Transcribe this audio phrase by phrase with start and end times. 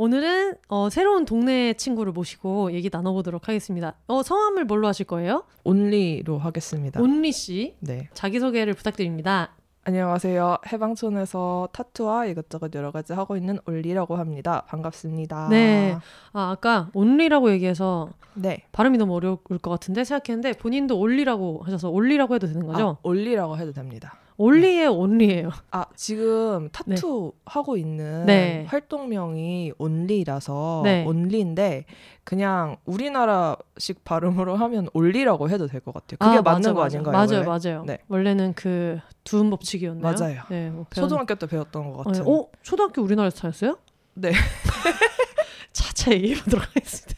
[0.00, 3.96] 오늘은 어, 새로운 동네 친구를 모시고 얘기 나눠보도록 하겠습니다.
[4.06, 5.44] 어, 성함을 뭘로 하실 거예요?
[5.62, 7.02] 온리로 하겠습니다.
[7.02, 7.74] 온리 씨.
[7.80, 8.08] 네.
[8.14, 9.50] 자기소개를 부탁드립니다.
[9.84, 10.56] 안녕하세요.
[10.72, 14.64] 해방촌에서 타투와 이것저것 여러 가지 하고 있는 올리라고 합니다.
[14.68, 15.48] 반갑습니다.
[15.50, 15.98] 네.
[16.32, 18.64] 아, 아까 온리라고 얘기해서 네.
[18.72, 22.96] 발음이 너무 어려울 것 같은데 생각했는데 본인도 올리라고 하셔서 올리라고 해도 되는 거죠?
[22.98, 24.14] 아, 올리라고 해도 됩니다.
[24.42, 25.50] 올리예요, 온리예요.
[25.70, 28.64] 아, 지금 타투 하고 있는 네.
[28.68, 31.04] 활동명이 온리라서 네.
[31.04, 31.84] 온리인데
[32.24, 36.16] 그냥 우리나라식 발음으로 하면 올리라고 해도 될 것 같아요.
[36.18, 36.96] 그게 아, 맞는 맞아, 거 맞아.
[36.98, 37.12] 아닌가요?
[37.12, 37.60] 맞아요, 원래?
[37.68, 37.84] 맞아요.
[37.84, 37.98] 네.
[38.08, 40.14] 원래는 그 두음 법칙이었나요?
[40.18, 40.42] 맞아요.
[40.48, 42.26] 네, 뭐 배웠- 초등학교 때 배웠던 것 어, 같은.
[42.26, 43.76] 어, 초등학교 우리나라에서 다녔어요?
[44.14, 44.32] 네.
[45.72, 47.14] 차차 얘기해 보도록 하겠습니다.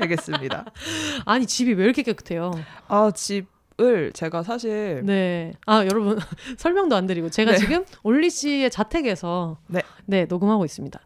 [0.00, 0.64] 알겠습니다.
[1.26, 2.52] 아니 집이 왜 이렇게 깨끗해요?
[2.88, 3.46] 아, 집
[3.80, 5.52] 을 제가 사실 네.
[5.66, 6.18] 아 여러분
[6.58, 7.56] 설명도 안 드리고 제가 네.
[7.58, 9.80] 지금 올리 씨의 자택에서 네.
[10.04, 11.00] 네 녹음하고 있습니다.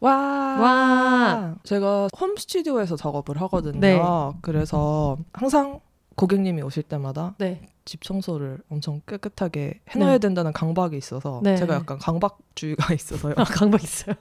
[0.00, 0.12] 와.
[0.12, 1.54] 와.
[1.64, 3.78] 제가 홈 스튜디오에서 작업을 하거든요.
[3.80, 4.00] 네.
[4.42, 5.80] 그래서 항상
[6.16, 7.60] 고객님이 오실 때마다 네.
[7.84, 10.18] 집 청소를 엄청 깨끗하게 해놔야 네.
[10.18, 11.56] 된다는 강박이 있어서 네.
[11.56, 13.34] 제가 약간 강박주의가 있어서요.
[13.36, 14.14] 아 강박 있어요.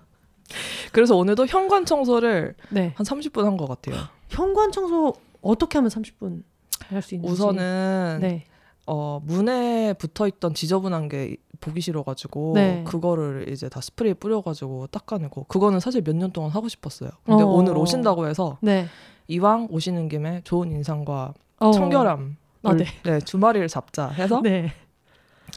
[0.92, 2.94] 그래서 오늘도 현관 청소를 네.
[2.96, 3.96] 한 30분 한 것 같아요.
[4.30, 6.53] 현관 청소 어떻게 하면 30분 할수 있는지.
[7.32, 8.44] 우선은 네.
[8.86, 12.84] 어, 문에 붙어 있던 지저분한 게 보기 싫어가지고 네.
[12.86, 17.10] 그거를 이제 다 스프레이 뿌려가지고 닦아내고 그거는 사실 몇 년 동안 하고 싶었어요.
[17.26, 17.48] 근데 어.
[17.48, 18.88] 오늘 오신다고 해서 네.
[19.30, 21.72] 이왕 오시는 김에 좋은 인상과 어.
[21.72, 22.86] 청결함 아, 네.
[23.04, 24.74] 네, 주말이를 잡자 해서 네.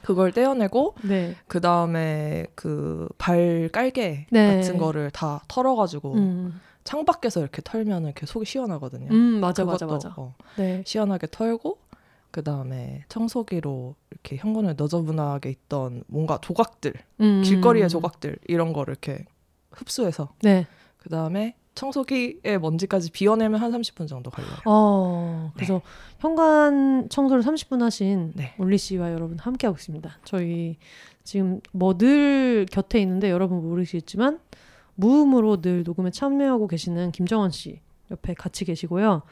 [0.05, 1.35] 그걸 떼어내고 네.
[1.49, 4.57] 그 다음에 그 발 깔개 네.
[4.57, 6.61] 같은 거를 다 털어가지고 음.
[6.87, 9.09] 창 밖에서 이렇게 털면 이렇게 속이 시원하거든요.
[9.11, 10.15] 음 맞아 맞아 맞아.
[10.17, 10.83] 어, 네.
[10.87, 11.79] 시원하게 털고
[12.31, 17.43] 그 다음에 청소기로 이렇게 현관에 너저분하게 있던 뭔가 조각들, 음.
[17.43, 19.25] 길거리의 조각들 이런 거를 이렇게
[19.71, 20.67] 흡수해서 네.
[20.99, 24.57] 그 다음에 청소기의 먼지까지 비워내면 한 30분 정도 걸려요.
[24.65, 25.83] 어, 그래서
[26.19, 28.55] 현관 청소를 30분 하신 네.
[28.59, 30.11] 올리 씨와 여러분 함께하고 있습니다.
[30.25, 30.79] 저희
[31.25, 34.39] 지금 뭐 늘 곁에 있는데 여러분 모르시겠지만
[34.97, 37.81] 무음으로 늘 녹음에 참여하고 계시는 김정원 씨
[38.11, 39.23] 옆에 같이 계시고요.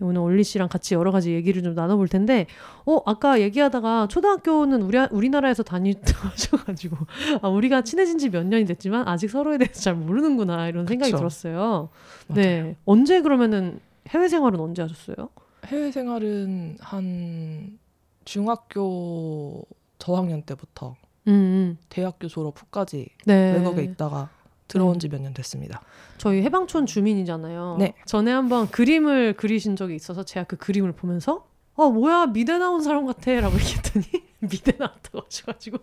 [0.00, 2.46] 오늘 올리 씨랑 같이 여러 가지 얘기를 좀 나눠볼 텐데,
[2.86, 6.96] 어 아까 얘기하다가 초등학교는 우리 우리나라에서 다니셔가지고
[7.42, 11.18] 아 우리가 친해진 지 몇 년이 됐지만 아직 서로에 대해서 잘 모르는구나 이런 생각이 그쵸.
[11.18, 11.88] 들었어요.
[12.28, 12.42] 맞아요.
[12.42, 12.76] 네.
[12.84, 13.80] 언제 그러면은
[14.10, 15.30] 해외 생활은 언제 하셨어요?
[15.66, 17.78] 해외 생활은 한
[18.24, 19.64] 중학교
[19.98, 20.94] 저학년 때부터
[21.26, 21.78] 음, 음.
[21.88, 23.54] 대학교 졸업 후까지 네.
[23.56, 24.30] 외국에 있다가
[24.68, 25.80] 들어온 지 몇 년 됐습니다.
[26.18, 27.76] 저희 해방촌 주민이잖아요.
[27.78, 27.94] 네.
[28.06, 33.06] 전에 한번 그림을 그리신 적이 있어서 제가 그 그림을 보면서 어 뭐야 미대 나온 사람
[33.06, 34.04] 같아라고 얘기했더니
[34.40, 35.78] 미대 나왔다고 하셔가지고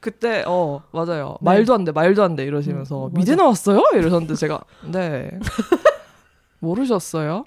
[0.00, 1.44] 그때 어 맞아요 네.
[1.44, 3.34] 말도 안 돼 말도 안 돼 이러시면서 음, 미대.
[3.36, 4.60] 나왔어요 이러셨는데 제가
[4.92, 5.30] 네
[6.60, 7.44] 모르셨어요?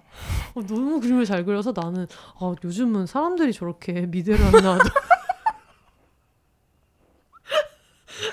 [0.55, 2.07] 어, 너무 그림을 잘 그려서 나는
[2.39, 4.83] 아 요즘은 사람들이 저렇게 미대를 안 나와도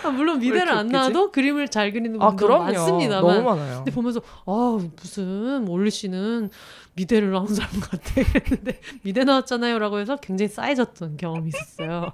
[0.03, 0.89] 아, 물론 미대를 안?
[0.89, 3.77] 나와도 그림을 잘 그리는 아 분들 그럼요 많습니다만 너무 많아요.
[3.79, 6.51] 근데 보면서 아 무슨 올리 씨는
[6.97, 12.13] 미대를 나온 사람 같아 그랬는데 미대 나왔잖아요라고 해서 굉장히 싸해졌던 경험이 있었어요.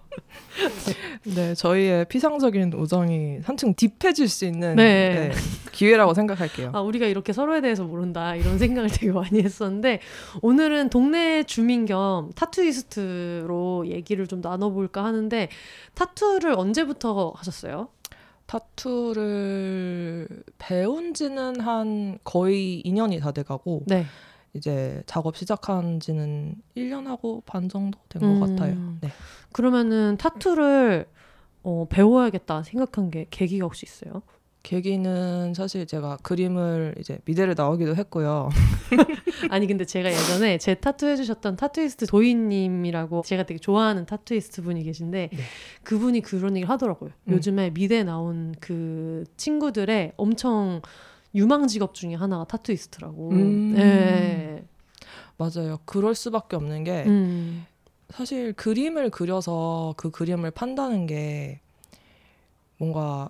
[1.34, 5.30] 네 저희의 피상적인 우정이 한층 딥해질 수 있는 네.
[5.30, 5.32] 네,
[5.72, 6.70] 기회라고 생각할게요.
[6.72, 10.00] 아 우리가 이렇게 서로에 대해서 모른다 이런 생각을 되게 많이 했었는데
[10.40, 15.48] 오늘은 동네 주민 겸 타투이스트로 얘기를 좀 나눠볼까 하는데
[15.94, 17.88] 타투를 언제부터 하셨어요?
[18.46, 20.26] 타투를
[20.58, 24.06] 배운 지는 한 거의 2년이 다 돼가고 네.
[24.54, 28.40] 이제 작업 시작한 지는 1년하고 반 정도 된것 음.
[28.56, 28.96] 같아요.
[29.00, 29.08] 네.
[29.52, 31.06] 그러면은 타투를
[31.62, 34.22] 어, 배워야겠다 생각한 게 계기가 혹시 있어요?
[34.62, 38.50] 계기는 사실 제가 그림을 이제 미대를 나오기도 했고요.
[39.50, 45.30] 아니 근데 제가 예전에 제 타투 해주셨던 타투이스트 도희님이라고 제가 되게 좋아하는 타투이스트 분이 계신데
[45.32, 45.38] 네.
[45.82, 47.10] 그분이 그런 얘기를 하더라고요.
[47.28, 47.32] 음.
[47.32, 50.82] 요즘에 미대 나온 그 친구들의 엄청
[51.34, 53.30] 유망 직업 중에 하나가 타투이스트라고.
[53.30, 53.74] 음.
[53.78, 54.64] 예.
[55.36, 55.78] 맞아요.
[55.84, 57.66] 그럴 수밖에 없는 게 음.
[58.10, 61.60] 사실 그림을 그려서 그 그림을 판다는 게
[62.76, 63.28] 뭔가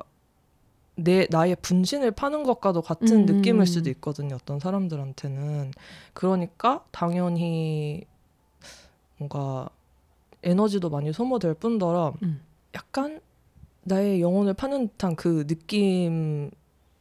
[0.97, 3.37] 내 나의 분신을 파는 것과도 같은 음.
[3.37, 4.37] 느낌일 수도 있거든요.
[4.37, 5.73] 어떤 사람들한테는
[6.13, 8.05] 그러니까 당연히
[9.19, 9.69] 뭔가
[10.43, 12.41] 에너지도 많이 소모될 뿐더러 음.
[12.75, 13.21] 약간
[13.83, 16.51] 나의 영혼을 파는 듯한 그 느낌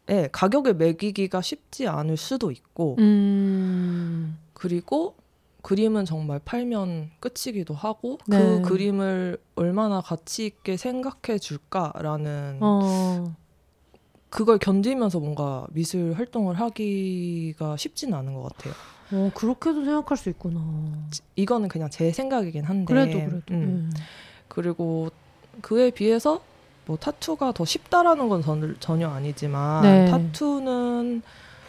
[0.09, 4.39] 에 가격을 매기기가 쉽지 않을 수도 있고 음.
[4.53, 5.15] 그리고
[5.61, 8.37] 그림은 정말 팔면 끝이기도 하고 네.
[8.37, 13.35] 그 그림을 얼마나 가치 있게 생각해 줄까라는 어.
[14.29, 18.73] 그걸 견디면서 뭔가 미술 활동을 하기가 쉽지는 않은 것 같아요.
[19.11, 20.59] 어, 그렇게도 생각할 수 있구나.
[21.35, 23.43] 이거는 그냥 제 생각이긴 한데 그래도 그래도.
[23.51, 23.89] 음.
[23.93, 24.01] 네.
[24.47, 25.09] 그리고
[25.61, 26.41] 그에 비해서
[26.89, 30.09] 뭐 타투가 더 쉽다라는 건 전, 전혀 아니지만 네.
[30.09, 31.21] 타투는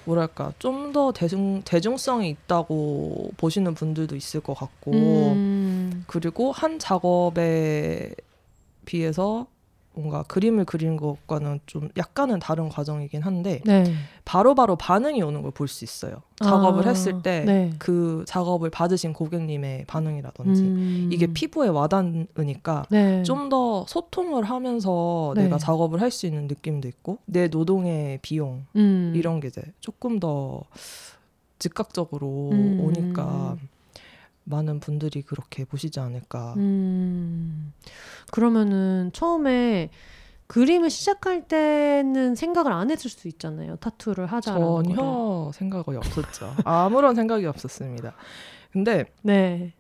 [0.07, 6.05] 뭐랄까 좀 더 대중 대중성이 있다고 보시는 분들도 있을 것 같고 음.
[6.07, 8.15] 그리고 한 작업에
[8.87, 9.47] 비해서
[10.01, 13.85] 뭔가 그림을 그리는 것과는 좀 약간은 다른 과정이긴 한데 네.
[14.25, 16.23] 바로바로 반응이 오는 걸 볼 수 있어요.
[16.43, 17.71] 작업을 아, 했을 때 네.
[17.79, 21.11] 그 작업을 받으신 고객님의 반응이라든지 음.
[21.13, 23.23] 이게 피부에 와닿으니까 네.
[23.25, 25.45] 좀더 소통을 하면서 네.
[25.45, 29.13] 내가 작업을 할 수 있는 느낌도 있고 내 노동의 비용 음.
[29.15, 30.63] 이런 게 이제 조금 더
[31.59, 32.81] 즉각적으로 음.
[32.81, 33.57] 오니까
[34.45, 36.55] 많은 분들이 그렇게 보시지 않을까.
[36.57, 37.73] 음.
[38.31, 39.91] 그러면은 처음에
[40.47, 43.77] 그림을 시작할 때는 생각을 안 했을 수 있잖아요.
[43.77, 44.95] 타투를 하자라는 거를.
[44.97, 46.55] 전혀 생각이 없었죠.
[46.65, 48.15] 아무런 생각이 없었습니다.
[48.73, 49.73] 근데 네.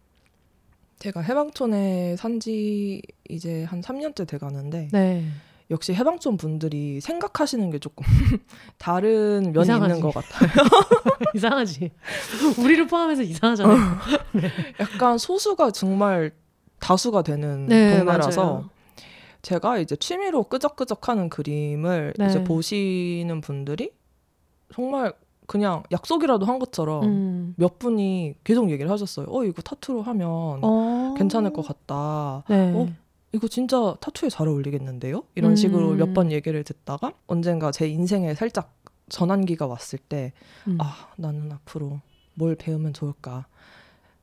[1.00, 5.24] 제가 해방촌에 산 지 이제 한 3년째 돼 가는데 네.
[5.70, 8.04] 역시 해방촌 분들이 생각하시는 게 조금
[8.78, 9.94] 다른 면이 이상하지.
[9.94, 10.50] 있는 것 같아요.
[11.34, 11.90] 이상하지.
[12.58, 13.78] 우리를 포함해서 이상하잖아요.
[14.80, 16.32] 약간 소수가 정말
[16.80, 18.70] 다수가 되는 네, 동네라서 맞아요.
[19.42, 22.26] 제가 이제 취미로 끄적끄적하는 그림을 네.
[22.26, 23.92] 이제 보시는 분들이
[24.74, 25.12] 정말
[25.46, 27.54] 그냥 약속이라도 한 것처럼 음.
[27.56, 29.26] 몇 분이 계속 얘기를 하셨어요.
[29.30, 30.28] 어 이거 타투로 하면
[30.62, 31.14] 어.
[31.16, 32.44] 괜찮을 것 같다.
[32.48, 32.72] 네.
[32.74, 32.88] 어?
[33.32, 35.22] 이거 진짜 타투에 잘 어울리겠는데요?
[35.34, 35.56] 이런 음.
[35.56, 38.74] 식으로 몇번 얘기를 듣다가 언젠가 제 인생에 살짝
[39.08, 40.32] 전환기가 왔을 때
[40.66, 40.78] 음.
[40.80, 42.00] 아, 나는 앞으로
[42.34, 43.46] 뭘 배우면 좋을까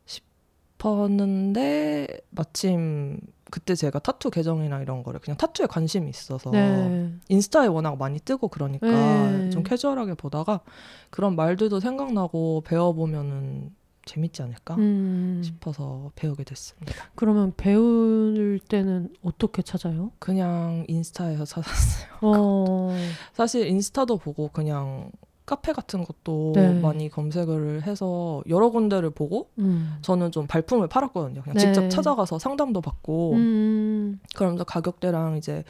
[0.05, 3.19] 싶었는데 마침
[3.49, 7.13] 그때 제가 타투 계정이나 이런 거를 그냥 타투에 관심이 있어서 네.
[7.29, 9.49] 인스타에 워낙 많이 뜨고 그러니까 네.
[9.51, 10.61] 좀 캐주얼하게 보다가
[11.09, 13.71] 그런 말들도 생각나고 배워보면은
[14.07, 15.41] 재밌지 않을까 음.
[15.43, 16.93] 싶어서 배우게 됐습니다.
[17.15, 20.11] 그러면 배울 때는 어떻게 찾아요?
[20.17, 22.07] 그냥 인스타에서 찾았어요.
[22.21, 22.89] 어.
[23.33, 25.11] 사실 인스타도 보고 그냥
[25.47, 26.73] 카페 같은 것도 네.
[26.81, 29.95] 많이 검색을 해서 여러 군데를 보고 음.
[30.01, 31.41] 저는 좀 발품을 팔았거든요.
[31.41, 31.59] 그냥 네.
[31.59, 34.19] 직접 찾아가서 상담도 받고 음.
[34.35, 35.63] 그러면서 가격대랑 이제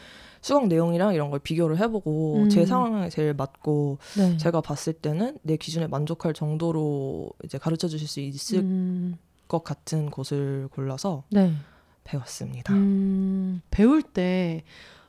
[0.48, 2.50] 수강 내용이랑 이런 걸 비교를 해보고 음.
[2.50, 4.38] 제 상황에 제일 맞고 네.
[4.38, 9.18] 제가 봤을 때는 내 기준에 만족할 정도로 이제 가르쳐 주실 수 있을 음.
[9.50, 11.52] 것 같은 곳을 골라서 네.
[12.06, 12.74] 배웠습니다.
[12.74, 13.62] 음.
[13.72, 14.64] 배울 때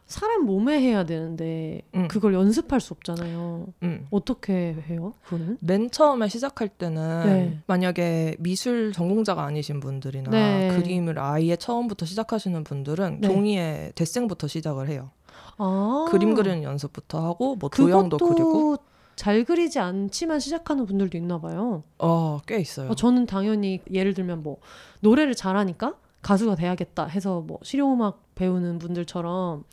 [0.07, 2.09] 사람 몸에 해야 되는데 음.
[2.09, 3.67] 그걸 연습할 수 없잖아요.
[3.85, 4.07] 음.
[4.11, 5.15] 어떻게 해요?
[5.23, 5.59] 그거는?
[5.61, 7.59] 맨 처음에 시작할 때는 네.
[7.69, 10.69] 만약에 미술 전공자가 아니신 분들이나 네.
[10.75, 13.29] 그림을 아예 처음부터 시작하시는 분들은 네.
[13.29, 15.11] 종이에 데생부터 시작을 해요.
[15.59, 16.07] 아.
[16.11, 18.77] 그림 그리는 연습부터 하고 뭐 도형도 그리고
[19.17, 21.83] 잘 그리지 않지만 시작하는 분들도 있나 봐요.
[21.99, 22.91] 어, 꽤 있어요.
[22.91, 24.59] 어, 저는 당연히 예를 들면 뭐
[25.01, 29.65] 노래를 잘하니까 가수가 돼야겠다 해서 뭐 실용음악 배우는 분들처럼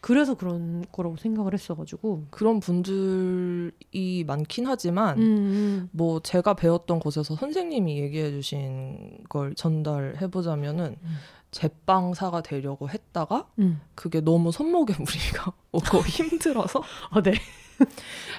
[0.00, 2.26] 그래서 그런 거라고 생각을 했어가지고.
[2.30, 10.96] 그런 분들이 많긴 하지만 음, 뭐 제가 배웠던 곳에서 선생님이 얘기해 주신 걸 전달해 보자면은
[11.02, 11.16] 음.
[11.50, 13.80] 제빵사가 되려고 했다가 음.
[13.94, 17.34] 그게 너무 손목에 무리가 오고 힘들어서 아, 네.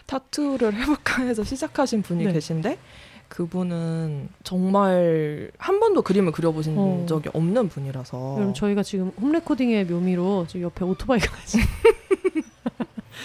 [0.06, 2.34] 타투를 해볼까 해서 시작하신 분이 네.
[2.34, 2.78] 계신데
[3.30, 7.06] 그분은 정말 한 번도 그림을 그려보신 어.
[7.08, 11.28] 적이 없는 분이라서 여러분 저희가 지금 홈 레코딩의 묘미로 지금 옆에 오토바이가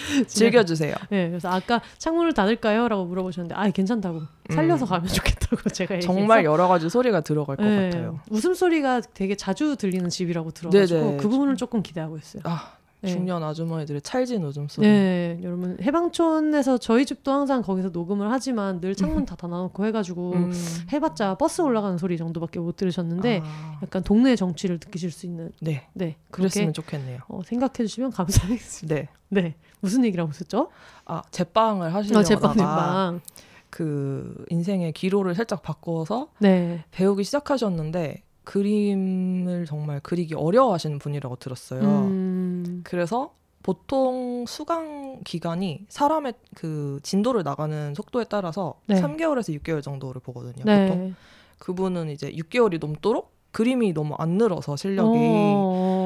[0.27, 0.93] 즐겨주세요.
[1.09, 4.21] 네, 그래서 아까 창문을 닫을까요?라고 물어보셨는데 아 괜찮다고
[4.53, 4.89] 살려서 음.
[4.89, 8.19] 가면 좋겠다고 제가 얘기해서 정말 여러 가지 소리가 들어갈 것 네, 같아요.
[8.29, 11.17] 웃음 소리가 되게 자주 들리는 집이라고 들어가지고 네네.
[11.17, 12.41] 그 부분을 조금 기대하고 있어요.
[12.45, 13.11] 아 네.
[13.11, 14.87] 중년 아주머니들의 찰진 웃음소리.
[14.87, 20.53] 네, 여러분 해방촌에서 저희 집도 항상 거기서 녹음을 하지만 늘 창문 다 닫아놓고 해가지고 음.
[20.91, 25.87] 해봤자 버스 올라가는 소리 정도밖에 못 들으셨는데 아, 약간 동네의 정취를 느끼실 수 있는 네
[25.93, 27.19] 네 그렇게 그랬으면 좋겠네요.
[27.27, 28.95] 어, 생각해 주시면 감사하겠습니다.
[28.95, 29.07] 네.
[29.29, 29.55] 네
[29.85, 30.69] 무슨 얘기라고 했었죠?
[31.05, 33.21] 아 제빵을 어, 하시려다가 제빵 제빵.
[33.69, 36.83] 그 인생의 기로를 살짝 바꿔서 네.
[36.91, 41.81] 배우기 시작하셨는데 그림을 정말 그리기 어려워하시는 분이라고 들었어요.
[41.81, 49.01] 음, 그래서 보통 수강 기간이 사람의 그 진도를 나가는 속도에 따라서 네.
[49.01, 50.63] 3개월에서 6개월 정도를 보거든요.
[50.63, 50.87] 네.
[50.87, 51.15] 보통
[51.59, 55.17] 그분은 이제 6개월이 넘도록 그림이 너무 안 늘어서 실력이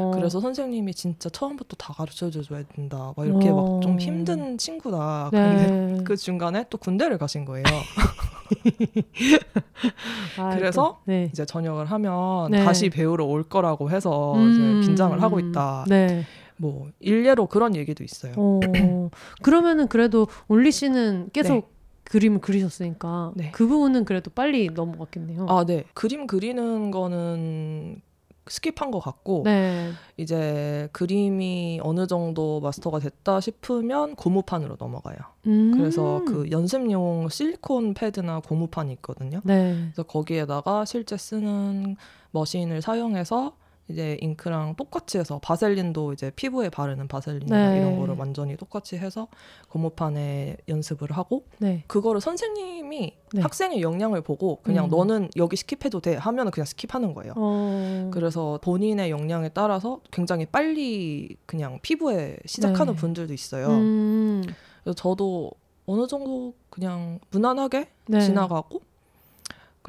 [0.10, 0.12] 어.
[0.12, 3.14] 그래서 선생님이 진짜 처음부터 다 가르쳐 줘야 된다.
[3.16, 3.80] 막 이렇게 막 어.
[3.82, 5.30] 좀 힘든 친구다.
[5.32, 6.04] 근데 네.
[6.04, 7.64] 그 중간에 또 군대를 가신 거예요.
[10.38, 11.30] 아, 그래서 또, 네.
[11.32, 12.64] 이제 전역을 하면 네.
[12.64, 14.80] 다시 배우러 올 거라고 해서 음.
[14.80, 15.86] 이제 긴장을 하고 있다.
[15.88, 16.26] 네.
[16.58, 18.34] 뭐 일례로 그런 얘기도 있어요.
[18.36, 18.60] 어,
[19.42, 21.62] 그러면은 그래도 올리 씨는 계속 네.
[22.04, 23.52] 그림을 그리셨으니까 네.
[23.52, 25.46] 그 부분은 그래도 빨리 넘어갔겠네요.
[25.48, 25.86] 아, 네.
[25.94, 28.02] 그림 그리는 거는
[28.50, 29.92] 스킵한 것 같고 네.
[30.18, 35.18] 이제 그림이 어느 정도 마스터가 됐다 싶으면 고무판으로 넘어가요.
[35.48, 35.72] 음.
[35.76, 39.42] 그래서 그 연습용 실리콘 패드나 고무판이 있거든요.
[39.44, 39.76] 네.
[39.94, 41.96] 그래서 거기에다가 실제 쓰는
[42.32, 43.56] 머신을 사용해서
[43.90, 47.78] 이제 잉크랑 똑같이 해서 바셀린도 이제 피부에 바르는 바셀린이나 네.
[47.80, 49.28] 이런 거를 완전히 똑같이 해서
[49.70, 51.84] 고무판에 연습을 하고 네.
[51.88, 53.42] 그거를 선생님이 네.
[53.42, 54.90] 학생의 역량을 보고 그냥 음.
[54.90, 57.34] 너는 여기 skip해도 돼 하면은 그냥 skip하는 거예요.
[57.36, 58.10] 어.
[58.14, 63.00] 그래서 본인의 역량에 따라서 굉장히 빨리 그냥 피부에 시작하는 네.
[63.00, 63.70] 분들도 있어요.
[63.70, 64.44] 음.
[64.84, 65.52] 그래서 저도
[65.88, 68.22] 어느 정도 그냥 무난하게 네.
[68.22, 68.82] 지나가고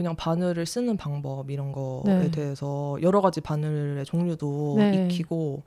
[0.00, 2.30] 그냥 바늘을 쓰는 방법 이런 거에 네.
[2.30, 5.04] 대해서 여러 가지 바늘의 종류도 네.
[5.04, 5.62] 익히고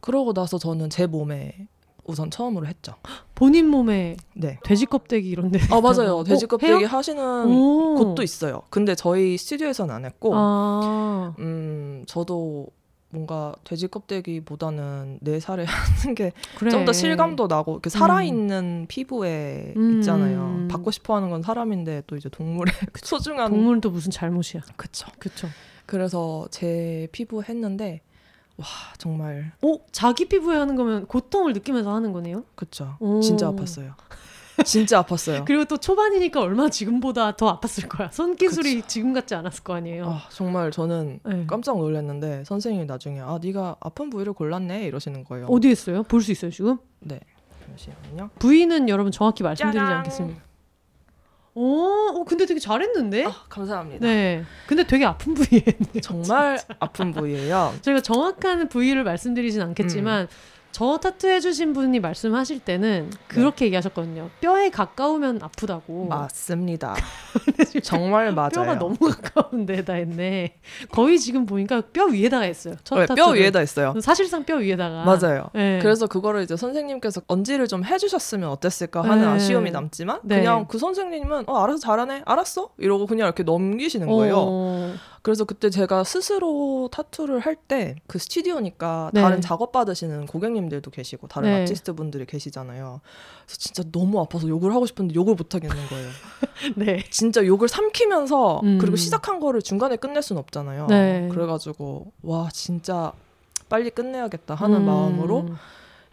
[0.00, 1.68] 그러고 나서 저는 제 몸에
[2.02, 2.94] 우선 처음으로 했죠.
[3.36, 4.58] 본인 몸에 네.
[4.64, 5.60] 돼지 껍데기 이런 데.
[5.70, 6.16] 아 맞아요.
[6.16, 6.88] 어, 돼지 껍데기 해요?
[6.88, 7.94] 하시는 오.
[7.94, 8.62] 곳도 있어요.
[8.68, 11.36] 근데 저희 스튜디오에서는 안 했고, 아.
[11.38, 12.66] 음 저도
[13.16, 15.64] 뭔가 돼지 껍데기보다는 내 살에
[16.04, 16.84] 하는 게좀 그래.
[16.84, 19.96] 더 실감도 나고 이렇게 살아있는 피부에 음.
[19.96, 20.66] 있잖아요.
[20.68, 24.62] 받고 싶어하는 건 사람인데 또 이제 동물의 소중한 동물은 또 무슨 잘못이야.
[24.76, 25.06] 그쵸.
[25.18, 25.48] 그쵸.
[25.86, 28.02] 그래서 제 피부 했는데
[28.58, 28.66] 와
[28.98, 32.44] 정말 오 자기 피부에 하는 거면 고통을 느끼면서 하는 거네요.
[32.54, 32.96] 그쵸.
[33.00, 33.20] 오.
[33.20, 33.94] 진짜 아팠어요.
[34.64, 35.44] 진짜 아팠어요.
[35.44, 38.10] 그리고 또 초반이니까 얼마 지금보다 더 아팠을 거야.
[38.12, 40.06] 손 기술이 지금 같지 않았을 거 아니에요.
[40.08, 41.44] 아 정말 저는 네.
[41.46, 45.46] 깜짝 놀랐는데 선생님이 나중에 아 네가 아픈 부위를 골랐네 이러시는 거예요.
[45.46, 46.02] 어디 했어요?
[46.04, 46.78] 볼 수 있어요 지금?
[47.00, 47.20] 네.
[47.66, 48.30] 잠시만요.
[48.38, 49.96] 부위는 여러분 정확히 말씀드리지 짜잔.
[49.98, 50.42] 않겠습니다.
[51.58, 53.24] 오, 어, 근데 되게 잘했는데?
[53.24, 54.06] 아, 감사합니다.
[54.06, 54.44] 네.
[54.66, 56.00] 근데 되게 아픈 부위에 했네요.
[56.02, 57.72] 정말 아픈 부위예요.
[57.80, 60.28] 저희가 정확한 부위를 말씀드리진 않겠지만 음.
[60.76, 64.28] 저 타투 해주신 분이 말씀하실 때는 그렇게 얘기하셨거든요.
[64.42, 66.04] 뼈에 가까우면 아프다고.
[66.04, 66.94] 맞습니다.
[67.82, 68.50] 정말 맞아요.
[68.50, 70.58] 뼈가 너무 가까운 데다 했네.
[70.92, 72.74] 거의 지금 보니까 뼈 위에다가 했어요.
[72.84, 73.14] 첫 네.
[73.14, 73.94] 뼈 위에다 했어요.
[74.02, 75.04] 사실상 뼈 위에다가.
[75.04, 75.48] 맞아요.
[75.54, 75.78] 네.
[75.80, 79.28] 그래서 그거를 이제 선생님께서 언지를 좀 해주셨으면 어땠을까 하는 네.
[79.28, 80.40] 아쉬움이 남지만 네.
[80.40, 84.34] 그냥 그 선생님은 어 알아서 잘하네 알았어 이러고 그냥 이렇게 넘기시는 거예요.
[84.36, 84.94] 어,
[85.26, 89.20] 그래서 그때 제가 스스로 타투를 할 때 그 스튜디오니까 네.
[89.20, 91.62] 다른 작업 받으시는 고객님들도 계시고 다른 네.
[91.62, 93.00] 아티스트 분들이 계시잖아요.
[93.44, 96.08] 그래서 진짜 너무 아파서 욕을 하고 싶은데 욕을 못 하겠는 거예요.
[96.76, 97.02] 네.
[97.10, 98.78] 진짜 욕을 삼키면서 음.
[98.78, 100.86] 그리고 시작한 거를 중간에 끝낼 순 없잖아요.
[100.86, 101.28] 네.
[101.32, 103.12] 그래가지고 와 진짜
[103.68, 104.86] 빨리 끝내야겠다 하는 음.
[104.86, 105.48] 마음으로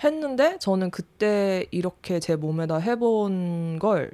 [0.03, 4.11] 했는데 저는 그때 이렇게 제 몸에다 해본 걸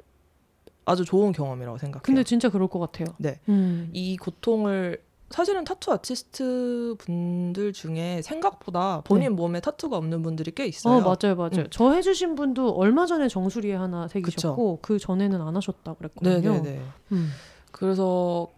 [0.90, 2.02] 아주 좋은 경험이라고 생각해요.
[2.02, 3.06] 근데 진짜 그럴 것 같아요.
[3.18, 3.38] 네.
[3.48, 3.90] 음.
[3.92, 10.96] 이 고통을 사실은 타투 아티스트 분들 중에 생각보다 본인 몸에 타투가 없는 분들이 꽤 있어요.
[10.96, 11.50] 어 맞아요 맞아요.
[11.58, 11.66] 음.
[11.70, 16.40] 저 해주신 분도 얼마 전에 정수리에 하나 새기셨고 그 전에는 안 하셨다 그랬거든요.
[16.40, 16.80] 네네네.
[17.12, 17.30] 음.
[17.70, 18.48] 그래서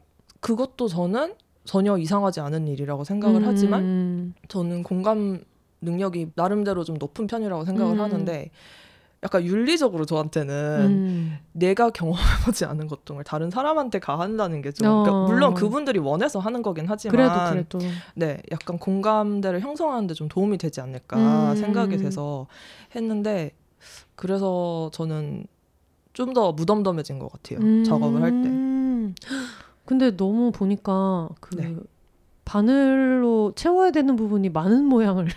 [0.40, 1.34] 그것도 저는
[1.64, 3.46] 전혀 이상하지 않은 일이라고 생각을 음.
[3.46, 5.40] 하지만 저는 공감
[5.82, 8.00] 능력이 나름대로 좀 높은 편이라고 생각을 음.
[8.00, 8.50] 하는데
[9.22, 11.38] 약간 윤리적으로 저한테는 음.
[11.52, 15.26] 내가 경험해보지 않은 고통을 다른 사람한테 가한다는 게좀 그러니까 어.
[15.26, 17.78] 물론 그분들이 원해서 하는 거긴 하지만 그래도 그래도
[18.14, 21.56] 네 약간 공감대를 형성하는데 좀 도움이 되지 않을까 음.
[21.56, 22.46] 생각이 돼서
[22.96, 23.52] 했는데
[24.16, 25.46] 그래서 저는
[26.12, 28.48] 좀 더 무덤덤해진 것 같아요 작업을 할 때.
[28.48, 29.14] 음.
[29.84, 31.74] 근데 너무 보니까 그 네.
[32.44, 35.28] 바늘로 채워야 되는 부분이 많은 모양을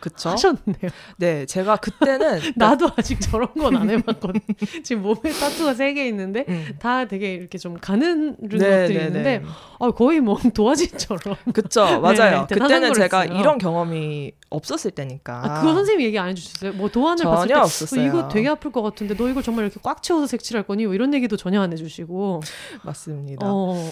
[0.00, 0.30] 그쵸?
[0.30, 0.90] 하셨네요.
[1.18, 4.40] 네 제가 그때는 나도 아직 저런 건 안 해봤거든.
[4.84, 6.76] 지금 몸에 타투가 세 개 있는데 음.
[6.78, 9.42] 다 되게 이렇게 좀 가는 네, 것들이 네, 있는데 네.
[9.78, 11.36] 아, 거의 뭐 도화지처럼.
[11.52, 13.38] 그쵸 맞아요 대단한 그때는 걸 제가 했어요.
[13.38, 16.72] 이런 경험이 없었을 때니까 아, 그거 선생님이 얘기 안 해주셨어요?
[16.74, 19.80] 뭐 도안을 봤을 때 어, 없었어요 이거 되게 아플 것 같은데 너 이걸 정말 이렇게
[19.82, 20.86] 꽉 채워서 색칠할 거니?
[20.86, 22.40] 뭐 이런 얘기도 전혀 안 해주시고
[22.82, 23.90] 맞습니다 어,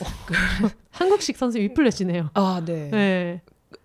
[0.90, 2.30] 한국식 선생님 위플래시네요.
[2.34, 2.88] 아 네.
[2.90, 3.42] 네.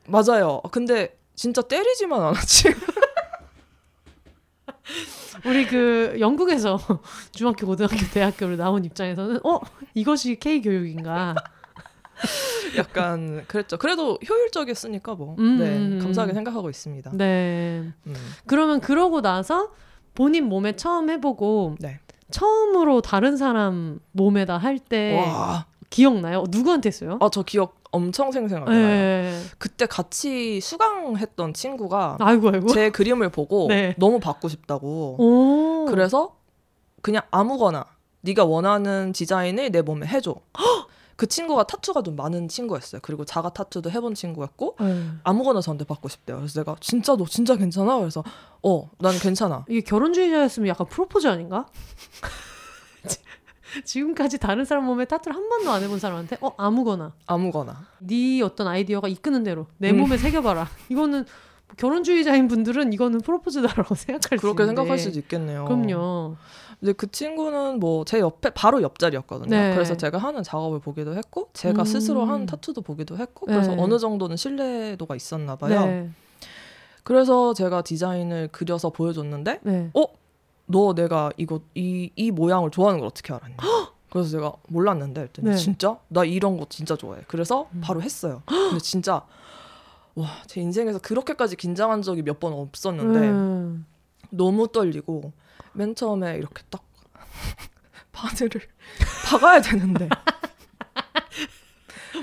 [0.08, 2.74] 맞아요 근데 진짜 때리지만 않았지
[5.46, 6.80] 우리 그 영국에서
[7.32, 9.60] 중학교, 고등학교, 대학교를 나온 입장에서는 어
[9.94, 11.36] 이것이 K 교육인가?
[12.76, 13.78] 약간 그랬죠.
[13.78, 16.36] 그래도 효율적이었으니까 뭐 음, 네, 음, 감사하게 음.
[16.36, 17.12] 생각하고 있습니다.
[17.14, 17.94] 네.
[18.08, 18.16] 음.
[18.48, 19.72] 그러면 그러고 나서
[20.16, 22.00] 본인 몸에 처음 해보고 네.
[22.32, 26.44] 처음으로 다른 사람 몸에다 할때 와, 기억나요?
[26.50, 27.18] 누구한테 했어요?
[27.22, 28.82] 아 저 기억 엄청 생생하게 나요.
[28.86, 29.42] 네.
[29.58, 32.68] 그때 같이 수강했던 친구가 아이고 아이고.
[32.68, 33.96] 제 그림을 보고 네.
[33.98, 35.16] 너무 받고 싶다고.
[35.18, 35.86] 오.
[35.90, 36.36] 그래서
[37.02, 37.86] 그냥 아무거나
[38.22, 40.36] 네가 원하는 디자인을 내 몸에 해줘.
[41.16, 43.00] 그 친구가 타투가 좀 많은 친구였어요.
[43.02, 45.08] 그리고 자가 타투도 해본 친구였고 네.
[45.24, 46.38] 아무거나 저한테 받고 싶대요.
[46.38, 47.98] 그래서 내가 진짜 너 진짜 괜찮아?
[47.98, 48.24] 그래서
[48.62, 49.66] 어, 나는 괜찮아.
[49.70, 51.66] 이게 결혼주의자였으면 약간 프로포즈 아닌가?
[53.84, 57.86] 지금까지 다른 사람 몸에 타투를 한 번도 안 해본 사람한테 어 아무거나 아무거나.
[58.00, 59.98] 네 어떤 아이디어가 이끄는 대로 내 음.
[59.98, 60.68] 몸에 새겨봐라.
[60.90, 61.26] 이거는
[61.76, 64.82] 결혼주의자인 분들은 이거는 프로포즈다라고 생각할 수 그렇게 있는데.
[64.82, 65.66] 생각할 수도 있겠네요.
[65.66, 66.36] 그럼요.
[66.80, 69.50] 근데 그 친구는 뭐 제 옆에 바로 옆자리였거든요.
[69.50, 69.74] 네.
[69.74, 71.86] 그래서 제가 하는 작업을 보기도 했고 제가 음.
[71.86, 73.82] 스스로 하는 타투도 보기도 했고 그래서 네.
[73.82, 75.86] 어느 정도는 신뢰도가 있었나 봐요.
[75.86, 76.10] 네.
[77.04, 79.92] 그래서 제가 디자인을 그려서 보여줬는데 네.
[80.68, 83.56] 너 내가 이거 이, 이 모양을 좋아하는 걸 어떻게 알았냐?
[84.10, 85.56] 그래서 제가 몰랐는데 했더니 네.
[85.56, 87.22] 진짜 나 이런 거 진짜 좋아해.
[87.28, 87.82] 그래서 음.
[87.84, 88.42] 바로 했어요.
[88.46, 89.26] 근데 진짜
[90.16, 93.86] 와 제 인생에서 그렇게까지 긴장한 적이 몇 번 없었는데 음.
[94.30, 95.32] 너무 떨리고
[95.74, 96.84] 맨 처음에 이렇게 딱
[98.12, 98.62] 바늘을
[99.30, 100.10] 박아야 되는데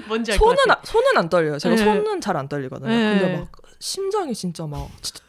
[0.09, 0.71] 뭔지 손은.
[0.71, 1.59] 아, 손은 안 떨려요.
[1.59, 1.85] 제가 네.
[1.85, 2.89] 손은 잘 안 떨리거든요.
[2.91, 3.19] 네.
[3.19, 3.49] 근데 막
[3.79, 5.24] 심장이 진짜 막 진짜,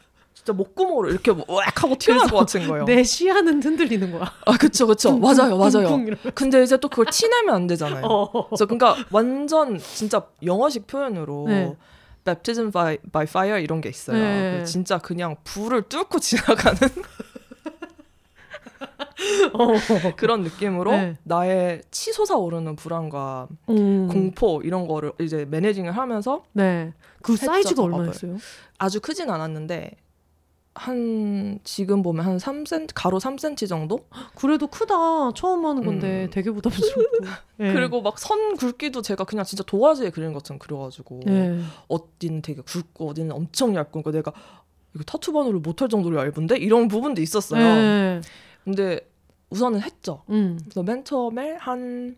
[0.46, 2.84] 진짜 목구멍으로 이렇게 뭐 으악 하고 튀어나올 것 같은 거예요.
[2.84, 4.32] 내 시야는 흔들리는 거야.
[4.44, 6.06] 아 그쵸 그쵸 맞아요 맞아요.
[6.36, 8.06] 근데 이제 또 그걸 티내면 안 되잖아요.
[8.06, 8.48] 어.
[8.48, 11.74] 그래서 그러니까 완전 진짜 영어식 표현으로 네.
[12.24, 14.16] baptism by, by fire 이런 게 있어요.
[14.16, 14.50] 네.
[14.52, 16.78] 그래서 진짜 그냥 불을 뚫고 지나가는
[19.54, 19.72] 어.
[20.16, 21.16] 그런 느낌으로 네.
[21.24, 24.06] 나의 치솟아 오르는 불안과 음.
[24.06, 26.92] 공포 이런 거를 이제 매니징을 하면서 네.
[27.22, 27.82] 그 사이즈가.
[27.82, 28.36] 얼마였어요?
[28.78, 29.90] 아주 크진 않았는데
[30.76, 34.06] 한 지금 보면 한 3cm 가로 3cm 정도?
[34.34, 35.32] 그래도 크다.
[35.34, 36.30] 처음 하는 건데 음.
[36.30, 37.24] 되게 부담스럽고.
[37.58, 37.72] 네.
[37.74, 41.60] 그리고 막 선 굵기도 제가 그냥 진짜 도화지에 그리는 것처럼 그려가지고 네.
[41.88, 44.32] 어디는 되게 굵고 어디는 엄청 얇고 그러니까 내가
[44.94, 47.62] 이거 타투 바늘을 못할 정도로 얇은데 이런 부분도 있었어요.
[47.62, 48.20] 네.
[48.64, 49.00] 근데
[49.50, 50.22] 우선은 했죠.
[50.30, 50.58] 음.
[50.64, 52.16] 그래서 맨 처음에 한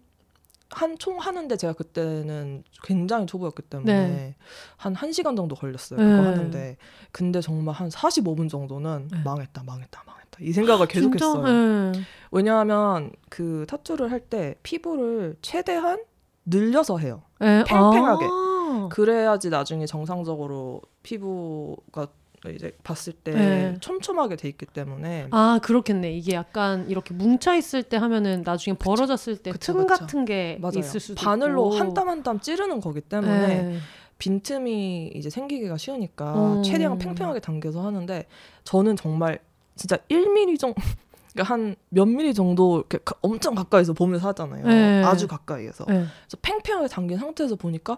[0.70, 4.36] 한 총 하는데 제가 그때는 굉장히 초보였기 때문에 네.
[4.76, 5.98] 한 1시간 정도 걸렸어요.
[5.98, 6.04] 네.
[6.04, 6.76] 그거 하는데
[7.12, 9.22] 근데 정말 한 45분 정도는 네.
[9.24, 11.92] 망했다 망했다 망했다 이 생각을 계속했어요.
[12.30, 16.02] 왜냐하면 그 타투를 할 때 피부를 최대한
[16.44, 17.22] 늘려서 해요.
[17.40, 17.64] 네.
[17.64, 18.26] 팽팽하게.
[18.26, 18.88] 아.
[18.92, 22.08] 그래야지 나중에 정상적으로 피부가
[22.54, 23.76] 이제 봤을 때 네.
[23.80, 26.12] 촘촘하게 돼 있기 때문에 아 그렇겠네.
[26.12, 30.00] 이게 약간 이렇게 뭉쳐 있을 때 하면은 나중에 벌어졌을 때 그쵸, 틈 그쵸.
[30.00, 30.78] 같은 게 맞아요.
[30.78, 31.70] 있을 수도 바늘로.
[31.70, 33.78] 한 땀 한 땀 찌르는 거기 때문에 네.
[34.18, 36.62] 빈틈이 이제 생기기가 쉬우니까 음.
[36.62, 38.26] 최대한 팽팽하게 당겨서 하는데
[38.64, 39.38] 저는 정말
[39.76, 40.74] 진짜 1mm 정도
[41.32, 44.66] 그러니까 한몇 미리 정도 이렇게 가- 엄청 가까이서 보면서 하잖아요.
[44.66, 45.04] 네.
[45.04, 45.84] 아주 가까이에서.
[45.86, 45.94] 네.
[45.94, 47.96] 그래서 팽팽하게 당긴 상태에서 보니까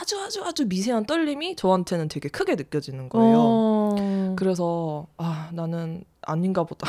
[0.00, 3.36] 아주 아주 아주 미세한 떨림이 저한테는 되게 크게 느껴지는 거예요.
[3.38, 4.34] 어...
[4.36, 6.88] 그래서 아 나는 아닌가 보다.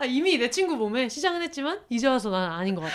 [0.00, 2.94] 아, 이미 내 친구 몸에 시작은 했지만 이제 와서 난 아닌 것 같다.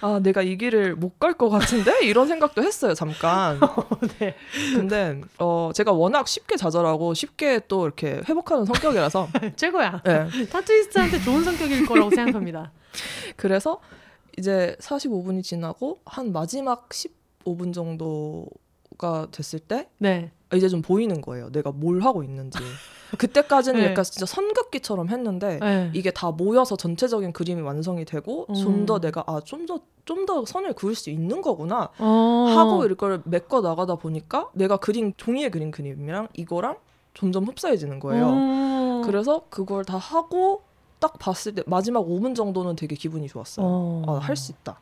[0.00, 3.58] 아 내가 이 길을 못 갈 것 같은데 이런 생각도 했어요 잠깐.
[4.18, 4.34] 네.
[4.74, 10.02] 근데 어 제가 워낙 쉽게 좌절하고 쉽게 또 이렇게 회복하는 성격이라서 최고야.
[10.04, 10.46] 네.
[10.50, 12.72] 타투이스트한테 좋은 성격일 거라고 생각합니다.
[13.36, 13.80] 그래서
[14.38, 16.88] 이제 45분이 지나고 한 마지막
[17.46, 20.30] 15분 정도가 됐을 때 네.
[20.54, 21.50] 이제 좀 보이는 거예요.
[21.50, 22.58] 내가 뭘 하고 있는지.
[23.18, 23.90] 그때까지는 네.
[23.90, 25.90] 약간 진짜 선긋기처럼 했는데 네.
[25.94, 29.00] 이게 다 모여서 전체적인 그림이 완성이 되고 좀더 음.
[29.00, 32.46] 내가 아 좀 더 좀 더 선을 그을 수 있는 거구나 어...
[32.48, 36.76] 하고 이걸 메꿔 나가다 보니까 내가 그린 종이에 그린 그림이랑 이거랑
[37.14, 38.26] 점점 흡사해지는 거예요.
[38.28, 39.02] 어...
[39.04, 40.62] 그래서 그걸 다 하고
[41.00, 43.66] 딱 봤을 때 마지막 5분 정도는 되게 기분이 좋았어요.
[43.66, 44.04] 어...
[44.06, 44.78] 아, 할 수 있다.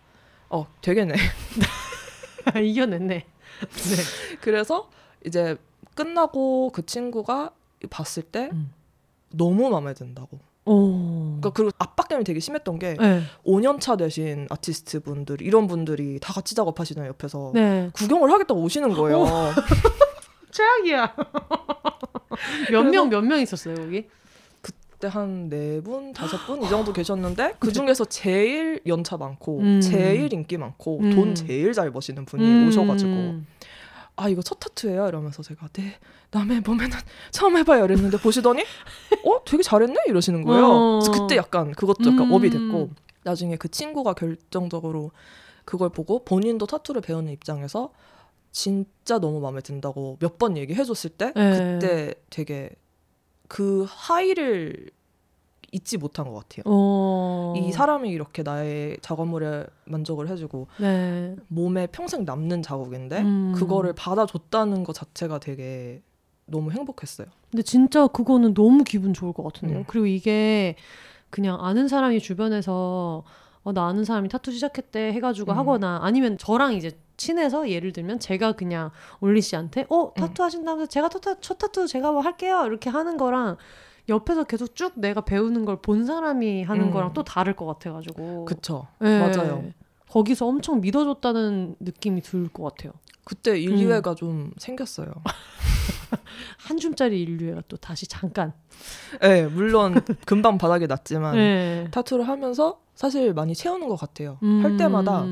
[0.50, 1.14] 어, 되겠네.
[2.62, 3.06] 이겨냈네.
[3.26, 4.36] 네.
[4.40, 4.90] 그래서
[5.24, 5.56] 이제
[5.94, 7.50] 끝나고 그 친구가
[7.90, 8.72] 봤을 때 음.
[9.30, 10.38] 너무 마음에 든다고.
[10.66, 11.36] 오.
[11.40, 13.22] 그러니까 그리고 압박감이 되게 심했던 게 네.
[13.44, 17.90] 5년 차 되신 아티스트 분들 이런 분들이 다 같이 작업하시는 옆에서 네.
[17.92, 19.26] 구경을 하겠다고 오시는 거예요.
[20.50, 21.14] 최악이야.
[22.70, 24.08] 몇 명 몇명 있었어요 거기?
[25.04, 29.80] 그때 한 네 분, 다섯 분 이 정도 계셨는데 그 중에서 제일 연차 많고 음.
[29.80, 31.14] 제일 인기 많고 음.
[31.14, 32.68] 돈 제일 잘 버시는 분이 음.
[32.68, 33.34] 오셔가지고
[34.16, 35.98] 아 이거 첫 타투예요 이러면서 제가 네
[36.30, 36.96] 남의 몸에는
[37.32, 38.62] 처음 해봐요 이랬는데 보시더니
[39.24, 40.66] 어 되게 잘했네 이러시는 거예요.
[40.66, 41.00] 어.
[41.00, 42.32] 그래서 그때 약간 그것도 약간 음.
[42.32, 42.90] 업이 됐고
[43.24, 45.10] 나중에 그 친구가 결정적으로
[45.66, 47.90] 그걸 보고 본인도 타투를 배우는 입장에서
[48.52, 51.78] 진짜 너무 마음에 든다고 몇 번 얘기해줬을 때 네.
[51.78, 52.70] 그때 되게
[53.48, 54.90] 그 하이를
[55.72, 56.62] 잊지 못한 것 같아요.
[56.66, 57.54] 어.
[57.56, 61.34] 이 사람이 이렇게 나의 작업물에 만족을 해주고 네.
[61.48, 63.52] 몸에 평생 남는 자국인데 음.
[63.56, 66.00] 그거를 받아줬다는 것 자체가 되게
[66.46, 67.26] 너무 행복했어요.
[67.50, 69.80] 근데 진짜 그거는 너무 기분 좋을 것 같은데요.
[69.80, 69.84] 음.
[69.88, 70.76] 그리고 이게
[71.30, 73.24] 그냥 아는 사람이 주변에서
[73.64, 75.58] 어, 나 아는 사람이 타투 시작했대 해가지고 음.
[75.58, 80.14] 하거나 아니면 저랑 이제 친해서 예를 들면 제가 그냥 온리 씨한테 어 음.
[80.14, 83.56] 타투 하신다면서 제가 타투 첫 타투 제가 뭐 할게요 이렇게 하는 거랑
[84.08, 86.90] 옆에서 계속 쭉 내가 배우는 걸 본 사람이 하는 음.
[86.90, 88.86] 거랑 또 다를 것 같아가지고 그쵸.
[89.00, 89.18] 네.
[89.18, 89.64] 맞아요.
[90.10, 92.92] 거기서 엄청 믿어줬다는 느낌이 들 것 같아요.
[93.24, 94.16] 그때 인류애가 음.
[94.16, 95.08] 좀 생겼어요.
[96.66, 98.52] 한 줌짜리 인류애가 또 다시 잠깐.
[99.20, 99.94] 네, 물론
[100.26, 101.88] 금방 바닥에 났지만 네.
[101.90, 104.38] 타투를 하면서 사실 많이 채우는 것 같아요.
[104.62, 105.24] 할 때마다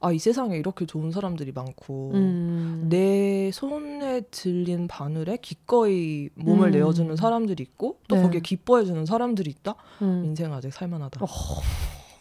[0.00, 2.86] 아 이 세상에 이렇게 좋은 사람들이 많고 음.
[2.90, 6.72] 내 손에 들린 바늘에 기꺼이 몸을 음.
[6.72, 8.22] 내어주는 사람들이 있고 또 네.
[8.22, 9.76] 거기에 기뻐해주는 사람들이 있다.
[10.02, 10.22] 음.
[10.26, 11.24] 인생 아직 살만하다.
[11.24, 11.26] 어,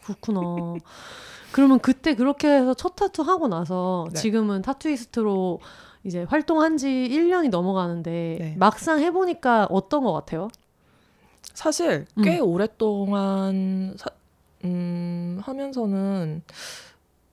[0.06, 0.39] 그렇구나.
[1.52, 4.19] 그러면 그때 그렇게 해서 첫 타투 하고 나서 네.
[4.19, 5.60] 지금은 타투이스트로
[6.04, 8.56] 이제 활동한 지 1년이 넘어가는데 네.
[8.58, 10.50] 막상 해보니까 어떤 것 같아요?
[11.54, 12.24] 사실 음.
[12.24, 14.10] 꽤 오랫동안 사-
[14.66, 16.42] 음, 하면서는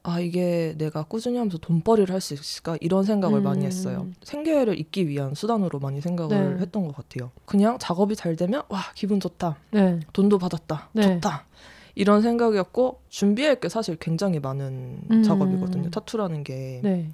[0.03, 3.45] 아 이게 내가 꾸준히 하면서 돈벌이를 할 수 있을까 이런 생각을 음.
[3.45, 4.09] 많이 했어요.
[4.23, 6.61] 생계를 잇기 위한 수단으로 많이 생각을 네.
[6.63, 7.31] 했던 것 같아요.
[7.45, 10.01] 그냥 작업이 잘 되면 와 기분 좋다, 네.
[10.13, 11.03] 돈도 받았다, 네.
[11.03, 11.45] 좋다
[11.95, 15.23] 이런 생각이었고 준비할 게 사실 굉장히 많은 음.
[15.23, 15.91] 작업이거든요.
[15.91, 17.11] 타투라는 게 네.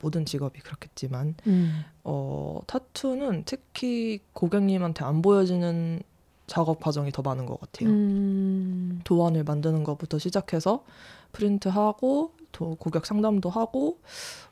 [0.00, 1.84] 모든 직업이 그렇겠지만 음.
[2.04, 6.02] 어, 타투는 특히 고객님한테 안 보여지는
[6.46, 7.90] 작업 과정이 더 많은 것 같아요.
[7.90, 9.00] 음.
[9.04, 10.84] 도안을 만드는 것부터 시작해서
[11.32, 13.98] 프린트하고 또 고객 상담도 하고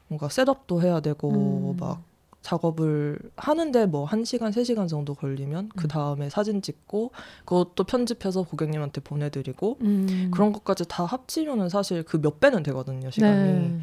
[0.06, 1.76] 뭔가 셋업도 해야 되고 음.
[1.78, 2.02] 막
[2.42, 5.70] 작업을 하는데 뭐 1시간, 3시간 정도 걸리면 음.
[5.76, 7.10] 그 다음에 사진 찍고
[7.44, 10.30] 그것도 편집해서 고객님한테 보내드리고 음.
[10.32, 13.52] 그런 것까지 다 합치면은 사실 그 몇 배는 되거든요, 시간이.
[13.52, 13.80] 네.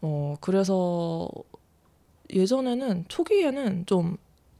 [0.00, 1.28] 어, 그래서
[2.30, 4.16] 예전에는 초기에는 좀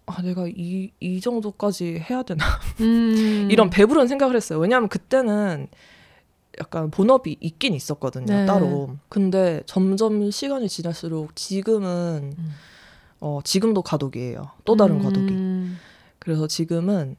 [0.07, 2.45] 아, 내가 이, 이 정도까지 해야 되나?
[2.81, 3.49] 음.
[3.53, 4.59] 이런 배부른 생각을 했어요.
[4.59, 5.69] 왜냐하면 그때는
[6.59, 8.47] 약간 본업이 있긴 있었거든요, 네.
[8.47, 8.97] 따로.
[9.11, 12.51] 근데 점점 시간이 지날수록 지금은, 음.
[13.21, 14.51] 어, 지금도 가독이에요.
[14.65, 15.33] 또 다른 가독이.
[15.35, 15.79] 음.
[16.19, 17.17] 그래서 지금은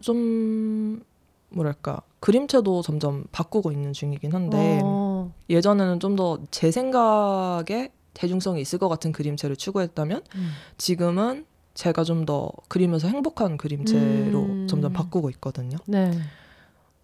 [0.00, 1.02] 좀,
[1.50, 5.03] 뭐랄까, 그림체도 점점 바꾸고 있는 중이긴 한데, 어.
[5.50, 10.50] 예전에는 좀 더 제 생각에 대중성이 있을 것 같은 그림체를 추구했다면, 음.
[10.78, 14.66] 지금은 제가 좀 더 그리면서 행복한 그림체로 음.
[14.68, 15.76] 점점 바꾸고 있거든요.
[15.86, 16.12] 네.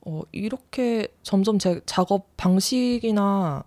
[0.03, 3.65] 어, 이렇게 점점 제 작업 방식이나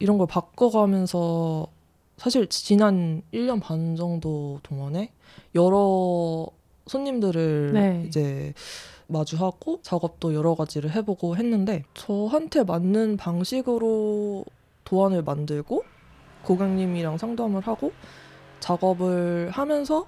[0.00, 1.68] 이런 걸 바꿔가면서
[2.16, 5.12] 사실 지난 1년 반 정도 동안에
[5.54, 6.46] 여러
[6.86, 8.04] 손님들을 네.
[8.06, 8.52] 이제
[9.10, 14.44] 마주하고 작업도 여러 가지를 해보고 했는데 저한테 맞는 방식으로
[14.84, 15.84] 도안을 만들고
[16.44, 17.92] 고객님이랑 상담을 하고
[18.60, 20.06] 작업을 하면서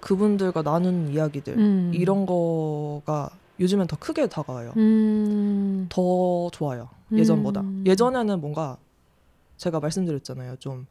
[0.00, 1.92] 그분들과 나눈 이야기들 음.
[1.94, 4.72] 이런 거가 요즘엔 더 크게 다가와요.
[4.76, 5.86] 음.
[5.88, 6.88] 더 좋아요.
[7.12, 7.60] 예전보다.
[7.62, 7.84] 음.
[7.86, 8.76] 예전에는 뭔가
[9.56, 10.56] 제가 말씀드렸잖아요.
[10.56, 10.86] 좀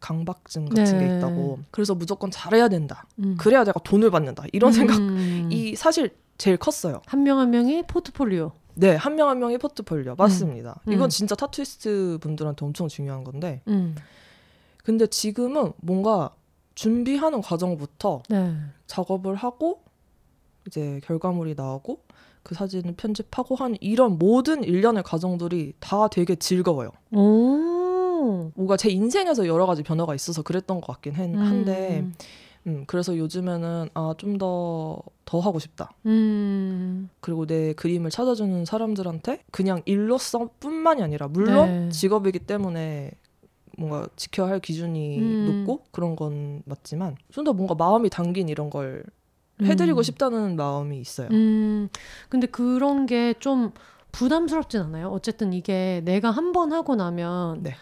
[0.00, 1.08] 강박증 같은 네.
[1.08, 1.60] 게 있다고.
[1.70, 3.06] 그래서 무조건 잘해야 된다.
[3.18, 3.36] 음.
[3.38, 4.44] 그래야 내가 돈을 받는다.
[4.52, 5.74] 이런 생각이 음.
[5.76, 7.02] 사실 제일 컸어요.
[7.06, 8.52] 한명한 명이 포트폴리오.
[8.74, 10.16] 네, 한명한 명이 포트폴리오.
[10.16, 10.80] 맞습니다.
[10.86, 10.92] 음.
[10.92, 13.62] 이건 진짜 타투이스트 분들한테 엄청 중요한 건데.
[13.68, 13.94] 음.
[14.84, 16.34] 근데 지금은 뭔가
[16.74, 18.54] 준비하는 과정부터 네.
[18.86, 19.82] 작업을 하고
[20.66, 22.00] 이제 결과물이 나오고
[22.42, 26.90] 그 사진을 편집하고 하는 이런 모든 일련의 과정들이 다 되게 즐거워요.
[27.12, 27.85] 오.
[28.54, 32.14] 뭔가 제 인생에서 여러 가지 변화가 있어서 그랬던 것 같긴 한- 한데, 음.
[32.66, 35.92] 음, 그래서 요즘에는 아좀더더 하고 싶다.
[36.06, 37.08] 음.
[37.20, 41.88] 그리고 내 그림을 찾아주는 사람들한테 그냥 일로서뿐만이 아니라 물론 네.
[41.90, 43.12] 직업이기 때문에
[43.78, 45.64] 뭔가 지켜야 할 기준이 음.
[45.66, 49.04] 높고 그런 건 맞지만 좀 더 뭔가 마음이 담긴 이런 걸
[49.62, 50.02] 해드리고 음.
[50.02, 51.28] 싶다는 마음이 있어요.
[51.30, 51.88] 음.
[52.28, 53.70] 근데 그런 게 좀
[54.12, 55.08] 부담스럽진 않아요.
[55.10, 57.74] 어쨌든 이게 내가 한 번 하고 나면 네.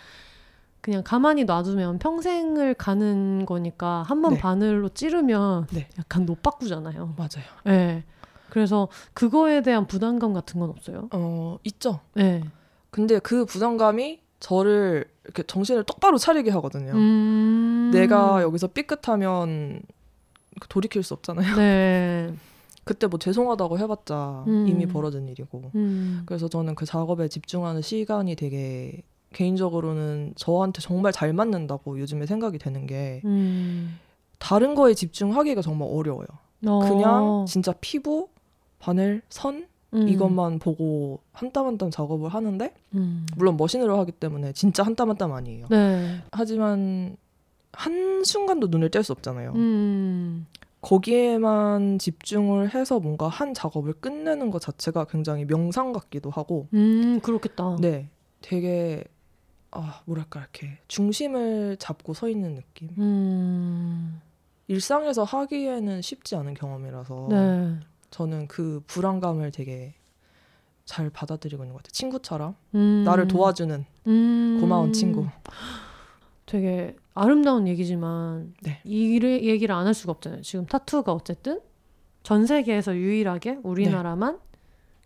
[0.85, 4.39] 그냥 가만히 놔두면 평생을 가는 거니까 한번 네.
[4.39, 5.89] 바늘로 찌르면 네.
[5.99, 7.15] 약간 노바꾸잖아요.
[7.17, 7.47] 맞아요.
[7.65, 8.05] 네.
[8.51, 11.09] 그래서 그거에 대한 부담감 같은 건 없어요.
[11.15, 12.01] 어 있죠.
[12.13, 12.45] 네.
[12.91, 16.93] 근데 그 부담감이 저를 이렇게 정신을 똑바로 차리게 하거든요.
[16.93, 17.91] 음.
[17.95, 19.81] 내가 여기서 삐끗하면
[20.69, 21.57] 돌이킬 수 없잖아요.
[21.57, 22.35] 네.
[22.85, 24.69] 그때 뭐 죄송하다고 해봤자 음.
[24.69, 26.25] 이미 벌어진 일이고 음.
[26.27, 29.03] 그래서 저는 그 작업에 집중하는 시간이 되게
[29.35, 33.99] 개인적으로는 저한테 정말 잘 맞는다고 요즘에 생각이 되는 게 음.
[34.39, 36.27] 다른 거에 집중하기가 정말 어려워요.
[36.67, 36.79] 어.
[36.81, 38.29] 그냥 진짜 피부,
[38.79, 40.09] 바늘, 선 음.
[40.09, 43.27] 이것만 보고 한 땀 한 땀 작업을 하는데 음.
[43.37, 45.67] 물론 머신으로 하기 때문에 진짜 한 땀 한 땀 아니에요.
[45.71, 46.21] 네.
[46.33, 47.17] 하지만
[47.73, 49.53] 한 순간도 눈을 뗄 수 없잖아요.
[49.55, 50.47] 음.
[50.81, 57.77] 거기에만 집중을 해서 뭔가 한 작업을 끝내는 것 자체가 굉장히 명상 같기도 하고 음, 그렇겠다.
[57.81, 58.09] 네
[58.43, 59.05] 되게
[59.75, 64.21] 아 뭐랄까 이렇게 중심을 잡고 서 있는 느낌 음.
[64.69, 67.81] 일상에서 하기에는 쉽지 않은 경험이라서 네.
[68.11, 69.95] 저는 그 불안감을 되게
[70.85, 73.03] 잘 받아들이고 있는 것 같아요 친구처럼 음.
[73.05, 74.59] 나를 도와주는 음.
[74.61, 75.27] 고마운 친구
[76.47, 78.81] 되게 아름다운 얘기지만 네.
[78.85, 80.43] 이 얘기를 안 할 수가 없잖아요.
[80.43, 81.61] 지금 타투가 어쨌든
[82.23, 84.39] 전 세계에서 유일하게 우리나라만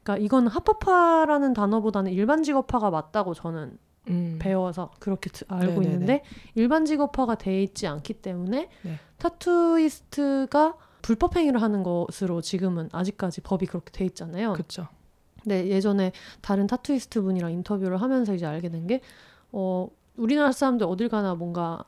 [0.02, 5.84] 그러니까 이건 합법화라는 단어보다는 일반 직업화가 맞다고 저는 음, 배워서 그렇게 드- 알고 네네네.
[5.92, 6.22] 있는데
[6.54, 8.98] 일반 직업화가 돼 있지 않기 때문에 네.
[9.18, 14.52] 타투이스트가 불법 행위를 하는 것으로 지금은 아직까지 법이 그렇게 돼 있잖아요.
[14.54, 14.88] 그쵸
[15.44, 19.00] 네, 예전에 다른 타투이스트 분이랑 인터뷰를 하면서 이제 알게 된 게,
[19.52, 21.84] 어, 우리나라 사람들 어딜 가나 뭔가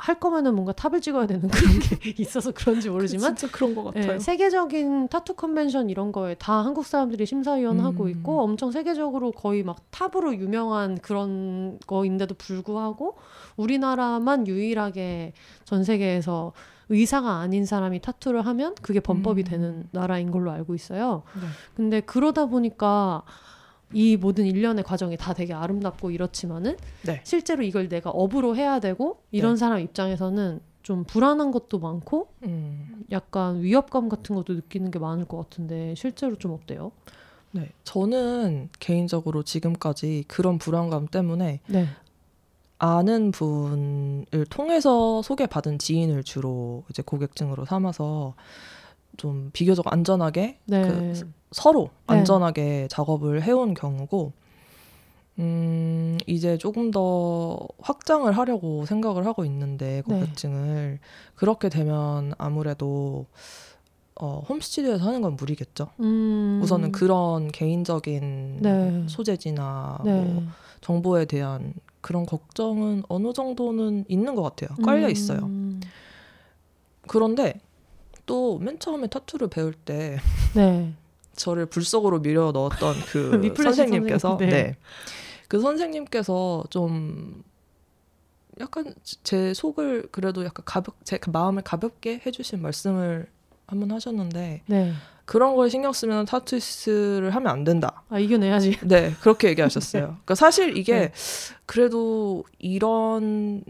[0.00, 4.14] 할 거면은 뭔가 탑을 찍어야 되는 그런 게 있어서 그런지 모르지만, 진짜 그런 것 같아요
[4.14, 8.10] 예, 세계적인 타투 컨벤션 이런 거에 다 한국 사람들이 심사위원 하고 음.
[8.10, 13.16] 있고 엄청 세계적으로 거의 막 탑으로 유명한 그런 거인데도 불구하고
[13.56, 15.34] 우리나라만 유일하게
[15.64, 16.52] 전 세계에서
[16.88, 19.44] 의사가 아닌 사람이 타투를 하면 그게 범법이 음.
[19.44, 21.22] 되는 나라인 걸로 알고 있어요.
[21.40, 21.46] 네.
[21.76, 23.22] 근데 그러다 보니까
[23.92, 27.20] 이 모든 일련의 과정이 다 되게 아름답고 이렇지만은 네.
[27.24, 29.56] 실제로 이걸 내가 업으로 해야 되고 이런 네.
[29.56, 33.04] 사람 입장에서는 좀 불안한 것도 많고 음.
[33.10, 36.92] 약간 위협감 같은 것도 느끼는 게 많을 것 같은데 실제로 좀 어때요?
[37.52, 41.86] 네, 저는 개인적으로 지금까지 그런 불안감 때문에 네.
[42.78, 48.34] 아는 분을 통해서 소개받은 지인을 주로 이제 고객증으로 삼아서
[49.16, 50.82] 좀 비교적 안전하게 네.
[50.82, 52.14] 그 서로 네.
[52.14, 54.32] 안전하게 작업을 해온 경우고
[55.38, 60.20] 음 이제 조금 더 확장을 하려고 생각을 하고 있는데 네.
[60.20, 60.98] 고객증을
[61.34, 63.26] 그렇게 되면 아무래도
[64.20, 65.88] 어 홈스튜디오에서 하는 건 무리겠죠.
[66.00, 66.60] 음.
[66.62, 69.04] 우선은 그런 개인적인 네.
[69.08, 70.20] 소재지나 네.
[70.20, 70.42] 뭐
[70.82, 74.76] 정보에 대한 그런 걱정은 어느 정도는 있는 것 같아요.
[74.84, 75.38] 깔려 있어요.
[75.44, 75.80] 음.
[77.08, 77.60] 그런데
[78.26, 80.18] 또 맨 처음에 타투를 배울 때
[80.54, 80.92] 네.
[81.34, 84.62] 저를 불속으로 밀어 넣었던 그 선생님께서 선생님, 네.
[84.62, 84.76] 네.
[85.48, 87.42] 그 선생님께서 좀
[88.60, 93.26] 약간 제 속을 그래도 약간 가볍 제 마음을 가볍게 해주신 말씀을
[93.66, 94.92] 한번 하셨는데 네.
[95.24, 98.02] 그런 걸 신경 쓰면 타투이스트를 하면 안 된다.
[98.08, 98.78] 아 이겨내야지.
[98.82, 100.02] 네, 그렇게 얘기하셨어요.
[100.26, 101.12] 그러니까 사실 이게 네.
[101.66, 103.64] 그래도 이런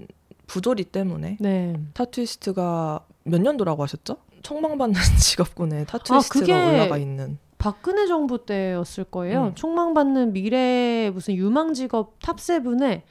[0.47, 1.77] 부조리 때문에 네.
[1.93, 4.17] 타투이스트가 몇 년도라고 하셨죠?
[4.43, 7.39] 총망받는 직업군에 타투이스트가 그게 올라가 있는.
[7.61, 9.49] 박근혜 정부 때였을 거예요.
[9.49, 9.55] 음.
[9.55, 13.05] 총망받는 미래 무슨 유망 직업 top seven에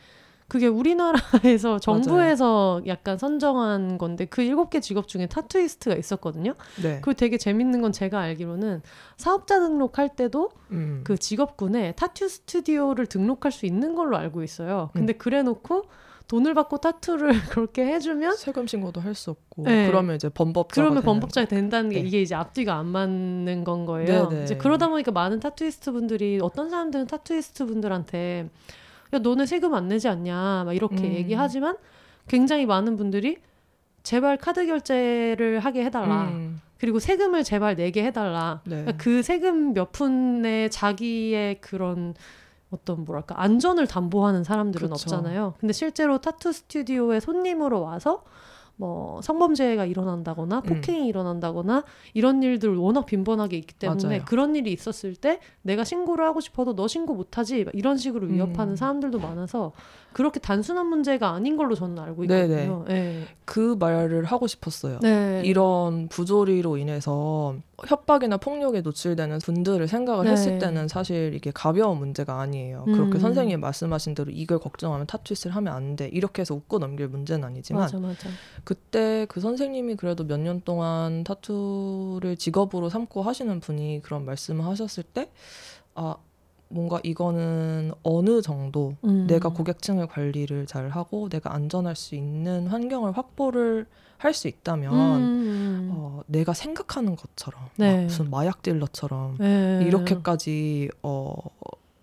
[0.47, 6.55] 그게 우리나라에서 정부에서 약간 선정한 건데 그 일곱 개 직업 중에 타투이스트가 있었거든요.
[6.81, 6.99] 네.
[7.01, 8.81] 그 되게 재밌는 건 제가 알기로는
[9.15, 11.01] 사업자 등록할 때도 음.
[11.03, 14.89] 그 직업군에 타투 스튜디오를 등록할 수 있는 걸로 알고 있어요.
[14.93, 15.83] 근데 그래놓고
[16.29, 19.87] 돈을 받고 타투를 그렇게 해주면 세금 신고도 할 수 없고 네.
[19.87, 22.07] 그러면 이제 범법자가 그러면 범법자가 된다는 게 네.
[22.07, 24.29] 이게 이제 앞뒤가 안 맞는 건 거예요.
[24.29, 24.43] 네네.
[24.43, 28.47] 이제 그러다 보니까 많은 타투이스트 분들이 어떤 사람들은 타투이스트 분들한테
[29.11, 31.13] 야 너네 세금 안 내지 않냐 막 이렇게 음.
[31.13, 31.75] 얘기하지만
[32.27, 33.37] 굉장히 많은 분들이
[34.03, 36.29] 제발 카드 결제를 하게 해달라.
[36.29, 36.61] 음.
[36.77, 38.61] 그리고 세금을 제발 내게 해달라.
[38.65, 38.83] 네.
[38.83, 42.13] 그러니까 그 세금 몇 푼에 자기의 그런
[42.71, 44.93] 어떤 뭐랄까 안전을 담보하는 사람들은 그쵸.
[44.93, 45.55] 없잖아요.
[45.59, 48.23] 근데 실제로 타투 스튜디오에 손님으로 와서
[48.79, 50.63] 뭐 성범죄가 일어난다거나 음.
[50.63, 54.21] 폭행이 일어난다거나 이런 일들 워낙 빈번하게 있기 때문에 맞아요.
[54.25, 58.73] 그런 일이 있었을 때 내가 신고를 하고 싶어도 너 신고 못하지 막 이런 식으로 위협하는
[58.73, 58.75] 음.
[58.77, 59.73] 사람들도 많아서
[60.13, 62.23] 그렇게 단순한 문제가 아닌 걸로 저는 알고.
[62.23, 62.83] 있거든요.
[62.87, 63.25] 네.
[63.45, 64.99] 그 말을 하고 싶었어요.
[65.01, 65.41] 네.
[65.45, 67.55] 이런 부조리로 인해서
[67.87, 70.31] 협박이나 폭력에 노출되는 분들을 생각을 네.
[70.31, 72.85] 했을 때는 사실 이게 가벼운 문제가 아니에요.
[72.87, 72.93] 음.
[72.93, 76.07] 그렇게 선생님이 말씀하신 대로 이걸 걱정하면 타투이스를 하면 안 돼.
[76.09, 78.29] 이렇게 해서 웃고 넘길 문제는 아니지만 맞아 맞아.
[78.63, 85.03] 그때 그 선생님이 그래도 몇 년 동안 타투를 직업으로 삼고 하시는 분이 그런 말씀을 하셨을
[85.03, 85.29] 때,
[85.95, 86.15] 아,
[86.69, 89.25] 뭔가 이거는 어느 정도 음.
[89.27, 95.89] 내가 고객층을 관리를 잘 하고 내가 안전할 수 있는 환경을 확보를 할 수 있다면 음.
[95.91, 97.95] 어, 내가 생각하는 것처럼 네.
[97.95, 99.79] 막 무슨 마약 딜러처럼 네.
[99.87, 101.33] 이렇게까지 어,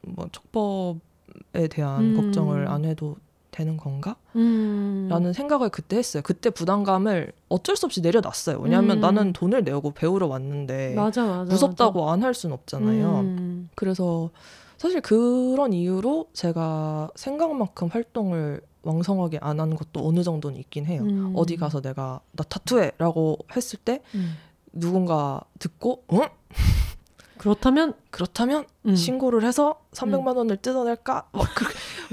[0.00, 2.16] 뭐 촉법에 대한 음.
[2.16, 3.16] 걱정을 안 해도
[3.56, 4.16] 되는 건가?
[4.36, 5.06] 음.
[5.10, 6.22] 라는 생각을 그때 했어요.
[6.22, 8.58] 그때 부담감을 어쩔 수 없이 내려놨어요.
[8.58, 9.00] 왜냐하면 음.
[9.00, 12.54] 나는 돈을 내고 배우러 왔는데 맞아 맞아 무섭다고 안 할 수는.
[12.54, 13.20] 없잖아요.
[13.20, 13.70] 음.
[13.74, 14.30] 그래서
[14.76, 21.02] 사실 그런 이유로 제가 생각만큼 활동을 왕성하게 안 하는 것도 어느 정도는 있긴 해요.
[21.02, 21.32] 음.
[21.34, 24.36] 어디 가서 내가 나 타투해라고 했을 때 음.
[24.72, 26.20] 누군가 듣고 응?
[27.38, 28.94] 그렇다면 그렇다면 음.
[28.96, 31.28] 신고를 해서 300만 원을 뜯어낼까?
[31.32, 31.64] 막 그,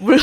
[0.01, 0.19] 물론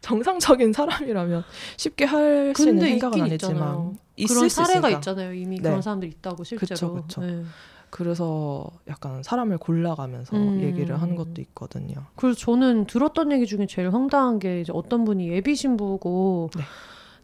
[0.00, 1.44] 정상적인 사람이라면
[1.76, 4.90] 쉽게 할 수 있는 생각은 아니지만 그런 수 사례가.
[4.90, 5.32] 있잖아요.
[5.34, 5.62] 이미 네.
[5.62, 6.68] 그런 사람들 있다고 실제로.
[6.68, 7.20] 그쵸, 그쵸.
[7.20, 7.42] 네.
[7.90, 10.60] 그래서 약간 사람을 골라가면서 음.
[10.60, 11.94] 얘기를 하는 것도 있거든요.
[12.16, 16.62] 그래서 저는 들었던 얘기 중에 제일 황당한 게 이제 어떤 분이 예비 신부고 네.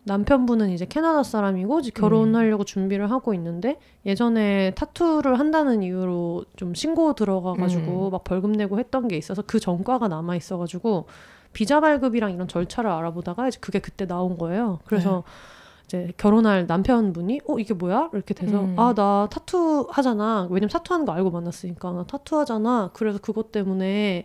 [0.04, 2.00] 남편분은 이제 캐나다 사람이고 이제 음.
[2.00, 8.10] 결혼하려고 준비를 하고 있는데 예전에 타투를 한다는 이유로 좀 신고 들어가가지고 음.
[8.12, 11.06] 막 벌금 내고 했던 게 있어서 그 전과가 남아 있어가지고
[11.54, 14.80] 비자 발급이랑 이런 절차를 알아보다가 이제 그게 그때 나온 거예요.
[14.84, 15.54] 그래서 네.
[15.84, 18.78] 이제 결혼할 남편분이 어 이게 뭐야 이렇게 돼서 음.
[18.78, 23.52] 아 나 타투 하잖아 왜냐면 타투 하는 거 알고 만났으니까 나 타투 하잖아 그래서 그것
[23.52, 24.24] 때문에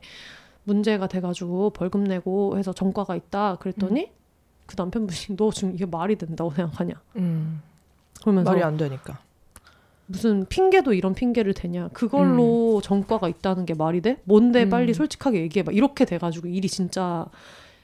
[0.63, 4.11] 문제가 돼가지고 벌금 내고 해서 전과가 있다 그랬더니
[4.67, 7.61] 그 남편분이 너 지금 이게 말이 된다고 생각하냐 음,
[8.21, 9.19] 그러면서 말이 안 되니까.
[10.11, 14.69] 무슨 핑계도 이런 핑계를 대냐 그걸로 전과가 있다는 게 말이 돼 뭔데 음.
[14.69, 17.27] 빨리 솔직하게 얘기해 봐 이렇게 돼가지고 일이 진짜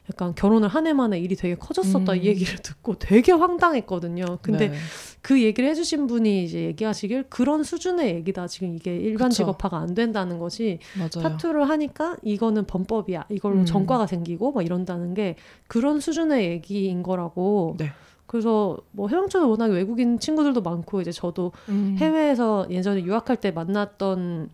[0.09, 2.17] 약간 결혼을 한 해 만에 일이 되게 커졌었다 음.
[2.17, 4.77] 이 얘기를 듣고 되게 황당했거든요 근데 네.
[5.21, 8.45] 그 얘기를 해주신 분이 이제 얘기하시길 그런 수준의 얘기다.
[8.45, 9.37] 지금 이게 일반 그쵸.
[9.43, 11.29] 직업화가 안 된다는 것이 맞아요.
[11.29, 13.25] 타투를 하니까 이거는 범법이야.
[13.29, 13.65] 이걸로 음.
[13.65, 15.35] 전과가 생기고 막 이런다는 게
[15.65, 17.75] 그런 수준의 얘기인 거라고.
[17.79, 17.91] 네.
[18.27, 21.95] 그래서 뭐 해영초는 워낙 외국인 친구들도 많고 이제 저도 음.
[21.99, 24.49] 해외에서 예전에 유학할 때 만났던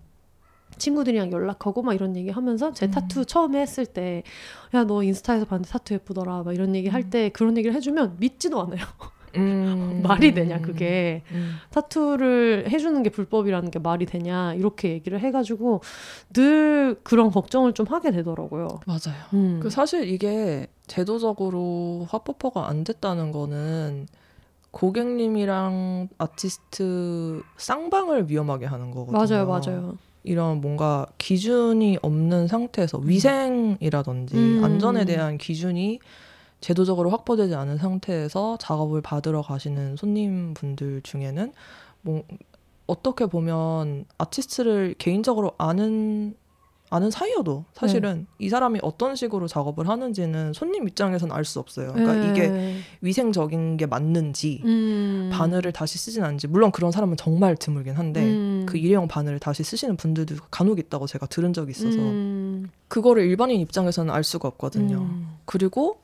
[0.77, 2.91] 친구들이랑 연락하고 막 이런 얘기 하면서 제 음.
[2.91, 4.23] 타투 처음에 했을 때
[4.73, 8.85] 야 너 인스타에서 봤는데 타투 예쁘더라 막 이런 얘기 할때 그런 얘기를 해주면 믿지도 않아요
[9.35, 10.01] 음.
[10.03, 11.55] 말이 되냐 그게 음.
[11.71, 15.81] 타투를 해주는 게 불법이라는 게 말이 되냐 이렇게 얘기를 해가지고
[16.33, 18.67] 늘 그런 걱정을 좀 하게 되더라고요.
[18.85, 19.15] 맞아요.
[19.33, 19.59] 음.
[19.61, 24.07] 그 사실 이게 제도적으로 합법화가 안 됐다는 거는
[24.71, 29.17] 고객님이랑 아티스트 쌍방을 위험하게 하는 거거든요.
[29.17, 29.97] 맞아요, 맞아요.
[30.25, 34.63] 이런 뭔가 기준이 없는 상태에서 위생이라든지 음.
[34.65, 35.99] 안전에 대한 기준이
[36.59, 41.53] 제도적으로 확보되지 않은 상태에서 작업을 받으러 가시는 손님분들 중에는
[42.01, 42.23] 뭐
[42.85, 46.35] 어떻게 보면 아티스트를 개인적으로 아는
[46.91, 51.93] 아는 사이여도 사실은 이 사람이 어떤 식으로 작업을 하는지는 손님 입장에서는 알 수 없어요.
[51.93, 52.29] 그러니까 네.
[52.29, 55.29] 이게 위생적인 게 맞는지 음.
[55.33, 58.65] 바늘을 다시 쓰진 않는지 물론 그런 사람은 정말 드물긴 한데 음.
[58.67, 62.69] 그 일회용 바늘을 다시 쓰시는 분들도 간혹 있다고 제가 들은 적이 있어서 음.
[62.89, 64.97] 그거를 일반인 입장에서는 알 수가 없거든요.
[64.97, 65.29] 음.
[65.45, 66.01] 그리고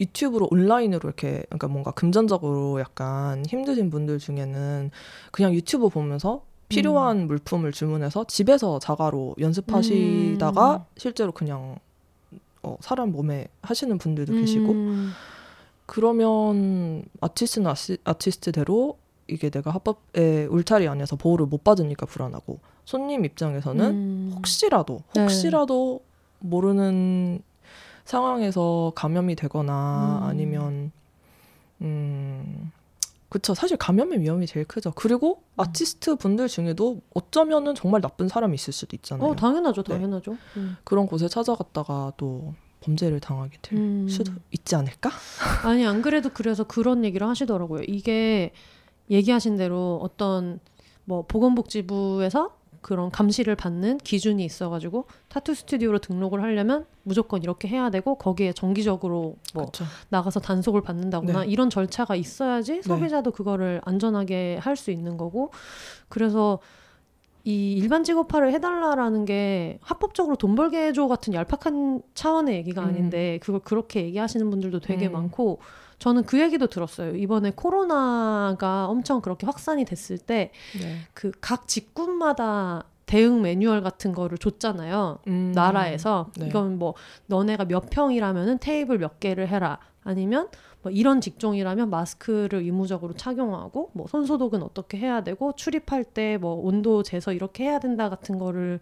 [0.00, 4.90] 유튜브로 온라인으로 이렇게 그러니까 뭔가 금전적으로 약간 힘드신 분들 중에는
[5.30, 10.80] 그냥 유튜브 보면서 필요한 물품을 주문해서 집에서 자가로 연습하시다가 음.
[10.96, 11.78] 실제로 그냥
[12.62, 15.12] 어, 사람 몸에 하시는 분들도 계시고 음.
[15.86, 18.98] 그러면 아티스트는 아시, 아티스트대로
[19.28, 24.32] 이게 내가 합법에 울타리 안에서 보호를 못 받으니까 불안하고 손님 입장에서는 음.
[24.36, 25.22] 혹시라도 네.
[25.22, 26.00] 혹시라도
[26.40, 27.40] 모르는
[28.04, 30.28] 상황에서 감염이 되거나 음.
[30.28, 30.92] 아니면
[31.82, 32.70] 음
[33.28, 35.60] 그쵸 사실 감염의 위험이 제일 크죠 그리고 음.
[35.60, 39.94] 아티스트 분들 중에도 어쩌면은 정말 나쁜 사람이 있을 수도 있잖아요 어 당연하죠, 네.
[39.94, 40.36] 당연하죠.
[40.56, 40.76] 음.
[40.84, 44.08] 그런 곳에 찾아갔다가 또 범죄를 당하게 될 음.
[44.08, 45.10] 수도 있지 않을까
[45.64, 47.82] 아니 안 그래도 그래서 그런 얘기를 하시더라고요.
[47.88, 48.52] 이게
[49.10, 50.60] 얘기하신 대로 어떤
[51.04, 58.14] 뭐 보건복지부에서 그런 감시를 받는 기준이 있어가지고 타투 스튜디오로 등록을 하려면 무조건 이렇게 해야 되고
[58.14, 59.84] 거기에 정기적으로 뭐 그쵸.
[60.10, 61.46] 나가서 단속을 받는다거나 네.
[61.48, 65.50] 이런 절차가 있어야지 소비자도 그거를 안전하게 할 수 있는 거고
[66.08, 66.60] 그래서
[67.42, 72.88] 이 일반 직업화를 해달라라는 게 합법적으로 돈 벌게 해줘 같은 얄팍한 차원의 얘기가 음.
[72.88, 75.12] 아닌데 그걸 그렇게 얘기하시는 분들도 되게 음.
[75.12, 75.58] 많고
[75.98, 77.16] 저는 그 얘기도 들었어요.
[77.16, 80.98] 이번에 코로나가 엄청 그렇게 확산이 됐을 때 네.
[81.14, 85.20] 그각 직군마다 대응 매뉴얼 같은 거를 줬잖아요.
[85.28, 85.52] 음.
[85.54, 86.48] 나라에서 네.
[86.48, 86.94] 이건 뭐
[87.26, 90.48] 너네가 몇 평이라면은 테이블 몇 개를 해라 아니면
[90.86, 97.02] 뭐 이런 직종이라면 마스크를 의무적으로 착용하고 뭐 손소독은 어떻게 해야 되고 출입할 때 뭐 온도
[97.02, 98.78] 재서 이렇게 해야 된다 같은 거를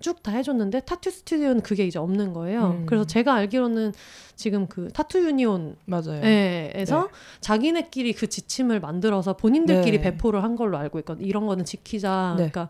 [0.00, 2.78] 쭉 다 해줬는데 타투 스튜디오는 그게 이제 없는 거예요.
[2.80, 2.86] 음.
[2.86, 3.92] 그래서 제가 알기로는
[4.34, 6.20] 지금 그 타투 유니온 맞아요.
[6.24, 7.08] 예, 에서 네.
[7.40, 10.10] 자기네끼리 그 지침을 만들어서 본인들끼리 네.
[10.10, 11.26] 배포를 한 걸로 알고 있거든요.
[11.26, 12.34] 이런 거는 지키자.
[12.36, 12.50] 네.
[12.50, 12.68] 그러니까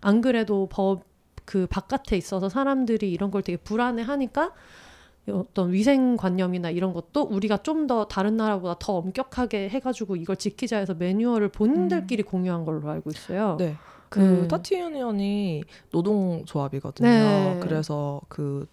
[0.00, 1.16] 안 그래도 법
[1.46, 4.52] 그 바깥에 있어서 사람들이 이런 걸 되게 불안해 하니까
[5.32, 10.94] 어떤 위생관념이나 이런 것도 우리가 좀 더 다른 나라보다 더 엄격하게 해가지고 이걸 지키자 해서
[10.94, 13.56] 매뉴얼을 본인들끼리 공유한 걸로 알고 있어요.
[13.58, 13.76] 네.
[14.08, 14.48] 그 네.
[14.48, 15.62] 타투 유니언이
[15.92, 17.08] 노동조합이거든요.
[17.08, 17.60] 네.
[17.62, 18.66] 그래서 그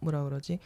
[0.00, 0.58] 뭐라 그러지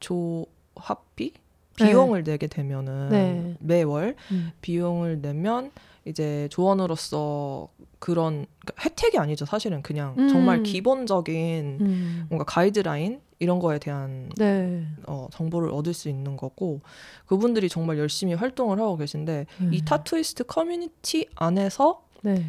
[0.00, 1.32] 조합비
[1.78, 1.86] 네.
[1.86, 3.56] 비용을 내게 되면은 네.
[3.60, 4.50] 매월 음.
[4.60, 5.70] 비용을 내면
[6.08, 10.28] 이제 조합원으로서 그런 그러니까 혜택이 아니죠 사실은 그냥 음.
[10.28, 12.26] 정말 기본적인 음.
[12.28, 14.86] 뭔가 가이드라인 이런 거에 대한 네.
[15.06, 16.80] 어, 정보를 얻을 수 있는 거고
[17.26, 19.84] 그분들이 정말 열심히 활동을 하고 계신데 이 음.
[19.84, 22.44] 타투이스트 커뮤니티 안에서 네.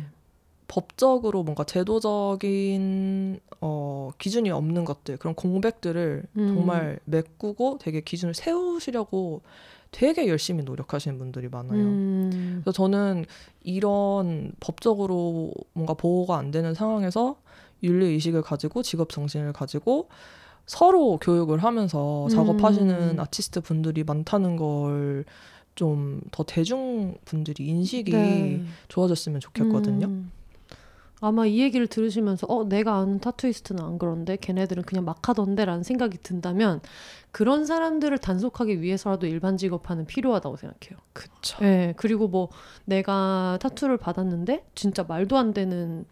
[0.68, 6.48] 법적으로 뭔가 제도적인 어, 기준이 없는 것들 그런 공백들을 음.
[6.48, 9.42] 정말 메꾸고 되게 기준을 세우시려고
[9.92, 11.80] 되게 열심히 노력하시는 분들이 많아요.
[11.82, 12.62] 음.
[12.64, 13.26] 그래서 저는
[13.64, 17.38] 이런 법적으로 뭔가 보호가 안 되는 상황에서
[17.84, 20.10] 윤리 의식을 가지고 직업 정신을 가지고
[20.66, 22.30] 서로 교육을 하면서 음.
[22.30, 25.26] 작업하시는 아티스트 분들이 많다는 걸
[25.80, 28.66] 좀 더 대중 분들이 인식이 네.
[28.90, 30.08] 좋아졌으면 좋겠거든요.
[30.08, 30.30] 음.
[31.22, 36.18] 아마 이 얘기를 들으시면서 어 내가 아는 타투이스트는 안 그런데 걔네들은 그냥 막 하던데라는 생각이
[36.20, 36.82] 든다면
[37.32, 41.00] 그런 사람들을 단속하기 위해서라도 일반 직업화는 필요하다고 생각해요.
[41.14, 41.58] 그쵸.
[41.62, 42.50] 네, 그리고 뭐
[42.86, 46.06] 내가 타투를 받았는데 진짜 말도 안 되는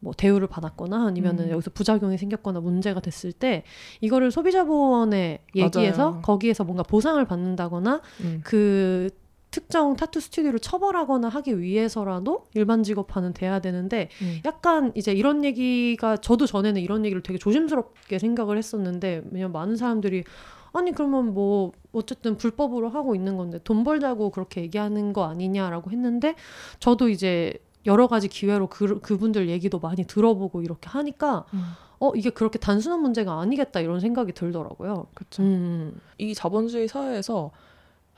[0.00, 1.50] 뭐 대우를 받았거나 아니면은 음.
[1.50, 3.64] 여기서 부작용이 생겼거나 문제가 됐을 때
[4.00, 6.22] 이거를 소비자 보호원에 얘기해서 맞아요.
[6.22, 8.40] 거기에서 뭔가 보상을 받는다거나 음.
[8.44, 9.10] 그
[9.50, 14.40] 특정 타투 스튜디오를 처벌하거나 하기 위해서라도 일반 직업화는 돼야 되는데 음.
[14.44, 20.24] 약간 이제 이런 얘기가 저도 전에는 이런 얘기를 되게 조심스럽게 생각을 했었는데 왜냐면 많은 사람들이
[20.72, 26.34] 아니 그러면 뭐 어쨌든 불법으로 하고 있는 건데 돈 벌자고 그렇게 얘기하는 거 아니냐라고 했는데
[26.78, 27.54] 저도 이제
[27.86, 31.62] 여러 가지 기회로 그, 그분들 얘기도 많이 들어보고 이렇게 하니까 음.
[32.00, 35.06] 어 이게 그렇게 단순한 문제가 아니겠다 이런 생각이 들더라고요.
[35.14, 35.42] 그쵸.
[35.42, 36.00] 음.
[36.18, 37.50] 이 자본주의 사회에서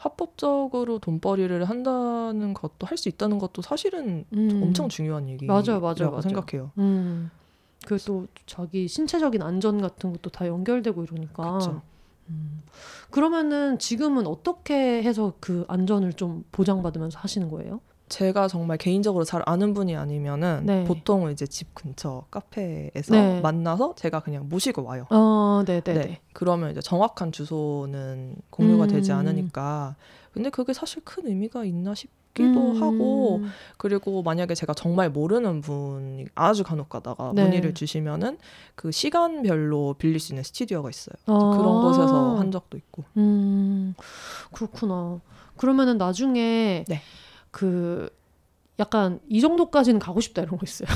[0.01, 4.61] 합법적으로 돈벌이를 한다는 것도 할 수 있다는 것도 사실은 음.
[4.63, 6.21] 엄청 중요한 얘기라고 맞아요, 맞아요, 맞아요.
[6.23, 6.71] 생각해요.
[6.79, 7.31] 음.
[7.87, 11.59] 그또 자기 신체적인 안전 같은 것도 다 연결되고 이러니까.
[11.59, 11.83] 그쵸.
[12.29, 12.61] 음.
[13.11, 17.81] 그러면은 지금은 어떻게 해서 그 안전을 좀 보장받으면서 하시는 거예요?
[18.11, 20.85] 제가 정말 개인적으로 잘 아는 분이 아니면은 네.
[20.85, 23.41] 보통은 이제 집 근처 카페에서 네.
[23.41, 25.07] 만나서 제가 그냥 모시고 와요.
[25.11, 26.01] 어, 네, 네, 네.
[26.01, 26.21] 네.
[26.33, 29.19] 그러면 이제 정확한 주소는 공유가 되지 음.
[29.19, 29.97] 않으니까.
[30.33, 32.83] 근데 그게 사실 큰 의미가 있나 싶기도 음.
[32.83, 33.43] 하고
[33.77, 37.45] 그리고 만약에 제가 정말 모르는 분이 아주 간혹 가다가 네.
[37.45, 38.39] 문의를 주시면은
[38.75, 41.15] 그 시간별로 빌릴 수 있는 스튜디오가 있어요.
[41.27, 41.57] 아.
[41.57, 43.05] 그런 곳에서 한 적도 있고.
[43.17, 43.95] 음,
[44.53, 45.21] 그렇구나.
[45.57, 47.03] 그러면은 나중에 네.
[47.51, 48.11] 그
[48.79, 50.89] 약간 이 정도까지는 가고 싶다 이런 거 있어요.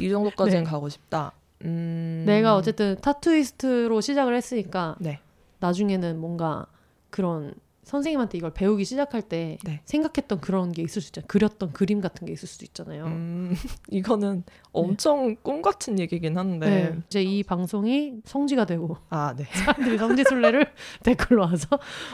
[0.00, 0.70] 이 정도까지는 네.
[0.70, 1.32] 가고 싶다.
[1.64, 2.24] 음...
[2.26, 5.20] 내가 어쨌든 타투이스트로 시작을 했으니까 네.
[5.60, 6.66] 나중에는 뭔가
[7.10, 9.80] 그런 선생님한테 이걸 배우기 시작할 때 네.
[9.84, 11.26] 생각했던 그런 게 있을 수 있잖아요.
[11.28, 13.06] 그렸던 그림 같은 게 있을 수도 있잖아요.
[13.06, 13.54] 음,
[13.90, 16.68] 이거는 엄청 꿈 같은 얘기긴 한데.
[16.68, 16.98] 네.
[17.06, 19.44] 이제 이 방송이 성지가 되고 아, 네.
[19.52, 20.66] 사람들이 성지 순례를
[21.02, 21.66] 댓글로 와서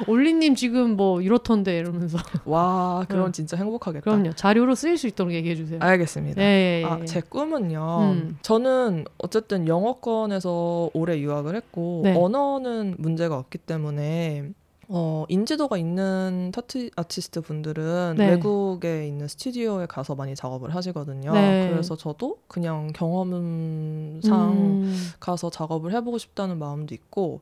[0.06, 3.32] 올리님 지금 뭐 이렇던데 이러면서 와, 그럼 음.
[3.32, 4.02] 진짜 행복하겠다.
[4.02, 5.78] 그럼요 자료로 쓰일 수 있도록 얘기해 주세요.
[5.82, 6.40] 알겠습니다.
[6.40, 6.84] 예, 예, 예.
[6.84, 7.98] 아, 제 꿈은요.
[8.12, 8.38] 음.
[8.42, 12.14] 저는 어쨌든 영어권에서 오래 유학을 했고 네.
[12.16, 14.52] 언어는 문제가 없기 때문에
[14.88, 18.28] 어, 인지도가 있는 타투 아티스트 분들은 네.
[18.28, 21.32] 외국에 있는 스튜디오에 가서 많이 작업을 하시거든요.
[21.32, 21.66] 네.
[21.68, 24.82] 그래서 저도 그냥 경험상 음,
[25.18, 27.40] 가서 작업을 해보고 싶다는 마음도 있고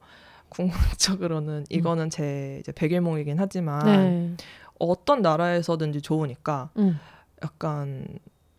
[0.49, 4.37] 궁극적으로는 이거는 제 이제 백일몽이긴 하지만 네.
[4.79, 6.99] 어떤 나라에서든지 좋으니까 음,
[7.43, 8.07] 약간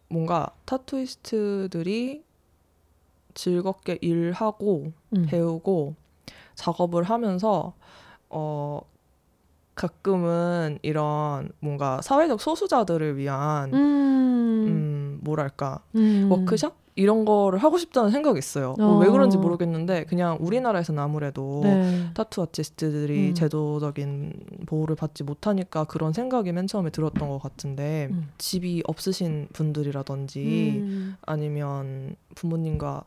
[0.10, 2.24] 뭔가 타투이스트들이
[3.34, 5.26] 즐겁게 일하고 음.
[5.28, 5.96] 배우고
[6.56, 7.74] 작업을 하면서
[8.38, 8.82] 어
[9.76, 16.28] 가끔은 이런 뭔가 사회적 소수자들을 위한 음, 음, 뭐랄까 음.
[16.30, 18.74] 워크숍 이런 거를 하고 싶다는 생각이 있어요.
[18.80, 19.00] 어.
[19.02, 22.10] 왜 그런지 모르겠는데 그냥 우리나라에서는 아무래도 네.
[22.14, 23.34] 타투 아티스트들이 음.
[23.34, 24.34] 제도적인
[24.66, 28.30] 보호를 받지 못하니까 그런 생각이 맨 처음에 들었던 것 같은데 음.
[28.38, 33.04] 집이 없으신 분들이라든지 음, 아니면 부모님과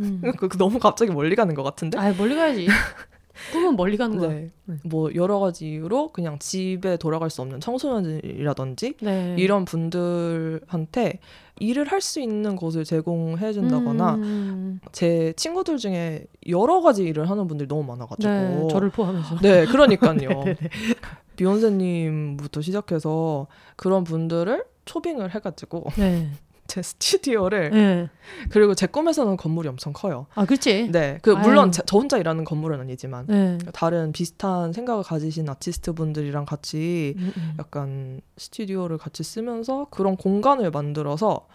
[0.00, 0.20] 음.
[0.36, 2.66] 그- 그 너무 갑자기 멀리 가는 것 같은데 아 멀리 가야지.
[3.52, 4.28] 꿈은 멀리 가는 거야.
[4.30, 4.50] 네.
[4.64, 4.76] 네.
[4.84, 9.34] 뭐 여러 가지 이유로 그냥 집에 돌아갈 수 없는 청소년이라든지 네.
[9.38, 11.20] 이런 분들한테
[11.60, 17.48] 일을 할 수 있는 곳을 제공해 준다거나 음, 제 친구들 중에 여러 가지 일을 하는
[17.48, 19.38] 분들이 너무 많아가지고 네, 저를 포함해서.
[19.40, 20.28] 네, 그러니까요.
[20.28, 20.56] 네네.
[21.36, 26.30] 비욘세님부터 시작해서 그런 분들을 초빙을 해가지고 네.
[26.68, 28.08] 제 스튜디오를 네.
[28.50, 30.26] 그리고 제 꿈에서는 건물이 엄청 커요.
[30.34, 30.90] 아, 그렇지.
[30.92, 31.30] 네, 그.
[31.30, 33.58] 물론 제- 저 혼자 일하는 건물은 아니지만 네.
[33.72, 37.54] 다른 비슷한 생각을 가지신 아티스트 분들이랑 같이 음, 음.
[37.58, 41.46] 약간 스튜디오를 같이 쓰면서 그런 공간을 만들어서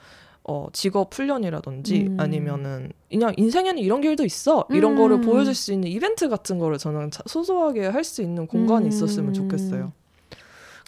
[0.45, 2.19] 어, 직업 훈련이라든지 음.
[2.19, 4.97] 아니면은 그냥 인생에는 이런 길도 있어 이런 음.
[4.97, 8.89] 거를 보여줄 수 있는 이벤트 같은 거를 저는 자- 소소하게 할 수 있는 공간이 음.
[8.89, 9.93] 있었으면 좋겠어요.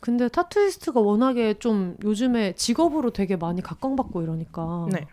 [0.06, 5.08] 근데 타투이스트가 워낙에 좀 요즘에 직업으로 되게 많이 각광받고 이러니까 네.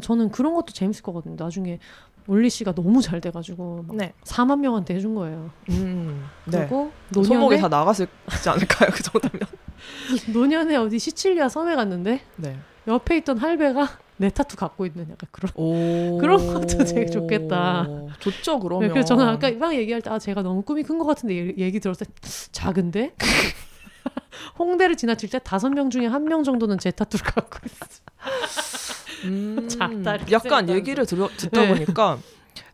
[0.00, 1.36] 저는 그런 것도 재밌을 거거든요.
[1.38, 1.78] 나중에
[2.26, 4.14] 온리 씨가 너무 잘 돼가지고 막 네.
[4.24, 5.50] 4만 명한테 해준 거예요.
[5.68, 6.24] 음.
[6.46, 6.60] 네.
[6.60, 8.08] 그리고 손목이 노년에 다 나갔을지
[8.48, 8.88] 않을까요?
[8.90, 9.40] 그 정도면.
[10.32, 12.56] 노년에 어디 시칠리아 섬에 갔는데 네.
[12.86, 15.52] 옆에 있던 할배가 내 타투 갖고 있는 약간 그런.
[15.56, 16.16] 오.
[16.22, 17.86] 그런 것도 되게 좋겠다.
[18.18, 18.88] 좋죠, 네, 그러면.
[18.92, 21.80] 그래서 저는 아까 막 얘기할 때 아 제가 너무 꿈이 큰 것 같은데 얘- 얘기
[21.80, 22.12] 들었을 때
[22.52, 23.14] 작은데
[24.58, 28.02] 홍대를 지나칠 때 다섯 명 중에 한 명 정도는 제 타투를 갖고 있어.
[29.24, 29.68] 음,
[30.32, 30.68] 약간.
[30.68, 31.68] 얘기를 들어, 듣다 네.
[31.68, 32.18] 보니까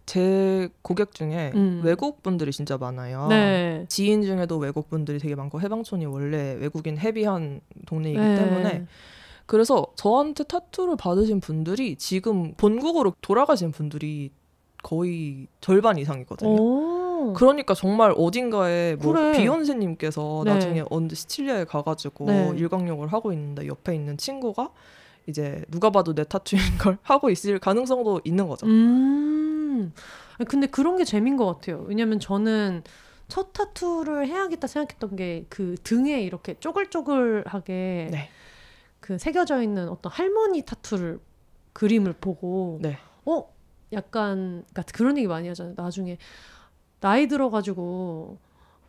[0.06, 1.82] 제 고객 중에 음.
[1.84, 3.26] 외국 분들이 진짜 많아요.
[3.28, 3.84] 네.
[3.88, 8.34] 지인 중에도 외국 분들이 되게 많고 해방촌이 원래 외국인 헤비한 동네이기 네.
[8.36, 8.86] 때문에
[9.46, 14.30] 그래서 저한테 타투를 받으신 분들이 지금 본국으로 돌아가신 분들이
[14.82, 16.50] 거의 절반 이상이거든요.
[16.50, 17.07] 오.
[17.34, 19.32] 그러니까 정말 어딘가에 뭐 그래.
[19.38, 20.54] 비욘세님께서 네.
[20.54, 22.52] 나중에 언제 시칠리아에 가가지고 네.
[22.56, 24.70] 일광욕을 하고 있는데 옆에 있는 친구가
[25.26, 28.66] 이제 누가 봐도 내 타투인 걸 하고 있을 가능성도 있는 거죠.
[28.66, 29.92] 음.
[30.48, 31.84] 근데 그런 게 재민 것 같아요.
[31.86, 32.82] 왜냐면 저는
[33.28, 38.28] 첫 타투를 해야겠다 생각했던 게 그 등에 이렇게 쪼글쪼글하게 네.
[39.00, 41.20] 그 새겨져 있는 어떤 할머니 타투를
[41.72, 42.98] 그림을 보고 네.
[43.24, 43.52] 어
[43.92, 45.74] 약간 그러니까 그런 얘기 많이 하잖아요.
[45.76, 46.18] 나중에
[47.00, 48.38] 나이 들어가지고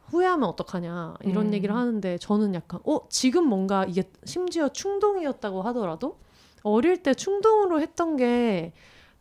[0.07, 1.53] 후회하면 어떡하냐 이런 음.
[1.53, 6.17] 얘기를 하는데 저는 약간 어 지금 뭔가 이게 심지어 충동이었다고 하더라도
[6.63, 8.73] 어릴 때 충동으로 했던 게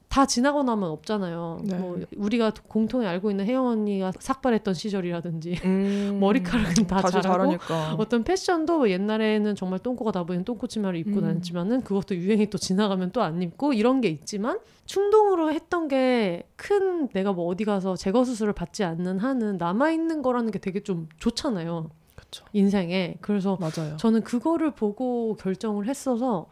[0.08, 1.60] 다 지나고 나면 없잖아요.
[1.64, 1.76] 네.
[1.76, 7.94] 뭐 우리가 공통에 알고 있는 혜영 언니가 삭발했던 시절이라든지 음, 머리카락은 다 자라고 자라니까.
[7.98, 11.20] 어떤 패션도 옛날에는 정말 똥꼬가 다 보이는 똥꼬 치마를 입고 음.
[11.20, 17.08] 다녔지만은 그것도 유행이 또 지나가면 또 안 입고 이런 게 있지만 충동으로 했던 게 큰
[17.08, 21.08] 내가 뭐 어디 가서 제거 수술을 받지 않는 한은 남아 있는 거라는 게 되게 좀
[21.18, 22.44] 좋잖아요 그쵸.
[22.52, 23.96] 인생에 그래서 맞아요.
[23.96, 26.46] 저는 그거를 보고 결정을 했어서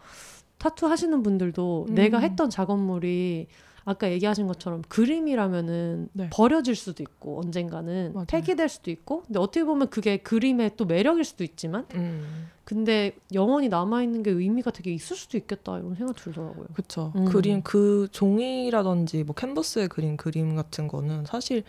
[0.58, 1.94] 타투 하시는 분들도 음.
[1.94, 3.46] 내가 했던 작업물이
[3.88, 6.28] 아까 얘기하신 것처럼 그림이라면은 네.
[6.32, 8.26] 버려질 수도 있고 언젠가는 맞아요.
[8.26, 13.68] 폐기될 수도 있고 근데 어떻게 보면 그게 그림의 또 매력일 수도 있지만 음, 근데 영원히
[13.68, 16.66] 남아 있는 게 의미가 되게 있을 수도 있겠다 이런 생각 들더라고요.
[16.74, 17.12] 그쵸.
[17.14, 17.26] 음.
[17.26, 21.62] 그림 그 종이라든지 뭐 캔버스에 그린 그림 같은 거는 사실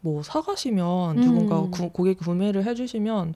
[0.00, 1.22] 뭐 사가시면 음.
[1.22, 3.34] 누군가 구, 고객 구매를 해주시면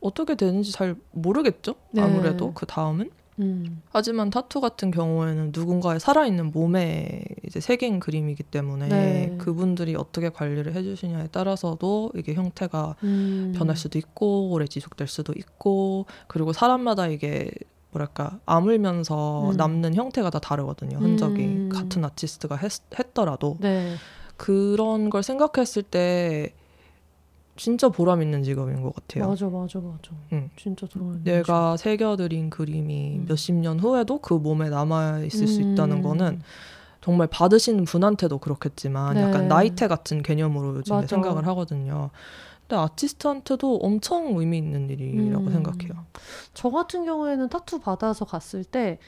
[0.00, 1.74] 어떻게 되는지 잘 모르겠죠.
[1.90, 2.00] 네.
[2.00, 3.10] 아무래도 그 다음은.
[3.40, 3.82] 음.
[3.90, 9.36] 하지만 타투 같은 경우에는 누군가의 살아있는 몸에 이제 새긴 그림이기 때문에 네.
[9.38, 13.52] 그분들이 어떻게 관리를 해주시냐에 따라서도 이게 형태가 음.
[13.56, 17.50] 변할 수도 있고 오래 지속될 수도 있고 그리고 사람마다 이게
[17.90, 19.56] 뭐랄까 아물면서 음.
[19.56, 21.68] 남는 형태가 다 다르거든요 흔적이 음.
[21.70, 23.94] 같은 아티스트가 했, 했더라도 네.
[24.36, 26.54] 그런 걸 생각했을 때
[27.60, 29.28] 진짜 보람 있는 직업인 것 같아요.
[29.28, 30.12] 맞아 맞아 맞아.
[30.32, 30.48] 응.
[30.56, 31.22] 진짜 들어요.
[31.22, 33.26] 내가 새겨드린 그림이 음.
[33.28, 36.02] 몇십 년 후에도 그 몸에 남아 있을 수 있다는 음.
[36.02, 36.40] 거는
[37.02, 39.22] 정말 받으시는 분한테도 그렇겠지만 네.
[39.24, 41.06] 약간 나이테 같은 개념으로 맞아.
[41.06, 42.08] 생각을 하거든요.
[42.66, 45.52] 근데 아티스트한테도 엄청 의미 있는 일이라고 음.
[45.52, 46.06] 생각해요.
[46.54, 48.98] 저 같은 경우에는 타투 받아서 갔을 때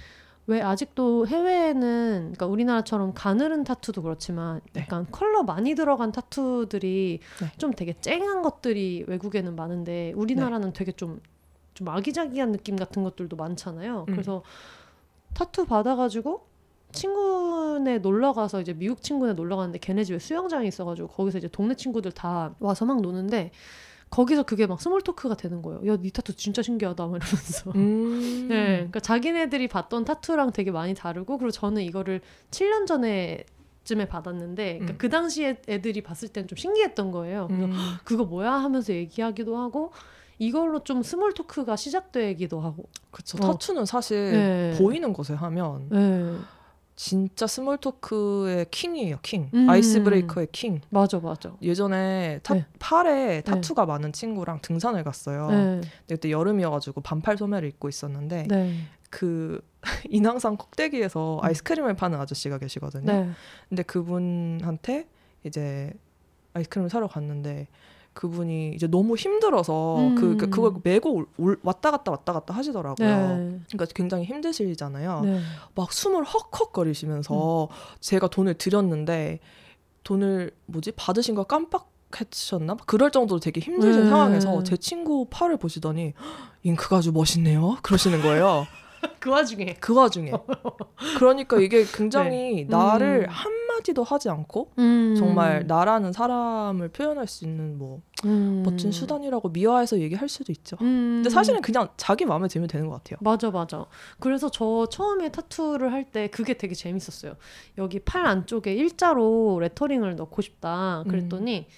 [0.46, 4.82] 왜 아직도 해외에는 그러니까 우리나라처럼 가늘은 타투도 그렇지만 네.
[4.82, 7.52] 약간 컬러 많이 들어간 타투들이 네.
[7.58, 14.06] 좀 되게 쨍한 것들이 외국에는 많은데 우리나라는 되게 좀좀 아기자기한 느낌 같은 것들도 많잖아요.
[14.08, 14.12] 음.
[14.12, 14.42] 그래서
[15.34, 16.46] 타투 받아가지고
[16.90, 21.74] 친구네 놀러 가서 이제 미국 친구네 놀러 갔는데 걔네 집에 수영장이 있어가지고 거기서 이제 동네
[21.74, 23.52] 친구들 다 와서 막 노는데
[24.12, 25.80] 거기서 그게 막 small talk가 되는 거예요.
[25.86, 27.06] 야, 니 타투 진짜 신기하다.
[27.06, 27.70] 막 이러면서.
[27.72, 28.46] 음.
[28.48, 33.44] 네, 그러니까 자기네들이 봤던 타투랑 되게 많이 다르고 그리고 저는 이거를 7년 전에
[33.84, 34.98] 쯤에 받았는데 그러니까 음.
[34.98, 37.48] 그 당시에 애들이 봤을 땐 좀 신기했던 거예요.
[37.50, 37.72] 음.
[38.04, 39.92] 그거 뭐야 하면서 얘기하기도 하고
[40.38, 42.84] 이걸로 좀 small talk가 시작되기도 하고.
[43.10, 43.38] 그쵸.
[43.40, 43.52] 어.
[43.52, 44.74] 타투는 사실 네.
[44.78, 46.36] 보이는 곳에 하면 네.
[47.02, 49.50] 진짜 small talk의 king이에요, king.
[49.52, 49.68] 음.
[49.68, 50.80] ice breaker의 king.
[50.88, 51.52] 맞아, 맞아.
[51.60, 52.64] 예전에 타, 네.
[52.78, 55.50] 팔에 타투가 많은 친구랑 등산을 갔어요.
[55.50, 58.76] 네, 그때 여름이어가지고 반팔 소매를 입고 있었는데 네,
[59.10, 59.60] 그
[60.10, 61.44] 인왕산 꼭대기에서 음.
[61.44, 63.12] 아이스크림을 파는 아저씨가 계시거든요.
[63.12, 63.30] 네.
[63.68, 65.08] 근데 그분한테
[65.42, 65.92] 이제
[66.54, 67.66] 아이스크림을 사러 갔는데
[68.14, 70.14] 그분이 이제 너무 힘들어서 음.
[70.14, 73.08] 그, 그 그걸 메고 올- 올- 왔다 갔다 왔다 갔다 하시더라고요.
[73.08, 73.60] 네.
[73.70, 75.20] 그러니까 굉장히 힘드시잖아요.
[75.24, 75.40] 네.
[75.74, 77.68] 막 숨을 헉헉 거리시면서 음.
[78.00, 79.40] 제가 돈을 드렸는데
[80.04, 81.90] 돈을 뭐지 받으신 거 깜빡
[82.20, 82.76] 했셨나?
[82.86, 84.08] 그럴 정도로 되게 힘드신 네.
[84.10, 86.12] 상황에서 제 친구 팔을 보시더니
[86.64, 87.78] 잉크가 아주 멋있네요.
[87.82, 88.66] 그러시는 거예요.
[89.18, 89.76] 그 와중에.
[89.80, 90.30] 그 와중에.
[91.18, 92.76] 그러니까 이게 굉장히 네.
[92.76, 93.32] 나를 음.
[93.32, 93.52] 한
[93.82, 95.14] 마디도 하지 않고 음.
[95.18, 98.62] 정말 나라는 사람을 표현할 수 있는 뭐 음.
[98.64, 100.76] 멋진 수단이라고 미화해서 얘기할 수도 있죠.
[100.80, 101.16] 음.
[101.22, 103.18] 근데 사실은 그냥 자기 마음에 들면 되는 것 같아요.
[103.20, 103.84] 맞아 맞아.
[104.20, 107.36] 그래서 저 처음에 타투를 할 때 그게 되게 재밌었어요.
[107.78, 111.04] 여기 팔 안쪽에 일자로 레터링을 넣고 싶다.
[111.08, 111.68] 그랬더니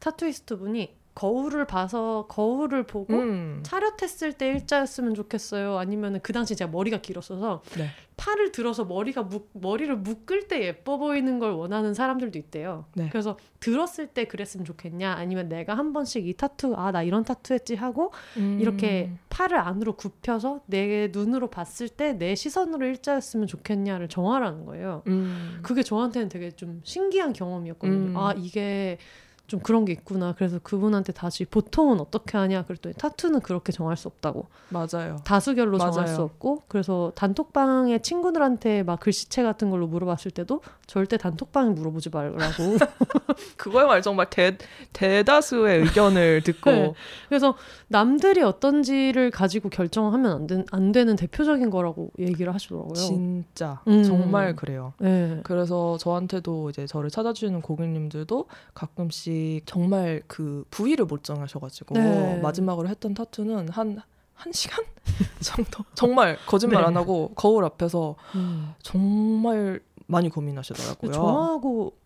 [0.00, 3.60] 타투이스트 분이 거울을 봐서 거울을 보고 음.
[3.64, 5.78] 차렷했을 때 일자였으면 좋겠어요.
[5.78, 7.88] 아니면은 그 당시 제가 머리가 길었어서 네.
[8.18, 12.84] 팔을 들어서 머리가 묶, 머리를 묶을 때 예뻐 보이는 걸 원하는 사람들도 있대요.
[12.94, 13.08] 네.
[13.10, 17.54] 그래서 들었을 때 그랬으면 좋겠냐, 아니면 내가 한 번씩 이 타투 아 나 이런 타투
[17.54, 18.58] 했지 하고 음.
[18.60, 25.02] 이렇게 팔을 안으로 굽혀서 내 눈으로 봤을 때 내 시선으로 일자였으면 좋겠냐를 정하라는 거예요.
[25.08, 25.60] 음.
[25.62, 28.10] 그게 저한테는 되게 좀 신기한 경험이었거든요.
[28.10, 28.16] 음.
[28.16, 28.98] 아 이게
[29.46, 30.34] 좀 그런 게 있구나.
[30.36, 34.46] 그래서 그분한테 다시 보통은 어떻게 하냐 그랬더니 타투는 그렇게 정할 수 없다고.
[34.70, 35.18] 맞아요.
[35.24, 36.16] 다수결로 정할 맞아요.
[36.16, 42.76] 수 없고 그래서 단톡방에 친구들한테 막 글씨체 같은 걸로 물어봤을 때도 절대 단톡방에 물어보지 말라고.
[43.56, 44.56] 그거야말로 정말 대,
[44.92, 46.92] 대다수의 의견을 듣고 네.
[47.28, 47.54] 그래서
[47.86, 52.94] 남들이 어떤지를 가지고 결정하면 안, 된, 안 되는 대표적인 거라고 얘기를 하시더라고요.
[52.94, 54.02] 진짜 음.
[54.02, 54.92] 정말 그래요.
[54.98, 55.40] 네.
[55.44, 59.35] 그래서 저한테도 이제 저를 찾아주는 고객님들도 가끔씩
[59.66, 62.38] 정말 그 부위를 못 정하셔가지고 네.
[62.40, 64.02] 마지막으로 했던 타투는 한
[64.36, 64.84] 한 시간
[65.40, 66.86] 정도 정말 거짓말 네.
[66.86, 68.74] 안 하고 거울 앞에서 음.
[68.82, 71.10] 정말 많이 고민하시더라고요.
[71.10, 71.96] 정하고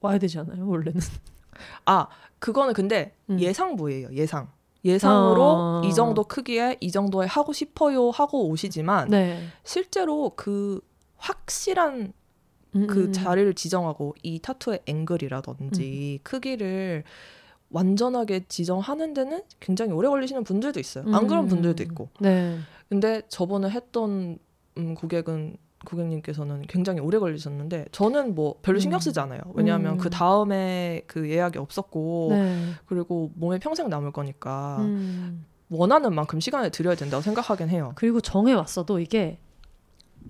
[0.00, 1.00] 와야 되지 않아요 원래는?
[1.86, 2.06] 아
[2.38, 3.40] 그거는 근데 음.
[3.40, 4.08] 예상 부위예요.
[4.12, 4.52] 예상.
[4.84, 5.82] 예상으로 아.
[5.86, 9.42] 이 정도 크기에 이 정도에 하고 싶어요 하고 오시지만 네.
[9.64, 10.80] 실제로 그
[11.16, 12.12] 확실한
[12.76, 13.12] 음, 그 음.
[13.12, 14.96] 자리를 지정하고 이 타투의 음.
[15.00, 17.04] 앵글이라든지 크기를
[17.70, 21.04] 완전하게 지정하는 데는 굉장히 오래 걸리시는 분들도 있어요.
[21.14, 21.48] 안 그런 음.
[21.48, 22.08] 분들도 있고.
[22.20, 22.58] 네.
[22.88, 24.38] 근데 저번에 했던
[24.78, 29.00] 음, 고객은 고객님께서는 굉장히 오래 걸리셨는데 저는 뭐 별로 신경 음.
[29.00, 29.40] 쓰지 않아요.
[29.54, 29.98] 왜냐하면 음.
[29.98, 32.64] 그 다음에 그 예약이 없었고 네.
[32.86, 35.44] 그리고 몸에 평생 남을 거니까 음.
[35.68, 37.92] 원하는 만큼 시간을 들여야 된다고 생각하긴 해요.
[37.96, 39.38] 그리고 정해 왔어도 이게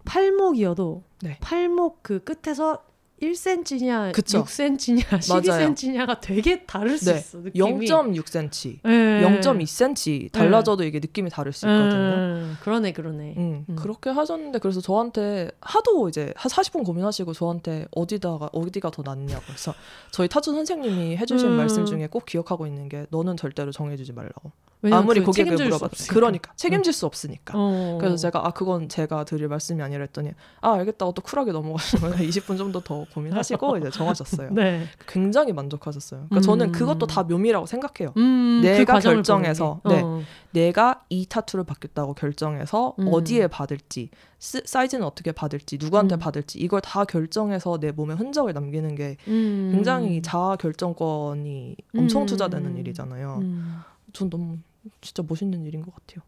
[0.04, 1.38] 팔목이어도 네.
[1.40, 2.84] 팔목 그 끝에서
[3.22, 4.44] 1cm냐, 그쵸.
[4.44, 5.74] 6cm냐, 맞아요.
[5.74, 7.18] 12cm냐가 되게 다를 수 네.
[7.18, 7.38] 있어.
[7.38, 7.86] 느낌이.
[7.86, 9.40] 0.6cm, 네.
[9.40, 11.96] 0.2cm 달라져도 이게 느낌이 다를 수 있거든요.
[11.96, 13.34] 음, 그러네, 그러네.
[13.36, 13.76] 음, 음.
[13.76, 19.74] 그렇게 하셨는데 그래서 저한테 하도 이제 한 40분 고민하시고 저한테 어디다가 어디가 더 낫냐고 그래서
[20.10, 21.56] 저희 타투 선생님이 해주신 음.
[21.56, 24.52] 말씀 중에 꼭 기억하고 있는 게 너는 절대로 정해주지 말라고
[24.92, 26.12] 아무리 고객을 없으니까.
[26.12, 27.98] 그러니까 책임질 수 없으니까 어.
[28.00, 32.58] 그래서 제가 아 그건 제가 드릴 말씀이 아니라 했더니 아 알겠다고 또 쿨하게 넘어가시고 20분
[32.58, 34.86] 정도 더 고민하시고 이제 정하셨어요 네.
[35.06, 36.72] 굉장히 만족하셨어요 그러니까 저는 음.
[36.72, 39.96] 그것도 다 묘미라고 생각해요 음, 그 내가 과정을 결정해서, 네.
[39.96, 40.02] 게.
[40.02, 40.22] 어.
[40.52, 43.08] 내가 이 타투를 받겠다고 결정해서 음.
[43.12, 46.18] 어디에 받을지 스- 사이즈는 어떻게 받을지 누구한테 음.
[46.18, 49.70] 받을지 이걸 다 결정해서 내 몸에 흔적을 남기는 게 음.
[49.72, 52.26] 굉장히 자아 결정권이 엄청 음.
[52.26, 53.38] 투자되는 일이잖아요.
[53.42, 53.80] 음.
[54.12, 54.58] 전 너무
[55.00, 56.22] 진짜 멋있는 일인 것 같아요.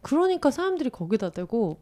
[0.00, 1.78] 그러니까 사람들이 거기다 대고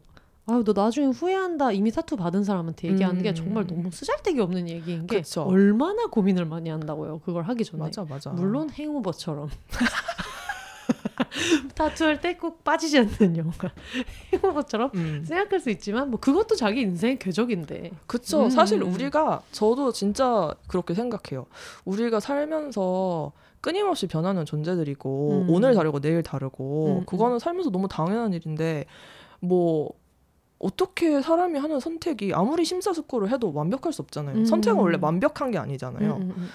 [0.47, 3.35] 아유 너 나중에 후회한다 이미 타투 받은 사람한테 얘기하는 게 음.
[3.35, 5.43] 정말 너무 쓰잘데기 없는 얘기인 게 그쵸.
[5.43, 8.31] 얼마나 고민을 많이 한다고요 그걸 하기 전에 맞아 맞아.
[8.31, 9.49] 물론 행오버처럼
[11.75, 13.51] 타투할 때 꼭 빠지지 않는 영화
[14.33, 15.23] 행오버처럼 음.
[15.25, 18.45] 생각할 수 있지만 뭐 그것도 자기 인생의 궤적인데 그쵸.
[18.45, 18.49] 음.
[18.49, 21.45] 사실 우리가 저도 진짜 그렇게 생각해요.
[21.85, 23.31] 우리가 살면서
[23.61, 25.49] 끊임없이 변하는 존재들이고 음.
[25.49, 28.85] 오늘 다르고 내일 다르고 음, 그거는 살면서 너무 당연한 일인데
[29.39, 29.91] 뭐
[30.61, 34.37] 어떻게 사람이 하는 선택이 아무리 심사숙고를 해도 완벽할 수 없잖아요.
[34.37, 34.45] 음.
[34.45, 36.15] 선택은 원래 완벽한 게 아니잖아요.
[36.17, 36.49] 음, 음, 음,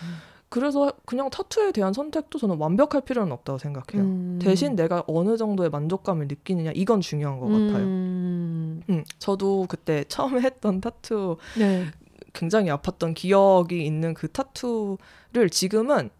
[0.48, 4.04] 그래서 그냥 타투에 대한 선택도 저는 완벽할 필요는 없다고 생각해요.
[4.04, 4.38] 음.
[4.40, 7.84] 대신 내가 어느 정도의 만족감을 느끼느냐 이건 중요한 것 같아요.
[7.84, 8.82] 음.
[8.88, 11.86] 음, 저도 그때 처음에 했던 타투 네.
[12.32, 16.10] 굉장히 아팠던 기억이 있는 그 타투를 지금은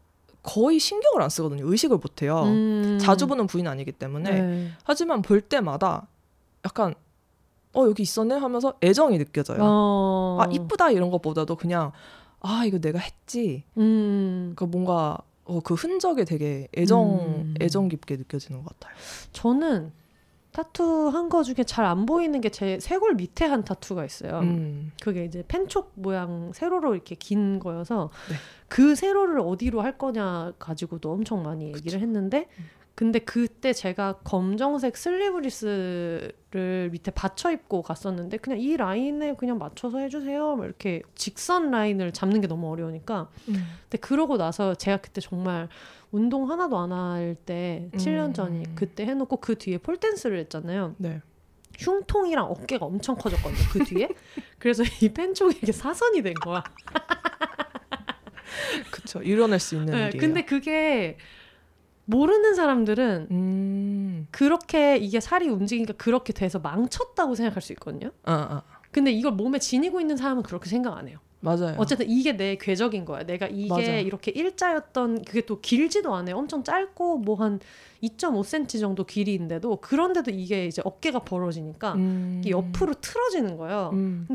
[0.43, 1.69] 거의 신경을 안 쓰거든요.
[1.71, 2.43] 의식을 못 해요.
[2.47, 2.99] 음.
[3.01, 4.31] 자주 보는 부위는 아니기 때문에.
[4.31, 4.71] 네.
[4.85, 6.07] 하지만 볼 때마다
[6.65, 6.95] 약간
[7.77, 9.59] 어 여기 있었네 하면서 애정이 느껴져요.
[9.63, 10.39] 어.
[10.41, 11.93] 아 이쁘다 이런 것보다도 그냥
[12.41, 13.65] 아 이거 내가 했지.
[13.77, 14.53] 음.
[14.57, 17.55] 그 뭔가 어, 그 흔적이 되게 애정 음.
[17.61, 18.97] 애정 깊게 느껴지는 것 같아요.
[19.33, 19.93] 저는
[20.53, 24.39] 타투 한 거 중에 잘 안 보이는 게 제 쇄골 밑에 한 타투가 있어요.
[24.41, 24.91] 음.
[25.03, 28.37] 그게 이제 펜촉 모양 세로로 이렇게 긴 거여서 네.
[28.69, 32.65] 그 세로를 어디로 할 거냐 가지고도 엄청 많이 얘기를 했는데 음.
[32.97, 36.33] 근데 그때 제가 검정색 슬리브리스를
[36.91, 40.57] 밑에 받쳐 입고 갔었는데 그냥 이 라인에 그냥 맞춰서 해주세요.
[40.57, 43.55] 막 이렇게 직선 라인을 잡는 게 너무 어려우니까 음.
[43.83, 45.69] 근데 그러고 나서 제가 그때 정말
[46.11, 47.99] 운동 하나도 안 할때 음.
[47.99, 50.95] 7년 전이 그때 해놓고 그 뒤에 폴댄스를 했잖아요.
[50.97, 51.21] 네.
[51.79, 53.59] 흉통이랑 어깨가 엄청 커졌거든요.
[53.73, 54.09] 그 뒤에.
[54.59, 55.13] 그래서 이
[55.63, 56.65] 이게 사선이 된 거야.
[58.91, 59.21] 그쵸.
[59.23, 60.19] 이뤄낼 수 있는 네, 일이에요.
[60.19, 61.19] 근데 그게
[62.07, 64.29] 모르는 사람들은 음.
[64.31, 68.11] 그렇게 이게 살이 움직이니까 그렇게 돼서 망쳤다고 생각할 수 있거든요.
[68.25, 68.63] 아, 아.
[68.91, 71.19] 근데 이걸 몸에 지니고 있는 사람은 그렇게 생각 안 해요.
[71.41, 71.75] 맞아요.
[71.77, 73.25] 어쨌든 이게 내 궤적인 거야.
[73.25, 73.93] 내가 이게 맞아.
[73.99, 76.37] 이렇게 일자였던 그게 또 길지도 않아요.
[76.37, 77.61] 엄청 짧고 뭐 한
[78.03, 82.43] 2.5cm 정도 길이인데도 그런데도 이게 이제 어깨가 벌어지니까 음.
[82.47, 83.91] 옆으로 틀어지는 거예요.
[83.93, 84.27] 음.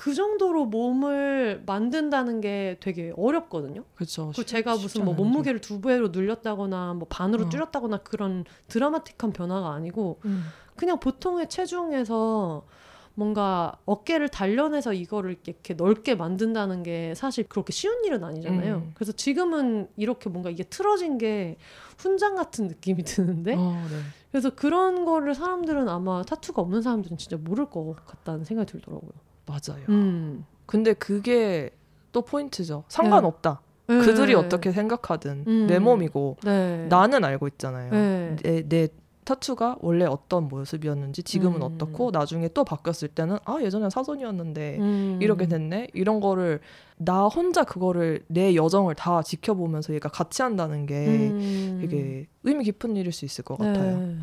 [0.00, 3.84] 그 정도로 몸을 만든다는 게 되게 어렵거든요.
[3.94, 4.32] 그렇죠.
[4.34, 7.48] 그 제가 무슨 뭐 몸무게를 두 배로 늘렸다거나 뭐 반으로 어.
[7.50, 10.44] 줄였다거나 그런 드라마틱한 변화가 아니고 음.
[10.74, 12.64] 그냥 보통의 체중에서
[13.12, 18.76] 뭔가 어깨를 단련해서 이거를 이렇게 넓게 만든다는 게 사실 그렇게 쉬운 일은 아니잖아요.
[18.76, 18.92] 음.
[18.94, 21.58] 그래서 지금은 이렇게 뭔가 이게 틀어진 게
[21.98, 23.96] 훈장 같은 느낌이 드는데 어, 네.
[24.30, 29.12] 그래서 그런 거를 사람들은 아마 타투가 없는 사람들은 진짜 모를 것 같다는 생각이 들더라고요.
[29.50, 29.84] 맞아요.
[29.88, 30.44] 음.
[30.66, 31.70] 근데 그게
[32.12, 32.84] 또 포인트죠.
[32.88, 33.60] 상관없다.
[33.88, 33.98] 네.
[33.98, 35.66] 그들이 어떻게 생각하든 음.
[35.66, 36.86] 내 몸이고 네.
[36.88, 37.90] 나는 알고 있잖아요.
[37.90, 38.36] 네.
[38.42, 38.88] 내, 내
[39.24, 41.62] 타투가 원래 어떤 모습이었는지 지금은 음.
[41.62, 45.18] 어떻고 나중에 또 바뀌었을 때는 아 예전엔 사선이었는데 음.
[45.20, 46.60] 이렇게 됐네 이런 거를
[46.96, 51.78] 나 혼자 그거를 내 여정을 다 지켜보면서 얘가 같이 한다는 게 음.
[51.80, 54.14] 되게 의미 깊은 일일 수 있을 것 같아요.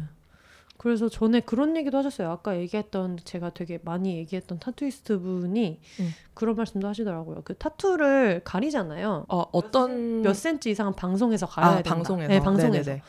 [0.78, 0.84] 네.
[0.88, 2.30] 그래서 전에 그런 얘기도 하셨어요.
[2.30, 6.10] 아까 얘기했던 제가 되게 많이 얘기했던 타투이스트 분이 음.
[6.34, 7.42] 그런 말씀도 하시더라고요.
[7.44, 9.26] 그 타투를 가리잖아요.
[9.28, 11.96] 어, 어떤 몇 센치 이상 방송에서 가려야 아 된다.
[11.96, 12.92] 방송에서 네, 방송에서.
[12.92, 13.02] 네네네.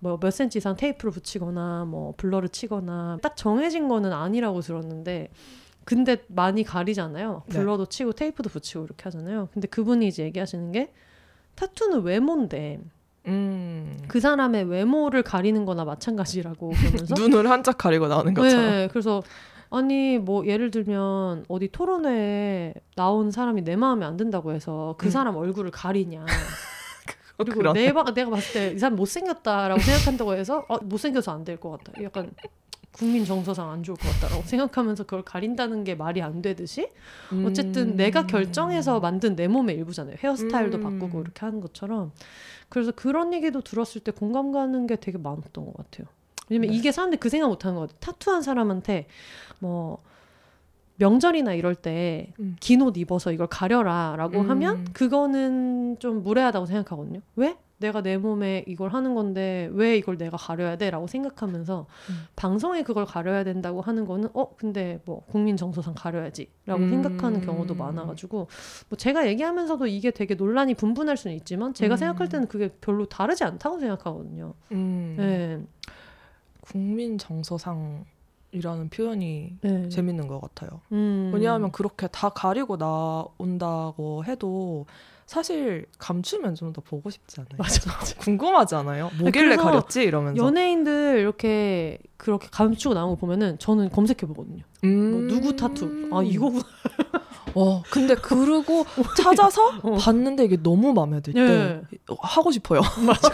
[0.00, 5.30] 뭐 몇 센치 이상 테이프를 붙이거나 뭐 blur를 치거나 딱 정해진 거는 아니라고 들었는데
[5.84, 7.42] 근데 많이 가리잖아요.
[7.46, 7.58] 네.
[7.58, 9.48] blur도 치고 테이프도 붙이고 이렇게 하잖아요.
[9.52, 10.92] 근데 그분이 이제 얘기하시는 게
[11.54, 12.80] 타투는 외모인데
[13.26, 13.98] 음.
[14.08, 18.64] 그 사람의 외모를 가리는 거나 마찬가지라고 그러면서 눈을 한짝 가리고 나오는 것처럼.
[18.70, 19.22] 네, 그래서
[19.70, 25.10] 아니 뭐 예를 들면 어디 토론회에 나온 사람이 내 마음에 안 든다고 해서 그 음.
[25.10, 26.24] 사람 얼굴을 가리냐.
[27.36, 27.86] 그리고 그러네.
[27.86, 32.00] 내가 내가 봤을 때 이 사람 못생겼다라고 생각한다고 해서 어, 못생겨서 안 될 것 같다.
[32.02, 32.30] 약간
[32.92, 36.90] 국민 정서상 안 좋을 것 같다라고 생각하면서 그걸 가린다는 게 말이 안 되듯이
[37.44, 37.96] 어쨌든 음.
[37.96, 40.14] 내가 결정해서 만든 내 몸의 일부잖아요.
[40.22, 40.82] 헤어스타일도 음.
[41.00, 42.12] 바꾸고 이렇게 하는 것처럼.
[42.68, 46.06] 그래서 그런 얘기도 들었을 때 공감 가는 게 되게 많았던 것 같아요.
[46.48, 46.76] 왜냐면 네.
[46.76, 47.98] 이게 사람들이 그 생각 못 하는 것 같아요.
[48.00, 49.06] 타투한 사람한테
[49.58, 50.02] 뭐
[50.96, 52.56] 명절이나 이럴 때 음.
[52.60, 54.50] 긴옷 입어서 이걸 가려라라고 음.
[54.50, 57.20] 하면 그거는 좀 무례하다고 생각하거든요.
[57.36, 57.56] 왜?
[57.78, 62.26] 내가 내 몸에 이걸 하는 건데 왜 이걸 내가 가려야 돼라고 생각하면서 음.
[62.36, 66.88] 방송에 그걸 가려야 된다고 하는 거는 어 근데 뭐 국민 정서상 가려야지라고 음.
[66.90, 68.48] 생각하는 경우도 많아가지고
[68.88, 71.96] 뭐 제가 얘기하면서도 이게 되게 논란이 분분할 수는 있지만 제가 음.
[71.96, 74.54] 생각할 때는 그게 별로 다르지 않다고 생각하거든요.
[74.72, 75.14] 음.
[75.18, 75.60] 네,
[76.60, 78.04] 국민 정서상
[78.52, 79.88] 이라는 표현이 네.
[79.88, 80.80] 재밌는 것 같아요.
[80.92, 81.32] 음.
[81.34, 84.86] 왜냐하면 그렇게 다 가리고 나온다고 해도
[85.26, 87.56] 사실 감추면 좀 더 보고 싶지 않아요?
[87.58, 88.16] 맞아 맞아.
[88.16, 89.10] 궁금하지 않아요?
[89.18, 90.44] 뭐길래 그래서 가렸지 이러면서.
[90.44, 94.62] 연예인들 이렇게 그렇게 감추고 나온 거 보면은 저는 검색해 보거든요.
[94.84, 95.10] 음.
[95.12, 96.10] 뭐 누구 타투?
[96.12, 96.64] 아 이거구나.
[97.56, 98.84] 어, 근데 그러고
[99.16, 99.96] 찾아서 어.
[99.96, 101.82] 봤는데 이게 너무 마음에 들때 예.
[102.18, 102.80] 하고 싶어요.
[103.06, 103.28] 맞아.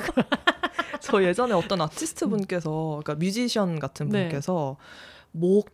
[1.00, 4.24] 저 예전에 어떤 아티스트 분께서, 그러니까 뮤지션 같은 네.
[4.28, 4.76] 분께서
[5.32, 5.70] 목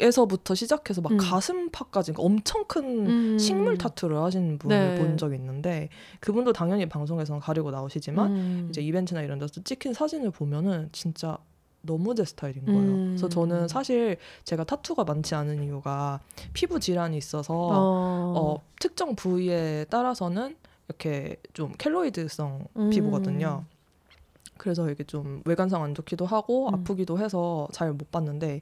[0.00, 1.18] 에서부터 시작해서 막 음.
[1.18, 3.38] 가슴팍까지 그러니까 엄청 큰 음.
[3.38, 4.98] 식물 타투를 하신 분을 네.
[5.00, 5.88] 본 적이 있는데
[6.20, 8.66] 그분도 당연히 방송에서는 가리고 나오시지만 음.
[8.70, 11.38] 이제 이벤트나 이런 데서 찍힌 사진을 보면은 진짜
[11.82, 12.80] 너무 제 스타일인 거예요.
[12.80, 13.06] 음.
[13.10, 16.20] 그래서 저는 사실 제가 타투가 많지 않은 이유가
[16.52, 18.34] 피부 질환이 있어서 어.
[18.36, 20.56] 어, 특정 부위에 따라서는
[20.88, 22.90] 이렇게 좀 켈로이드성 음.
[22.90, 23.64] 피부거든요.
[24.56, 26.74] 그래서 이게 좀 외관상 안 좋기도 하고 음.
[26.74, 28.60] 아프기도 해서 잘 못 봤는데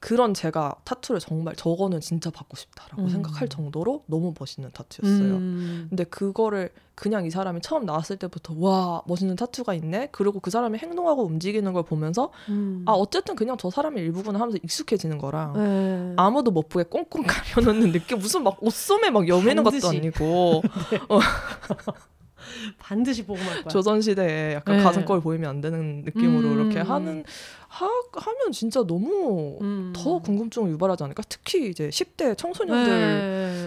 [0.00, 3.08] 그런 제가 타투를 정말 저거는 진짜 받고 싶다라고 음.
[3.10, 5.34] 생각할 정도로 너무 멋있는 타투였어요.
[5.36, 5.86] 음.
[5.90, 10.08] 근데 그거를 그냥 이 사람이 처음 나왔을 때부터 와 멋있는 타투가 있네.
[10.10, 12.82] 그리고 그 사람이 행동하고 움직이는 걸 보면서 음.
[12.86, 16.14] 아 어쨌든 그냥 저 사람의 일부구나 하면서 익숙해지는 거랑 네.
[16.16, 19.86] 아무도 못 보게 꽁꽁 감겨놓는 느낌 무슨 막 옷소매 막 여미는 것도.
[19.86, 20.62] 아니고
[22.78, 23.68] 반드시 보고 말 거야.
[23.68, 24.82] 조선 시대에 약간 네.
[24.82, 26.60] 가슴골 보이면 안 되는 느낌으로 음.
[26.60, 27.24] 이렇게 하는
[27.68, 29.92] 하, 하면 진짜 너무 음.
[29.94, 31.22] 더 궁금증을 유발하지 않을까?
[31.28, 32.90] 특히 이제 10대 청소년들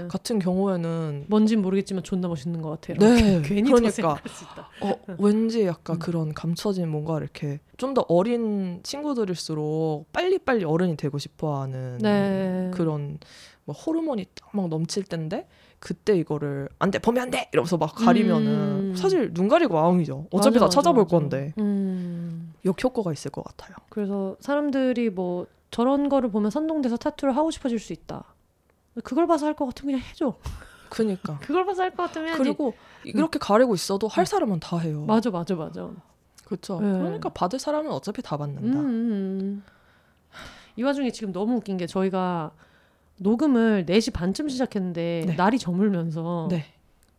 [0.03, 0.07] 네.
[0.09, 2.97] 같은 경우에는 뭔진 모르겠지만 존나 멋있는 것 같아요.
[2.99, 4.17] 네, 괜히 그러니까.
[4.81, 5.99] 어, 왠지 약간 음.
[5.99, 12.71] 그런 감춰진 뭔가 이렇게 좀 더 어린 친구들일수록 빨리빨리 어른이 되고 싶어하는 네.
[12.73, 13.19] 그런
[13.65, 15.47] 뭐 호르몬이 딱 막 넘칠 때인데
[15.83, 18.47] 그때 이거를 안 돼 보면 안 돼 이러면서 막 가리면은
[18.91, 18.95] 음.
[18.95, 20.27] 사실 눈 가리고 아웅이죠.
[20.31, 21.17] 어차피 맞아, 다 맞아, 찾아볼 맞아.
[21.17, 22.53] 건데 음.
[22.63, 23.75] 역효과가 있을 것 같아요.
[23.89, 28.23] 그래서 사람들이 뭐 저런 거를 보면 선동돼서 타투를 하고 싶어질 수 있다.
[29.03, 30.35] 그걸 봐서 할 것 같으면 그냥 해줘.
[30.89, 32.37] 그니까 그걸 봐서 할 것 같으면.
[32.37, 32.73] 그리고
[33.03, 35.03] 이렇게 가리고 있어도 할 사람은 다 해요.
[35.05, 35.89] 맞아 맞아 맞아.
[36.45, 36.79] 그렇죠.
[36.79, 36.91] 네.
[36.91, 38.79] 그러니까 받을 사람은 어차피 다 음, 받는다.
[38.79, 39.63] 음, 음.
[40.77, 42.51] 이 와중에 지금 너무 웃긴 게 저희가
[43.17, 45.35] 녹음을 4시 반쯤 시작했는데 네.
[45.35, 46.65] 날이 저물면서 네.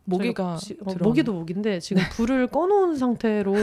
[0.03, 3.55] 모기가 저희가 지- 어, 모기도 모기인데 지금 불을 꺼놓은 상태로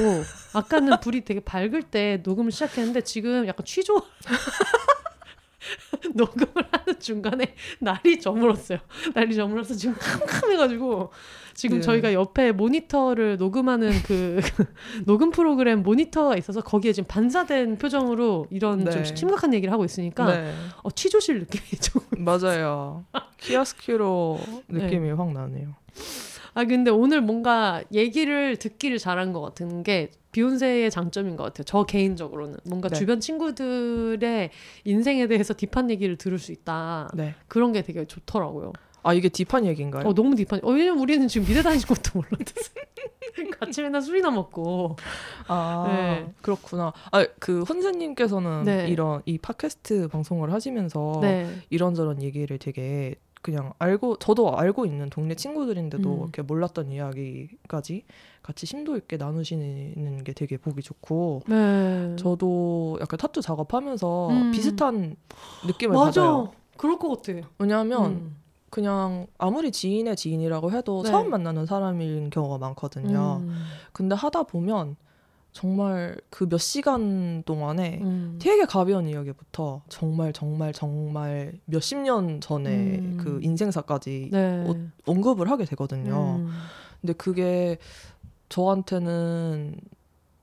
[0.55, 4.03] 아까는 불이 되게 밝을 때 녹음을 시작했는데 지금 약간 취조
[6.15, 8.79] 녹음을 하는 중간에 날이 저물었어요.
[9.15, 11.11] 날이 저물어서 지금 캄캄해가지고
[11.55, 11.83] 지금 네.
[11.83, 14.41] 저희가 옆에 모니터를 녹음하는 그
[15.07, 19.15] 녹음 프로그램 모니터가 있어서 거기에 지금 반사된 표정으로 이런 좀 네.
[19.15, 20.53] 심각한 얘기를 하고 있으니까 네.
[20.83, 23.05] 어, 취조실 느낌이 좀 맞아요.
[23.39, 24.85] 키아스키로 네.
[24.85, 25.75] 느낌이 확 나네요.
[26.55, 31.65] 아 근데 오늘 뭔가 얘기를 듣기를 잘한 것 같은 게 비욘세의 장점인 것 같아요.
[31.65, 32.99] 저 개인적으로는 뭔가 네.
[32.99, 34.51] 주변 친구들의
[34.85, 37.09] 인생에 대해서 딥한 얘기를 들을 수 있다.
[37.15, 37.35] 네.
[37.49, 38.73] 그런 게 되게 좋더라고요.
[39.03, 40.07] 아 이게 딥한 얘기인가요?
[40.07, 40.61] 어 너무 딥한.
[40.63, 42.73] 어 왜냐면 우리는 지금 미대 다니는 것도 몰랐어.
[43.59, 44.97] 같이 맨날 술이나 먹고.
[45.49, 46.33] 아 네.
[46.43, 46.93] 그렇구나.
[47.11, 48.89] 아그 혼세님께서는 네.
[48.89, 51.49] 이런 이 팟캐스트 방송을 하시면서 네.
[51.71, 56.19] 이런저런 얘기를 되게 그냥 알고 저도 알고 있는 동네 친구들인데도 음.
[56.23, 58.05] 이렇게 몰랐던 이야기까지
[58.43, 62.15] 같이 심도 있게 나누시는 게 되게 보기 좋고 네.
[62.17, 64.51] 저도 약간 타투 작업하면서 음.
[64.53, 65.17] 비슷한
[65.67, 66.23] 느낌을 맞아.
[66.23, 66.53] 받아요.
[66.77, 67.49] 그럴 것 같아.
[67.59, 68.42] 왜냐하면 음.
[68.73, 71.11] 그냥 아무리 지인의 지인이라고 해도 네.
[71.11, 73.43] 처음 만나는 사람인 경우가 많거든요.
[73.43, 73.65] 음.
[73.93, 74.97] 근데 하다 보면
[75.53, 78.39] 정말 그 몇 시간 동안에 음.
[78.41, 83.19] 되게 가벼운 이야기부터 정말 정말 정말 몇십 년 전에 음.
[83.21, 84.65] 그 인생사까지 네.
[84.67, 86.37] 어, 언급을 하게 되거든요.
[86.39, 86.51] 음.
[87.03, 87.77] 근데 그게
[88.49, 89.77] 저한테는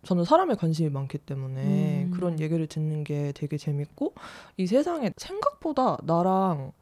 [0.04, 2.12] 저는 사람에 관심이 많기 때문에 음.
[2.12, 4.14] 그런 얘기를 듣는 게 되게 재밌고
[4.58, 6.74] 이 세상에 생각보다 나랑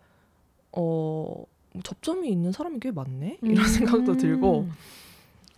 [0.71, 1.43] 어
[1.83, 3.67] 접점이 있는 사람이 꽤 많네 이런 음.
[3.67, 4.67] 생각도 들고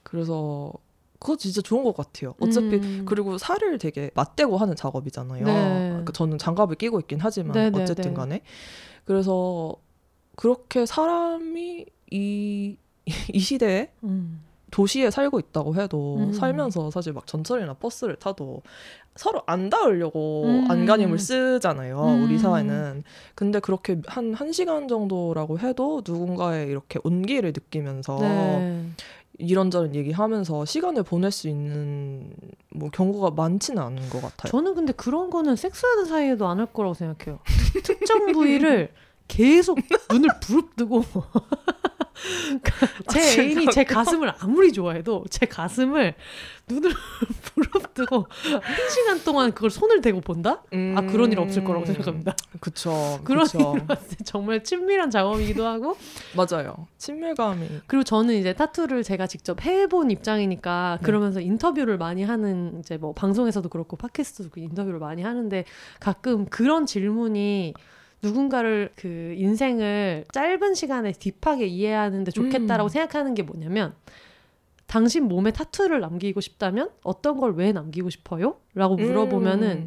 [0.03, 0.73] 그래서
[1.19, 2.33] 그거 진짜 좋은 것 같아요.
[2.39, 3.05] 어차피 음.
[3.05, 5.45] 그리고 살을 되게 맞대고 하는 작업이잖아요.
[5.45, 5.87] 네.
[5.89, 8.13] 그러니까 저는 장갑을 끼고 있긴 하지만 네, 네, 어쨌든 네.
[8.13, 8.41] 간에
[9.05, 9.75] 그래서
[10.35, 12.77] 그렇게 사람이 이,
[13.33, 14.43] 이 시대에 음.
[14.71, 16.31] 도시에 살고 있다고 해도 음.
[16.31, 18.61] 살면서 사실 막 전철이나 버스를 타도
[19.15, 20.71] 서로 안 닿으려고 음.
[20.71, 22.01] 안간힘을 쓰잖아요.
[22.01, 22.23] 음.
[22.23, 23.03] 우리 사회는.
[23.35, 28.85] 근데 그렇게 한, 한 시간 정도라고 해도 누군가의 이렇게 온기를 느끼면서 네.
[29.37, 32.31] 이런저런 얘기하면서 시간을 보낼 수 있는
[32.71, 34.51] 뭐 경우가 많지는 않은 것 같아요.
[34.51, 37.39] 저는 근데 그런 거는 섹스하는 사이에도 안 할 거라고 생각해요.
[37.83, 38.91] 특정 부위를
[39.29, 39.79] 계속
[40.11, 41.03] 눈을 부릅뜨고
[43.09, 46.15] 제 진짜 애인이 제 가슴을 아무리 좋아해도 제 가슴을
[46.67, 46.91] 눈을
[47.55, 48.27] 부릅뜨고
[48.61, 50.63] 한 시간 동안 그걸 손을 대고 본다?
[50.95, 52.35] 아 그런 일 없을 거라고 생각합니다.
[52.53, 53.19] 음, 그쵸.
[53.23, 53.75] 그런 그쵸.
[54.23, 55.97] 정말 친밀한 작업이기도 하고
[56.35, 56.87] 맞아요.
[56.97, 57.67] 친밀감이.
[57.87, 61.05] 그리고 저는 이제 타투를 제가 직접 해본 입장이니까 네.
[61.05, 65.65] 그러면서 인터뷰를 많이 하는 이제 뭐 방송에서도 그렇고 팟캐스트도 그 인터뷰를 많이 하는데
[65.99, 67.73] 가끔 그런 질문이
[68.21, 72.89] 누군가를 그 인생을 짧은 시간에 딥하게 이해하는데 좋겠다라고 음.
[72.89, 73.93] 생각하는 게 뭐냐면
[74.87, 78.57] 당신 몸에 타투를 남기고 싶다면 어떤 걸 왜 남기고 싶어요?
[78.73, 79.85] 라고 물어보면은 음.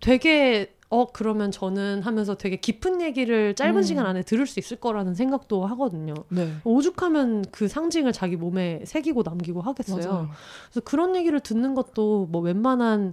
[0.00, 3.82] 되게 어 그러면 저는 하면서 되게 깊은 얘기를 짧은 음.
[3.82, 6.14] 시간 안에 들을 수 있을 거라는 생각도 하거든요.
[6.30, 6.50] 네.
[6.64, 10.10] 오죽하면 그 상징을 자기 몸에 새기고 남기고 하겠어요.
[10.10, 10.28] 맞아요.
[10.70, 13.12] 그래서 그런 얘기를 듣는 것도 뭐 웬만한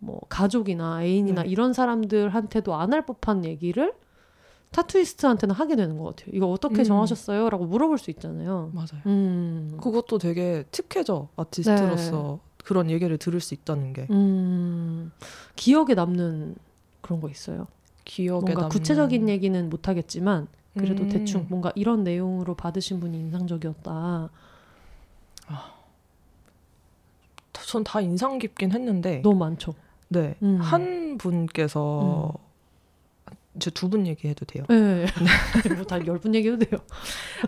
[0.00, 1.48] 뭐 가족이나 애인이나 네.
[1.48, 3.92] 이런 사람들한테도 안 할 법한 얘기를
[4.72, 6.30] 타투이스트한테는 하게 되는 것 같아요.
[6.34, 6.84] 이거 어떻게 음.
[6.84, 7.50] 정하셨어요?
[7.50, 8.70] 라고 물어볼 수 있잖아요.
[8.74, 9.02] 맞아요.
[9.06, 9.78] 음.
[9.80, 11.28] 그것도 되게 특혜죠.
[11.36, 14.06] 아티스트로서 그런 얘기를 들을 수 있다는 게.
[14.10, 15.12] 음.
[15.56, 16.54] 기억에 남는
[17.00, 17.66] 그런 거 있어요.
[18.04, 21.08] 기억에 뭔가 남는 구체적인 얘기는 못 하겠지만 그래도 음.
[21.08, 24.30] 대충 뭔가 이런 내용으로 받으신 분이 인상적이었다.
[27.66, 29.74] 전다 인상 깊긴 했는데 너무 많죠.
[30.10, 30.36] 네.
[30.42, 30.58] 음.
[30.60, 32.32] 한 분께서
[33.58, 34.64] 저 두 분 얘기해도 돼요.
[34.68, 35.06] 네.
[35.76, 36.80] 뭐다 열분 얘기해도 돼요.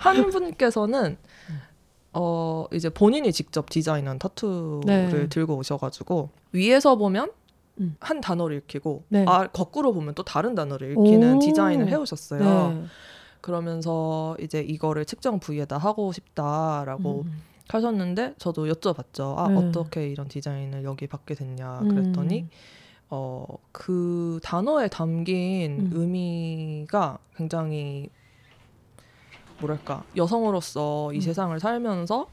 [0.01, 1.17] 한 분께서는
[1.51, 1.59] 음.
[2.13, 5.29] 어 이제 본인이 직접 디자인한 타투를 네.
[5.29, 7.31] 들고 오셔가지고 위에서 보면
[7.81, 7.97] 음.
[8.01, 9.25] 한 단어를 읽히고 네.
[9.29, 11.39] 아 거꾸로 보면 또 다른 단어를 읽히는 오.
[11.39, 12.41] 디자인을 해오셨어요.
[12.75, 12.85] 네.
[13.41, 17.33] 그러면서 이제 이거를 측정 부위에다 하고 싶다라고 음.
[17.75, 19.37] 하셨는데 저도 여쭤봤죠.
[19.39, 19.57] 아 네.
[19.57, 21.89] 어떻게 이런 디자인을 여기 받게 됐냐 음.
[21.89, 22.47] 그랬더니
[23.09, 25.91] 어그 단어에 담긴 음.
[25.93, 28.11] 의미가 굉장히
[29.61, 31.20] 뭐랄까 여성으로서 이 음.
[31.20, 32.29] 세상을 살면서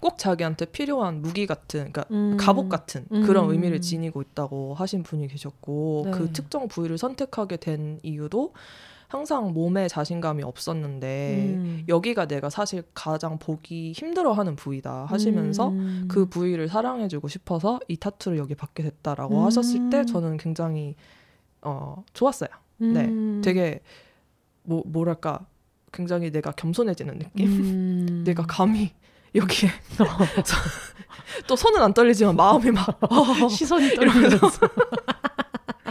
[0.00, 2.36] 꼭 자기한테 필요한 무기 같은 그러니까 음.
[2.36, 3.22] 갑옷 같은 음.
[3.22, 6.10] 그런 의미를 지니고 있다고 하신 분이 계셨고 네.
[6.10, 8.52] 그 특정 부위를 선택하게 된 이유도
[9.12, 11.84] 항상 몸에 자신감이 없었는데 음.
[11.86, 16.08] 여기가 내가 사실 가장 보기 힘들어하는 부위다 하시면서 음.
[16.08, 19.44] 그 부위를 사랑해주고 싶어서 이 타투를 여기 받게 됐다라고 음.
[19.44, 20.94] 하셨을 때 저는 굉장히
[21.60, 22.48] 어 좋았어요.
[22.78, 23.42] 네, 음.
[23.44, 23.80] 되게
[24.62, 25.44] 뭐 뭐랄까
[25.92, 27.48] 굉장히 내가 겸손해지는 느낌.
[27.48, 28.22] 음.
[28.24, 28.92] 내가 감히
[29.34, 29.68] 여기에
[31.46, 32.98] 또 손은 안 떨리지만 마음이 막
[33.50, 34.48] 시선이 떨리면서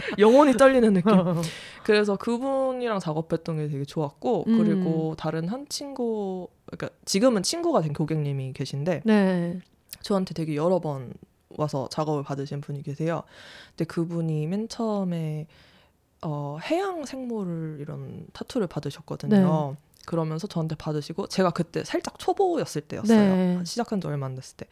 [0.18, 1.12] 영혼이 떨리는 느낌.
[1.84, 4.58] 그래서 그분이랑 작업했던 게 되게 좋았고 음.
[4.58, 9.58] 그리고 다른 한 친구 그러니까 지금은 친구가 된 고객님이 계신데 네.
[10.00, 11.12] 저한테 되게 여러 번
[11.56, 13.22] 와서 작업을 받으신 분이 계세요.
[13.70, 15.46] 근데 그분이 맨 처음에
[16.22, 19.76] 어, 해양 생물을 이런 타투를 받으셨거든요.
[20.06, 23.18] 그러면서 저한테 받으시고 제가 그때 살짝 초보였을 때였어요.
[23.18, 23.60] 네.
[23.64, 24.66] 시작한 지 얼마 안 됐을 때.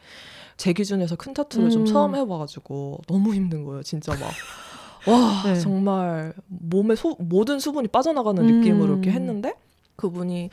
[0.57, 1.85] 제 기준에서 큰 타투를 좀 음.
[1.85, 3.83] 처음 해봐가지고 너무 힘든 거예요.
[3.83, 4.31] 진짜 막.
[5.07, 5.55] 와 네.
[5.59, 8.59] 정말 몸에 소, 모든 수분이 빠져나가는 음.
[8.59, 9.53] 느낌으로 이렇게 했는데
[9.95, 10.49] 그분이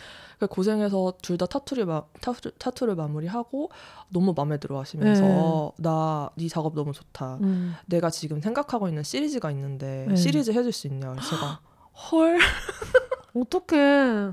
[0.50, 3.70] 고생해서 둘 다 타투를 마, 타투, 타투를 마무리하고
[4.10, 7.38] 너무 마음에 들어 하시면서 나네 작업 너무 좋다.
[7.42, 7.74] 음.
[7.86, 10.16] 내가 지금 생각하고 있는 시리즈가 있는데 네.
[10.16, 11.12] 시리즈 해줄 수 있냐?
[11.12, 11.60] 그래서 제가
[12.12, 12.38] 헐.
[13.34, 14.32] 어떡해.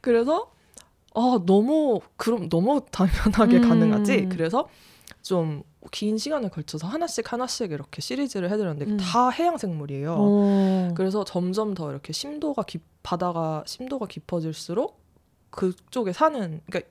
[0.00, 0.50] 그래서
[1.14, 3.68] 아 너무 그럼 너무 당연하게 음.
[3.68, 4.28] 가능하지.
[4.30, 4.68] 그래서
[5.22, 8.96] 좀 긴 시간을 걸쳐서 하나씩 하나씩 이렇게 시리즈를 해드렸는데 음.
[8.98, 10.16] 다 해양 생물이에요.
[10.18, 10.88] 어.
[10.96, 15.00] 그래서 점점 더 이렇게 심도가 깊 바다가 심도가 깊어질수록
[15.50, 16.88] 그쪽에 사는 그러니까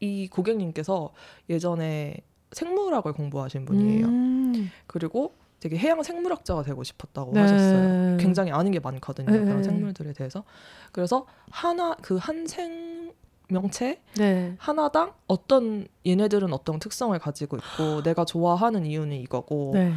[0.00, 1.12] 이- 이 고객님께서
[1.50, 2.16] 예전에
[2.52, 4.06] 생물학을 공부하신 분이에요.
[4.06, 4.70] 음.
[4.86, 7.40] 그리고 되게 해양 생물학자가 되고 싶었다고 네.
[7.40, 8.16] 하셨어요.
[8.18, 9.30] 굉장히 아는 게 많거든요.
[9.30, 9.40] 네.
[9.40, 10.44] 그런 생물들에 대해서.
[10.92, 13.12] 그래서 하나 그 한 생
[13.48, 14.54] 명체 네.
[14.58, 19.92] 하나당 어떤 얘네들은 어떤 특성을 가지고 있고 내가 좋아하는 이유는 이거고 네.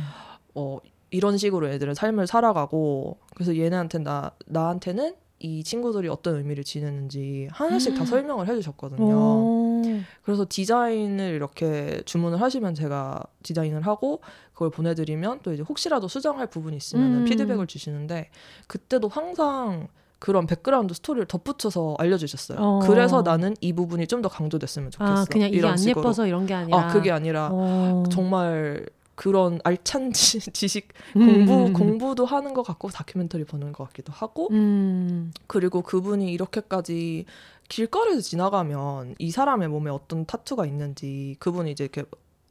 [0.56, 0.80] 어,
[1.10, 7.96] 이런 식으로 애들은 삶을 살아가고 그래서 얘네한테 나 나한테는 이 친구들이 어떤 의미를 지니는지 하나씩
[7.96, 8.06] 다 음.
[8.06, 9.12] 설명을 해주셨거든요.
[9.12, 9.82] 어.
[10.24, 14.22] 그래서 디자인을 이렇게 주문을 하시면 제가 디자인을 하고
[14.54, 17.26] 그걸 보내드리면 또 이제 혹시라도 수정할 부분이 있으면 음.
[17.26, 18.30] 피드백을 주시는데
[18.68, 19.88] 그때도 항상
[20.22, 22.60] 그런 background story를 덧붙여서 알려주셨어요.
[22.60, 22.80] 어.
[22.84, 25.12] 그래서 나는 이 부분이 좀 더 강조됐으면 좋겠어.
[25.22, 26.00] 아, 그냥 이게 안 식으로.
[26.00, 26.78] 예뻐서 이런 게 아니라.
[26.78, 28.04] 아 그게 아니라 어.
[28.12, 31.46] 정말 그런 알찬 지, 지식 음.
[31.48, 35.32] 공부 공부도 하는 것 같고 다큐멘터리 보는 것 같기도 하고 음.
[35.48, 37.26] 그리고 그분이 이렇게까지
[37.68, 42.04] 길거리에서 지나가면 이 사람의 몸에 어떤 타투가 있는지 그분이 이제 이렇게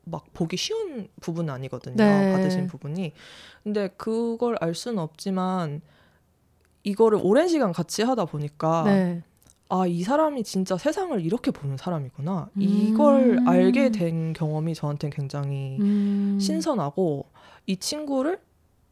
[0.05, 2.33] 막 보기 쉬운 부분은 아니거든요 네.
[2.33, 3.13] 받으신 부분이
[3.63, 5.83] 근데 그걸 알 수는 없지만
[6.83, 9.23] 이거를 오랜 시간 같이 하다 보니까 네.
[9.69, 12.61] 아이 사람이 진짜 세상을 이렇게 보는 사람이구나 음.
[12.61, 16.39] 이걸 알게 된 경험이 저한테는 굉장히 음.
[16.41, 17.27] 신선하고
[17.67, 18.41] 이 친구를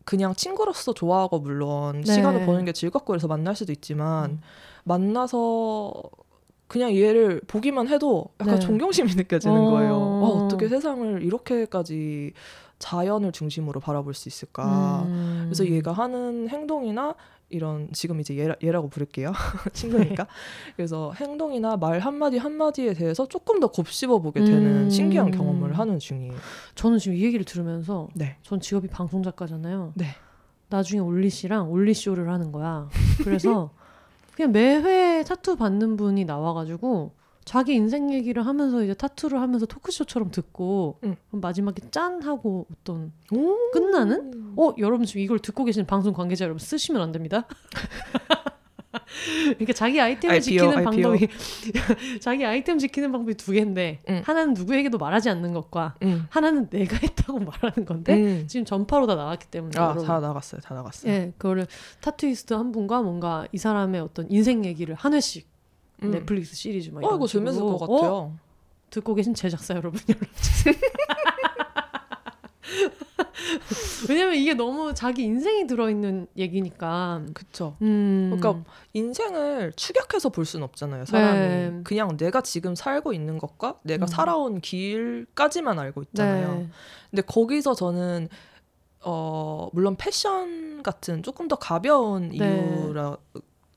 [0.04, 2.14] 그냥 친구로서 좋아하고 물론 네.
[2.14, 4.40] 시간을 보는 게 즐겁고 그래서 만날 수도 있지만 음.
[4.84, 5.92] 만나서
[6.68, 8.60] 그냥 얘를 보기만 해도 약간 네.
[8.60, 9.70] 존경심이 느껴지는 어.
[9.70, 9.98] 거예요.
[10.20, 12.32] 와, 어떻게 세상을 이렇게까지
[12.78, 15.02] 자연을 중심으로 바라볼 수 있을까?
[15.06, 15.42] 음.
[15.46, 17.14] 그래서 얘가 하는 행동이나
[17.50, 19.32] 이런 지금 이제 얘라, 얘라고 부를게요
[19.72, 20.26] 친구니까
[20.76, 24.90] 그래서 행동이나 말 한마디 한마디에 대해서 조금 더 곱씹어 보게 되는 음.
[24.90, 26.34] 신기한 경험을 하는 중이에요.
[26.74, 28.36] 저는 지금 이 얘기를 들으면서 네.
[28.42, 29.92] 전 직업이 방송 작가잖아요.
[29.94, 30.06] 네.
[30.68, 32.88] 나중에 올리 씨랑 올리 쇼를 하는 거야.
[33.24, 33.70] 그래서
[34.36, 37.12] 그냥 매회 타투 받는 분이 나와가지고
[37.48, 41.16] 자기 인생 얘기를 하면서 이제 타투를 하면서 토크쇼처럼 듣고 응.
[41.30, 43.70] 마지막에 짠 하고 어떤 오.
[43.70, 44.52] 끝나는?
[44.58, 47.46] 어 여러분 지금 이걸 듣고 계신 방송 관계자 여러분 쓰시면 안 됩니다.
[49.54, 50.84] 그러니까 자기 아이템을 IPO, 지키는 IPO.
[50.84, 51.28] 방법이
[52.20, 54.20] 자기 아이템 지키는 방법이 두 개인데 응.
[54.26, 56.26] 하나는 누구에게도 말하지 않는 것과 음.
[56.28, 58.44] 하나는 내가 했다고 말하는 건데 음.
[58.46, 59.94] 지금 전파로 다 나왔기 때문에 아.
[59.94, 60.60] 다 나갔어요.
[60.60, 61.10] 다 나갔어요.
[61.10, 61.66] 예, 그거를
[62.02, 65.48] 타투이스트 한 분과 뭔가 이 사람의 어떤 인생 얘기를 한 회씩
[66.02, 66.10] 음.
[66.10, 67.26] 넷플릭스 시리즈 막 어, 이거.
[67.26, 67.78] 재밌을 것 어?
[67.78, 68.38] 같아요.
[68.90, 70.74] 듣고 계신 제작사 여러분 연락 주세요.
[74.08, 77.22] 왜냐면 이게 너무 자기 인생이 들어있는 얘기니까.
[77.34, 77.76] 그쵸.
[77.82, 78.36] 음.
[78.36, 81.04] 그러니까 인생을 추격해서 볼 수는 없잖아요.
[81.04, 81.80] 사람이 네.
[81.84, 84.06] 그냥 내가 지금 살고 있는 것과 내가 음.
[84.06, 86.54] 살아온 길까지만 알고 있잖아요.
[86.54, 86.68] 네.
[87.10, 88.28] 근데 거기서 저는
[89.04, 92.36] 어 물론 패션 같은 조금 더 가벼운 네.
[92.36, 93.16] 이유라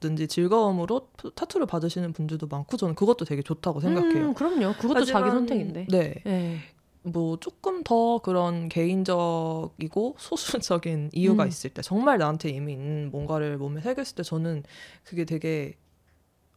[0.01, 4.25] 든지 즐거움으로 타투를 받으시는 분들도 많고 저는 그것도 되게 좋다고 생각해요.
[4.25, 4.73] 음, 그럼요.
[4.73, 5.87] 그것도 자기 하지만, 선택인데.
[5.89, 6.15] 네.
[6.25, 6.57] 네.
[7.03, 11.47] 뭐 조금 더 그런 개인적이고 소수적인 이유가 음.
[11.47, 14.63] 있을 때 정말 나한테 이미 있는 뭔가를 몸에 새겼을 때 저는
[15.03, 15.75] 그게 되게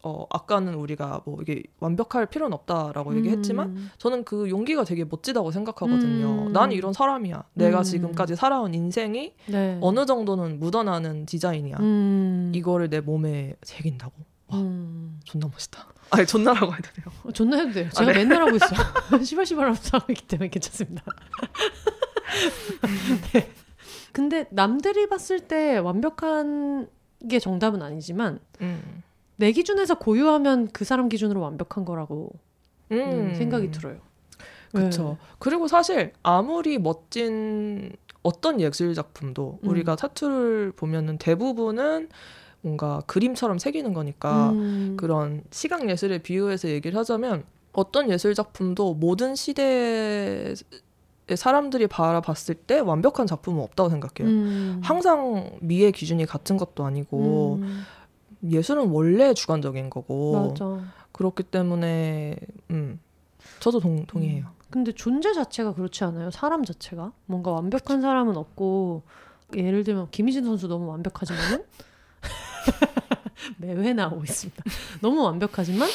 [0.04, 3.90] 어 아까는 우리가 뭐 이게 완벽할 필요는 없다라고 얘기했지만 음.
[3.96, 6.48] 저는 그 용기가 되게 멋지다고 생각하거든요.
[6.48, 6.52] 음.
[6.52, 7.44] 난 이런 사람이야.
[7.54, 7.82] 내가 음.
[7.82, 9.78] 지금까지 살아온 인생이 네.
[9.80, 11.78] 어느 정도는 묻어나는 디자인이야.
[11.80, 12.52] 음.
[12.54, 14.12] 이거를 내 몸에 새긴다고.
[14.48, 15.20] 와, 음.
[15.24, 15.86] 존나 멋있다.
[16.10, 17.06] 아니 존나라고 해도 돼요.
[17.24, 17.86] 어, 존나 해도 돼요.
[17.86, 18.18] 아, 제가 네.
[18.18, 18.66] 맨날 하고 있어.
[19.24, 21.02] 시발시발 하면서 하고 있기 때문에 괜찮습니다.
[23.32, 23.50] 네.
[24.12, 26.88] 근데 남들이 봤을 때 완벽한
[27.28, 29.02] 게 정답은 아니지만 음.
[29.36, 32.30] 내 기준에서 고유하면 그 사람 기준으로 완벽한 거라고
[32.92, 33.98] 음, 생각이 들어요.
[34.72, 35.18] 그렇죠.
[35.38, 39.68] 그리고 사실 아무리 멋진 어떤 예술 작품도 음.
[39.68, 42.08] 우리가 타투를 보면은 대부분은
[42.60, 43.94] 뭔가 그림처럼 새기는 네.
[43.94, 44.96] 거니까 음.
[44.98, 50.54] 그런 시각 예술에 비유해서 얘기를 하자면 어떤 예술 작품도 모든 시대의
[51.36, 54.34] 사람들이 바라봤을 때 완벽한 작품은 없다고 생각해요.
[54.34, 54.80] 음.
[54.82, 57.82] 항상 미의 기준이 같은 것도 아니고 음.
[58.50, 60.80] 예술은 원래 주관적인 거고 맞아.
[61.12, 62.36] 그렇기 때문에
[62.70, 63.00] 음
[63.60, 64.46] 저도 동, 동의해요.
[64.70, 66.30] 근데 존재 자체가 그렇지 않아요?
[66.30, 69.02] 사람 자체가 뭔가 완벽한 사람은 없고
[69.54, 71.64] 예를 들면 김희진 선수 너무 완벽하지만은
[73.58, 74.62] 매회 나오고 있습니다.
[75.00, 75.88] 너무 완벽하지만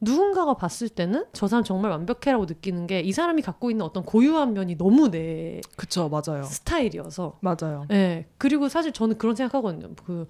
[0.00, 4.52] 누군가가 봤을 때는 저 사람 정말 완벽해라고 느끼는 게 이 사람이 갖고 있는 어떤 고유한
[4.52, 6.44] 면이 너무 내 그쵸 맞아요.
[6.44, 7.86] 스타일이어서 맞아요.
[7.88, 8.26] 네.
[8.38, 9.94] 그리고 사실 저는 그런 생각하거든요.
[10.04, 10.26] 그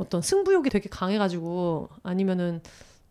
[0.00, 2.60] 어떤 승부욕이 되게 강해가지고 아니면은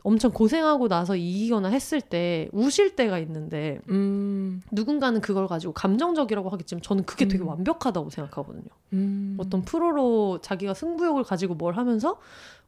[0.02, 6.82] 엄청 고생하고 나서 이기거나 했을 때 우실 때가 있는데 음, 누군가는 그걸 가지고 감정적이라고 하겠지만
[6.82, 7.50] 저는 그게 되게 음.
[7.50, 8.70] 완벽하다고 생각하거든요.
[8.94, 9.36] 음.
[9.40, 12.18] 어떤 프로로 자기가 승부욕을 가지고 뭘 하면서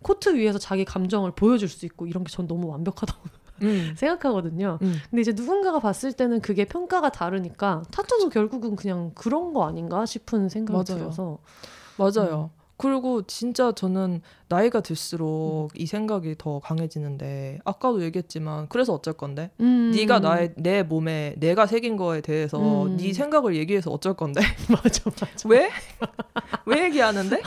[0.01, 3.19] 코트 위에서 자기 감정을 보여줄 수 있고 이런 게 전 너무 완벽하다고
[3.61, 3.93] 음.
[3.95, 4.77] 생각하거든요.
[4.81, 4.95] 음.
[5.09, 10.49] 근데 이제 누군가가 봤을 때는 그게 평가가 다르니까 타투도 결국은 그냥 그런 거 아닌가 싶은
[10.49, 10.99] 생각이 맞아요.
[11.03, 11.37] 들어서
[11.97, 12.51] 맞아요.
[12.81, 15.79] 그리고 진짜 저는 나이가 들수록 음.
[15.79, 19.91] 이 생각이 더 강해지는데 아까도 얘기했지만 그래서 어쩔 건데 음.
[19.95, 22.97] 네가 나의 내 몸에 내가 새긴 거에 대해서 음.
[22.97, 25.69] 네 생각을 얘기해서 어쩔 건데 맞아 맞아 왜?
[26.65, 27.41] 왜 얘기하는데?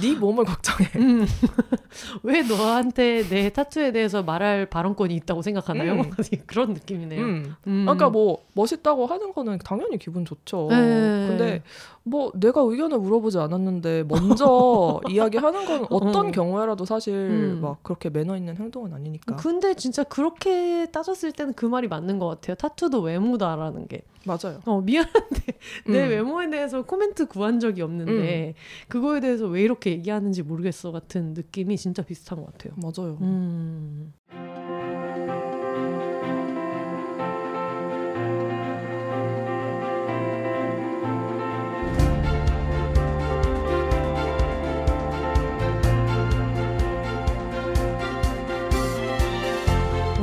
[0.00, 0.90] 네 몸을 걱정해.
[0.96, 1.26] 음.
[2.22, 5.92] 왜 너한테 내 타투에 대해서 말할 발언권이 있다고 생각하나요?
[5.94, 6.10] 음.
[6.46, 7.20] 그런 느낌이네요.
[7.24, 7.54] 음.
[7.66, 7.82] 음.
[7.84, 10.68] 그러니까 뭐 멋있다고 하는 거는 당연히 기분 좋죠.
[10.70, 10.76] 네.
[10.76, 11.62] 근데
[12.08, 16.30] 뭐 내가 의견을 물어보지 않았는데 먼저 이야기하는 건 어떤 어.
[16.30, 17.58] 경우에라도 사실 음.
[17.60, 19.34] 막 그렇게 매너 있는 행동은 아니니까.
[19.34, 22.54] 근데 진짜 그렇게 따졌을 때는 그 말이 맞는 것 같아요.
[22.54, 24.02] 타투도 외모다라는 게.
[24.24, 24.60] 맞아요.
[24.66, 25.42] 어 미안한데
[25.88, 26.10] 내 음.
[26.10, 28.54] 외모에 대해서 코멘트 구한 적이 없는데
[28.88, 32.72] 그거에 대해서 왜 이렇게 얘기하는지 모르겠어 같은 느낌이 진짜 비슷한 것 같아요.
[32.76, 33.18] 맞아요.
[33.20, 34.12] 음.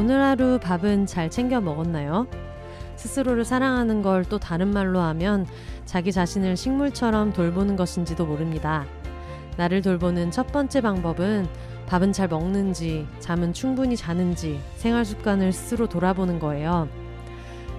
[0.04, 2.28] 오늘 하루 밥은 잘 챙겨 먹었나요?
[2.98, 5.48] 스스로를 사랑하는 걸 또 다른 말로 하면
[5.86, 8.84] 자기 자신을 식물처럼 돌보는 것인지도 모릅니다.
[9.56, 11.48] 나를 돌보는 첫 번째 방법은
[11.88, 16.90] 밥은 잘 먹는지, 잠은 충분히 자는지, 생활 습관을 스스로 돌아보는 거예요.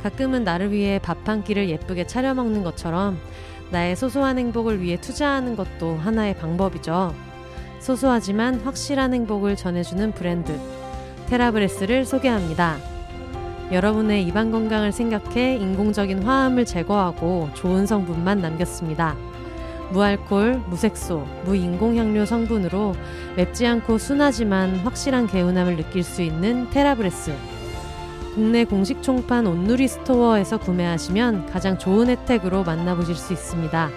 [0.02, 3.18] 가끔은 나를 위해 밥 한 끼를 예쁘게 차려 먹는 것처럼
[3.70, 7.14] 나의 소소한 행복을 위해 투자하는 것도 하나의 방법이죠.
[7.80, 10.58] 소소하지만 확실한 행복을 전해주는 브랜드,
[11.28, 12.76] 테라브레스를 소개합니다.
[13.72, 19.16] 여러분의 입안 건강을 생각해 인공적인 화합을 제거하고 좋은 성분만 남겼습니다.
[19.90, 22.94] 무알콜, 무색소, 무인공향료 성분으로
[23.36, 27.34] 맵지 않고 순하지만 확실한 개운함을 느낄 수 있는 테라브레스.
[28.34, 33.90] 국내 공식 총판 온누리 스토어에서 구매하시면 가장 좋은 혜택으로 만나보실 수 있습니다.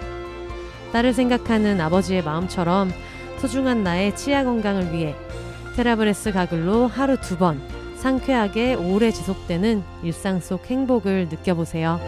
[0.92, 2.90] 딸을 생각하는 아버지의 마음처럼
[3.38, 5.16] 소중한 나의 치아 건강을 위해
[5.78, 7.60] 테라브레스 가글로 하루 두 번
[7.98, 12.00] 상쾌하게 오래 지속되는 일상 속 행복을 느껴보세요.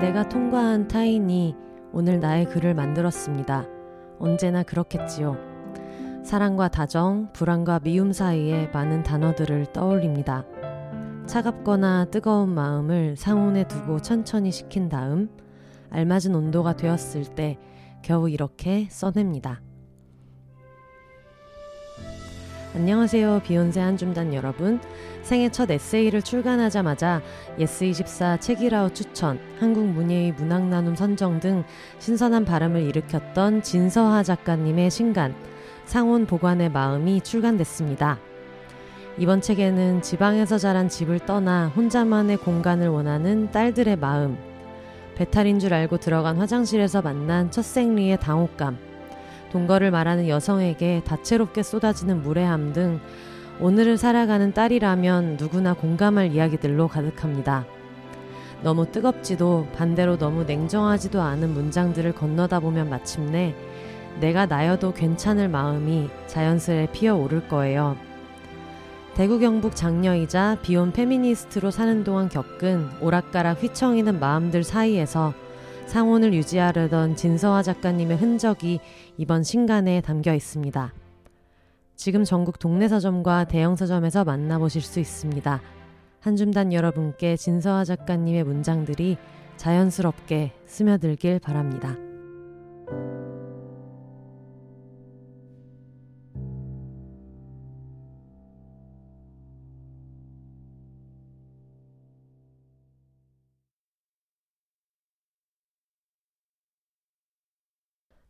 [0.00, 1.56] 내가 통과한 타인이
[1.90, 3.66] 오늘 나의 글을 만들었습니다.
[4.18, 5.38] 언제나 그렇겠지요.
[6.22, 10.44] 사랑과 다정, 불안과 미움 사이에 많은 단어들을 떠올립니다.
[11.26, 15.30] 차갑거나 뜨거운 마음을 상온에 두고 천천히 식힌 다음
[15.88, 17.58] 알맞은 온도가 되었을 때
[18.02, 19.62] 겨우 이렇게 써냅니다.
[22.76, 23.40] 안녕하세요.
[23.42, 24.78] 비욘세 한줌단 여러분.
[25.22, 27.22] 생애 첫 에세이를 출간하자마자
[27.58, 31.64] 예스24 책읽아웃 추천, 한국 문예위 문학 나눔 선정 등
[32.00, 35.34] 신선한 바람을 일으켰던 진서하 작가님의 신간
[35.86, 38.18] 상온 보관의 마음이 출간됐습니다.
[39.16, 44.36] 이번 책에는 지방에서 자란 집을 떠나 혼자만의 공간을 원하는 딸들의 마음,
[45.14, 48.76] 배탈인 줄 알고 들어간 화장실에서 만난 첫 생리의 당혹감,
[49.56, 53.00] 동거를 말하는 여성에게 다채롭게 쏟아지는 무례함 등
[53.58, 57.64] 오늘을 살아가는 딸이라면 누구나 공감할 이야기들로 가득합니다.
[58.62, 63.54] 너무 뜨겁지도 반대로 너무 냉정하지도 않은 문장들을 건너다 보면 마침내
[64.20, 67.96] 내가 나여도 괜찮을 마음이 자연스레 피어오를 거예요.
[69.14, 75.32] 대구 경북 장녀이자 비혼 페미니스트로 사는 동안 겪은 오락가락 휘청이는 마음들 사이에서
[75.86, 78.80] 상온을 유지하려던 진서화 작가님의 흔적이
[79.16, 80.92] 이번 신간에 담겨 있습니다.
[81.94, 85.62] 지금 전국 동네 서점과 대형 서점에서 만나보실 수 있습니다.
[86.20, 89.16] 한줌단 여러분께 진서화 작가님의 문장들이
[89.56, 91.96] 자연스럽게 스며들길 바랍니다.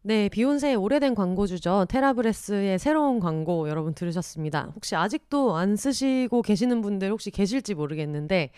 [0.06, 1.86] 네, 비욘세의 오래된 광고주죠.
[1.88, 4.70] 테라브레스의 새로운 광고 여러분 들으셨습니다.
[4.76, 8.50] 혹시 아직도 안 쓰시고 계시는 분들 혹시 계실지 모르겠는데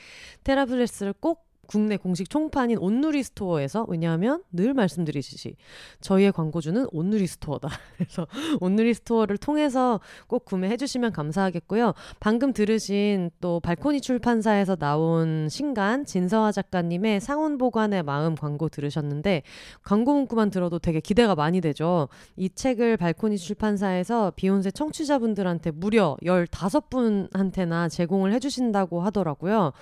[0.45, 5.55] 테라브레스를 꼭 국내 공식 총판인 온누리 스토어에서 왜냐하면 늘 말씀드리듯이
[6.01, 7.69] 저희의 광고주는 온누리 스토어다.
[7.99, 8.27] 그래서
[8.61, 11.93] 온누리 스토어를 통해서 꼭 구매해 주시면 감사하겠고요.
[12.21, 19.43] 방금 들으신 또 발코니 출판사에서 나온 신간 진서하 작가님의 상온 보관의 마음 광고 들으셨는데
[19.83, 22.09] 광고 문구만 들어도 되게 기대가 많이 되죠.
[22.37, 29.73] 이 책을 발코니 출판사에서 비욘세 청취자분들한테 무려 15분한테나 제공을 해 주신다고 하더라고요.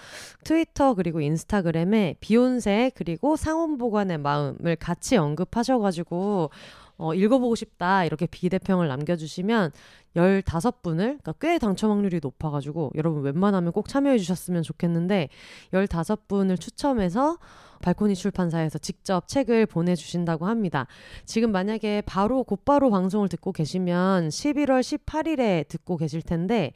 [0.42, 6.50] 트위터 그리고 인스타그램 인스타그램에 비욘세 그리고 상온 보관의 마음을 같이 언급하셔가지고
[6.98, 9.70] 어, 읽어보고 싶다 이렇게 비대평을 남겨주시면
[10.14, 15.28] 15분을 그러니까 꽤 당첨 확률이 높아가지고 여러분 웬만하면 꼭 참여해 주셨으면 좋겠는데
[15.72, 17.36] 15분을 추첨해서
[17.82, 20.86] 발코니 출판사에서 직접 책을 보내주신다고 합니다.
[21.26, 26.72] 지금 만약에 바로 곧바로 방송을 듣고 계시면 11월 18일에 듣고 계실 텐데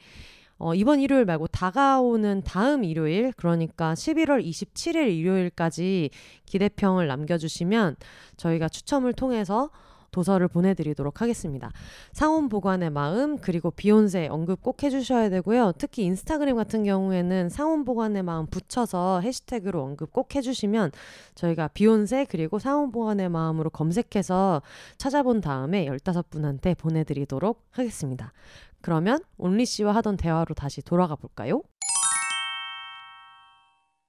[0.63, 6.11] 어, 이번 일요일 말고 다가오는 다음 일요일, 그러니까 11월 27일 일요일까지
[6.45, 7.95] 기대평을 남겨주시면
[8.37, 9.71] 저희가 추첨을 통해서
[10.11, 11.71] 도서를 보내드리도록 하겠습니다.
[12.11, 15.71] 상온 보관의 마음 그리고 비욘세 언급 꼭 해주셔야 되고요.
[15.79, 20.91] 특히 인스타그램 같은 경우에는 상온 보관의 마음 붙여서 해시태그로 언급 꼭 해주시면
[21.33, 24.61] 저희가 비욘세 그리고 상온 보관의 마음으로 검색해서
[24.97, 28.33] 찾아본 다음에 15분한테 보내드리도록 하겠습니다.
[28.81, 31.61] 그러면 온리 씨와 하던 대화로 다시 돌아가 볼까요?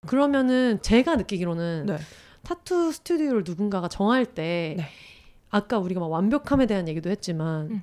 [0.07, 1.99] 그러면은 제가 느끼기로는 네.
[2.43, 4.85] 타투 스튜디오를 누군가가 정할 때 네.
[5.51, 7.82] 아까 우리가 막 완벽함에 대한 얘기도 했지만 음.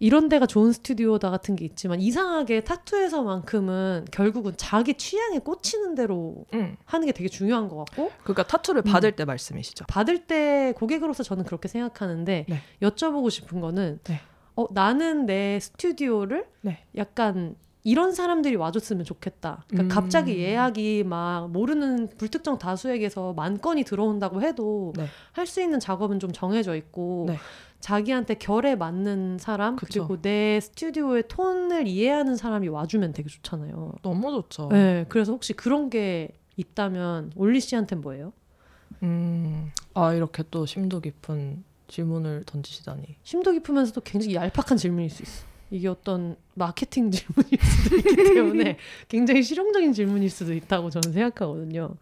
[0.00, 6.76] 이런 데가 좋은 스튜디오다 같은 게 있지만 이상하게 타투에서만큼은 결국은 자기 취향에 꽂히는 대로 음.
[6.86, 9.16] 하는 게 되게 중요한 것 같고 그러니까 타투를 받을 음.
[9.16, 12.62] 때 말씀이시죠 받을 때 고객으로서 저는 그렇게 생각하는데 네.
[12.80, 14.20] 여쭤보고 싶은 거는 네.
[14.60, 16.84] 어, 나는 내 스튜디오를 네.
[16.96, 19.64] 약간 이런 사람들이 와줬으면 좋겠다.
[19.68, 20.02] 그러니까 음.
[20.02, 25.06] 갑자기 예약이 막 모르는 불특정 다수에게서 만 건이 들어온다고 해도 네.
[25.32, 27.38] 할수 있는 작업은 좀 정해져 있고 네.
[27.80, 30.06] 자기한테 결에 맞는 사람 그쵸.
[30.06, 33.94] 그리고 내 스튜디오의 톤을 이해하는 사람이 와주면 되게 좋잖아요.
[34.02, 34.68] 너무 좋죠.
[34.68, 38.34] 네, 그래서 혹시 그런 게 있다면 올리 씨한테는 뭐예요?
[39.02, 43.16] 음, 아 이렇게 또 심도 깊은 질문을 던지시다니.
[43.22, 45.44] 심도 깊으면서도 굉장히 얄팍한 질문일 수 있어.
[45.70, 51.94] 이게 어떤 마케팅 질문일 수도 있기 때문에 굉장히 실용적인 질문일 수도 있다고 저는 생각하거든요.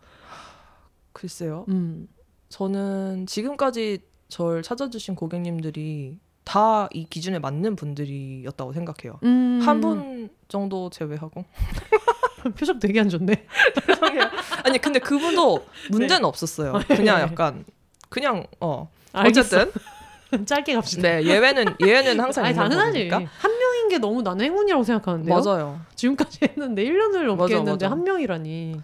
[1.12, 1.64] 글쎄요.
[1.68, 2.06] 음,
[2.48, 3.98] 저는 지금까지
[4.28, 9.18] 절 찾아주신 고객님들이 다 이 기준에 맞는 분들이었다고 생각해요.
[9.22, 9.60] 음.
[9.62, 11.44] 한분 정도 제외하고.
[12.56, 13.46] 표정 되게 안 좋네.
[14.64, 16.74] 아니 근데 그분도 문제는 없었어요.
[16.88, 17.64] 그냥 약간
[18.08, 18.90] 그냥 어
[19.20, 19.28] 어.
[19.28, 19.72] 어쨌든
[20.46, 21.02] 짧게 갑시다.
[21.02, 23.08] 네 예외는 예외는 항상 아니 당연하지.
[23.08, 23.30] 거니까.
[23.38, 25.40] 한 명인 게 너무 나는 행운이라고 생각하는데요.
[25.42, 25.80] 맞아요.
[25.94, 27.90] 지금까지 했는데 1년을 넘게 맞아, 했는데 맞아.
[27.90, 28.80] 한 명이라니.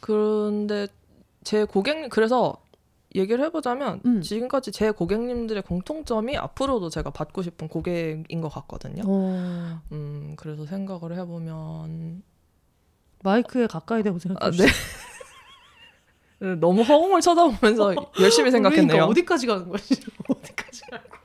[0.00, 0.88] 그런데
[1.44, 2.56] 제 고객님 그래서
[3.14, 4.22] 얘기를 해보자면 음.
[4.22, 9.02] 지금까지 제 고객님들의 공통점이 앞으로도 제가 받고 싶은 고객인 것 같거든요.
[9.06, 12.22] 어, 음 그래서 생각을 해보면
[13.22, 14.50] 마이크에 가까이 대고 아, 생각해.
[14.56, 14.66] 네.
[14.66, 14.66] 네,
[16.42, 18.86] 너무 허공을 쳐다보면서 열심히 생각했네요.
[18.86, 19.78] 그러니까 어디까지 가는 거야?
[19.78, 20.12] 지금?
[20.28, 21.20] 어디까지 가는 거야?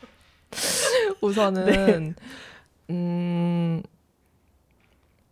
[1.21, 2.15] 우선은
[2.89, 3.83] 음.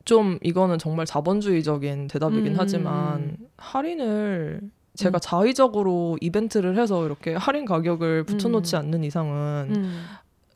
[0.04, 2.56] 좀 이거는 정말 자본주의적인 대답이긴 음.
[2.58, 4.62] 하지만 할인을
[4.96, 5.20] 제가 음.
[5.22, 8.80] 자의적으로 이벤트를 해서 이렇게 할인 가격을 붙여놓지 음.
[8.80, 10.06] 않는 이상은 음.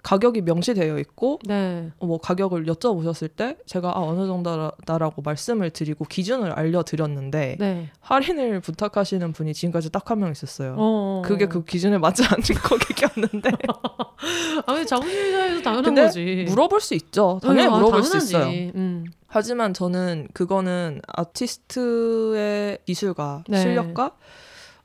[0.02, 1.92] 가격이 명시되어 있고 네.
[2.00, 7.90] 어, 뭐 가격을 여쭤보셨을 때 제가 아, 어느 정도다라고 말씀을 드리고 기준을 알려드렸는데 네.
[8.00, 10.76] 할인을 부탁하시는 분이 지금까지 딱 한 명 있었어요.
[10.78, 11.22] 어.
[11.26, 13.52] 그게 그 기준에 맞지 않는 고객이었는데
[14.66, 16.46] 아니 자본주의 사회에서 당연한 근데 거지.
[16.48, 17.40] 물어볼 수 있죠.
[17.44, 18.34] 당연히 어, 물어볼 수 당연하지.
[18.66, 18.72] 있어요.
[18.76, 19.06] 음.
[19.28, 23.62] 하지만 저는 그거는 아티스트의 기술과 네.
[23.62, 24.12] 실력과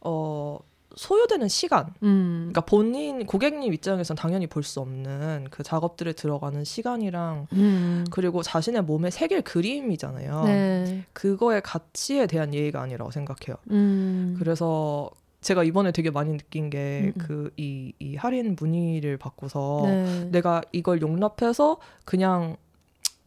[0.00, 0.58] 어
[0.96, 2.50] 소요되는 시간 음.
[2.52, 8.04] 그러니까 본인 고객님 입장에선 당연히 볼 수 없는 그 작업들에 들어가는 시간이랑 음.
[8.10, 10.44] 그리고 자신의 몸에 새길 그림이잖아요.
[10.44, 11.04] 네.
[11.12, 13.56] 그거의 가치에 대한 예의가 아니라고 생각해요.
[13.70, 14.36] 음.
[14.38, 15.10] 그래서
[15.42, 17.50] 제가 이번에 되게 많이 느낀 게 음, 음.
[17.54, 20.24] 그이이 할인 문의를 받고서 네.
[20.30, 22.56] 내가 이걸 용납해서 그냥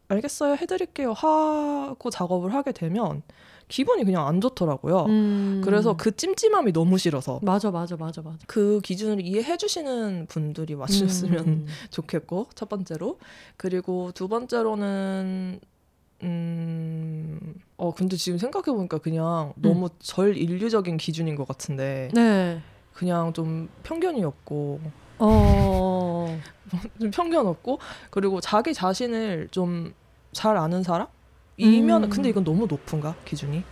[0.08, 3.22] 알겠어요 해드릴게요 하고 작업을 하게 되면
[3.68, 5.04] 기분이 그냥 안 좋더라고요.
[5.06, 5.60] 음.
[5.64, 8.38] 그래서 그 찜찜함이 너무 싫어서 맞아 맞아 맞아 맞아.
[8.46, 11.66] 그 기준을 이해해 주시는 분들이 와주셨으면 음.
[11.90, 13.18] 좋겠고 첫 번째로
[13.56, 15.60] 그리고 두 번째로는
[16.22, 22.60] 음 어 근데 지금 생각해 보니까 그냥 너무 절 인류적인 기준인 것 같은데 네.
[22.92, 24.80] 그냥 좀 편견이었고
[25.20, 26.40] 어.
[27.00, 27.78] 좀 편견 없고
[28.10, 29.94] 그리고 자기 자신을 좀
[30.32, 31.06] 잘 아는 사람
[31.58, 32.10] 이면 음.
[32.10, 33.62] 근데 이건 너무 높은가 기준이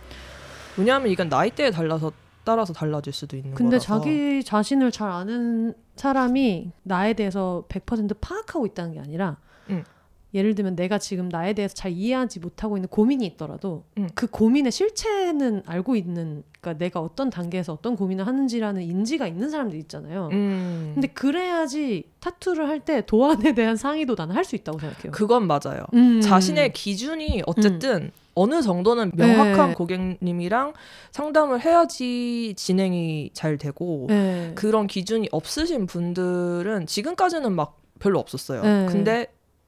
[0.77, 2.11] 왜냐하면 이건 나이대에 달라서
[2.43, 8.65] 따라서 달라질 수도 있는 근데 거라서 자기 자신을 잘 아는 사람이 나에 대해서 100% 파악하고
[8.67, 9.37] 있다는 게 아니라
[9.69, 9.83] 응.
[10.33, 14.09] 예를 들면 내가 지금 나에 대해서 잘 이해하지 못하고 있는 고민이 있더라도 응.
[14.13, 19.77] 그 고민의 실체는 알고 있는 그러니까 내가 어떤 단계에서 어떤 고민을 하는지라는 인지가 있는 사람들
[19.79, 20.29] 있잖아요.
[20.33, 20.91] 음.
[20.95, 25.11] 근데 그래야지 타투를 할 때 도안에 대한 상의도 나는 할 수 있다고 생각해요.
[25.11, 25.85] 그건 맞아요.
[25.93, 26.19] 음.
[26.21, 29.73] 자신의 기준이 어쨌든 어느 정도는 명확한 네.
[29.75, 30.73] 고객님이랑
[31.11, 34.51] 상담을 해야지 진행이 잘 되고 네.
[34.55, 38.61] 그런 기준이 없으신 분들은 지금까지는 막 별로 없었어요.
[38.61, 38.85] 네.
[38.87, 39.27] 근데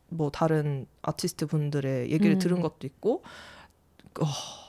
[0.10, 2.40] 뭐 다른 아티스트 분들의 얘기를 음.
[2.40, 3.24] 들은 것도 있고
[4.20, 4.26] 어,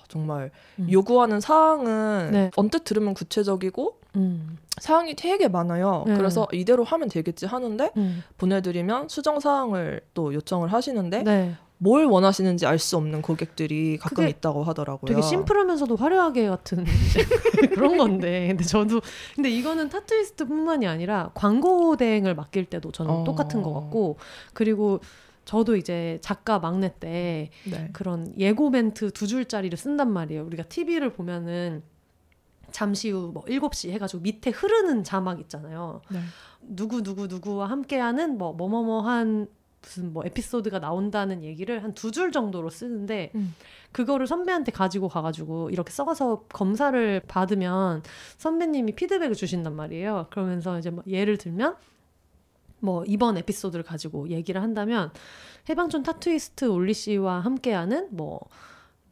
[0.08, 0.88] 정말 음.
[0.90, 2.50] 요구하는 사항은 네.
[2.56, 4.58] 언뜻 들으면 구체적이고 음.
[4.80, 6.04] 사항이 되게 많아요.
[6.06, 6.16] 네.
[6.16, 8.22] 그래서 이대로 하면 되겠지 하는데 음.
[8.38, 11.54] 보내드리면 수정 사항을 또 요청을 하시는데 네.
[11.82, 15.08] 뭘 원하시는지 알 수 없는 고객들이 가끔 있다고 하더라고요.
[15.08, 16.84] 되게 심플하면서도 화려하게 같은
[17.72, 19.00] 그런 건데 근데 저도
[19.34, 23.24] 근데 이거는 타투이스트뿐만이 아니라 광고 대행을 맡길 때도 저는 어.
[23.24, 24.18] 똑같은 것 같고
[24.52, 25.00] 그리고
[25.50, 27.88] 저도 이제 작가 막내 때 네.
[27.92, 30.44] 그런 예고 멘트 두 줄짜리를 쓴단 말이에요.
[30.44, 31.82] 우리가 TV를 보면은
[32.70, 36.02] 잠시 후 뭐 7시 해가지고 밑에 흐르는 자막 있잖아요.
[36.08, 36.20] 네.
[36.62, 39.48] 누구 누구 누구와 함께하는 뭐 뭐뭐뭐한
[39.82, 43.52] 무슨 뭐 에피소드가 나온다는 얘기를 한 두 줄 정도로 쓰는데 음.
[43.90, 48.04] 그거를 선배한테 가지고 가가지고 이렇게 써서 검사를 받으면
[48.36, 50.28] 선배님이 피드백을 주신단 말이에요.
[50.30, 51.74] 그러면서 이제 뭐 예를 들면
[52.80, 55.10] 뭐 이번 에피소드를 가지고 얘기를 한다면
[55.68, 58.40] 해방촌 타투이스트 올리 씨와 함께하는 뭐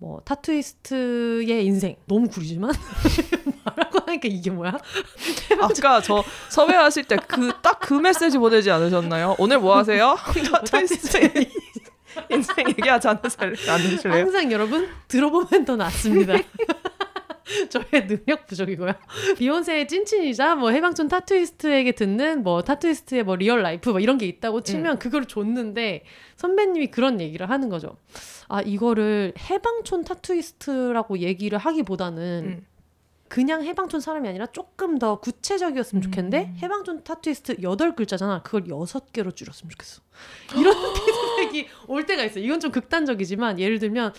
[0.00, 2.70] 뭐 타투이스트의 인생 너무 구리지만
[3.64, 4.78] 말하고 하니까 이게 뭐야?
[5.60, 9.34] 아까 저 섭외하실 때 그 딱 그 메시지 보내지 않으셨나요?
[9.40, 10.16] 오늘 뭐 하세요?
[10.70, 11.18] 타투이스트
[12.30, 14.22] 인생 얘기하지 않으실- 않으실래요?
[14.22, 16.34] 항상 여러분 들어보면 더 낫습니다.
[17.70, 18.92] 저의 능력 부족이고요.
[19.38, 24.62] 비욘세의 찐친이자 뭐 해방촌 타투이스트에게 듣는 뭐 타투이스트의 뭐 real life 뭐 이런 게 있다고
[24.62, 24.98] 치면 음.
[24.98, 26.04] 그걸 줬는데
[26.36, 27.96] 선배님이 그런 얘기를 하는 거죠.
[28.48, 32.66] 아 이거를 해방촌 타투이스트라고 얘기를 하기보다는 음.
[33.28, 36.58] 그냥 해방촌 사람이 아니라 조금 더 구체적이었으면 좋겠는데 음.
[36.62, 38.42] 해방촌 타투이스트 여덟 글자잖아.
[38.42, 40.00] 그걸 여섯 개로 줄였으면 좋겠어.
[40.56, 42.40] 이런 피드백이 올 때가 있어.
[42.40, 44.14] 이건 좀 극단적이지만 예를 들면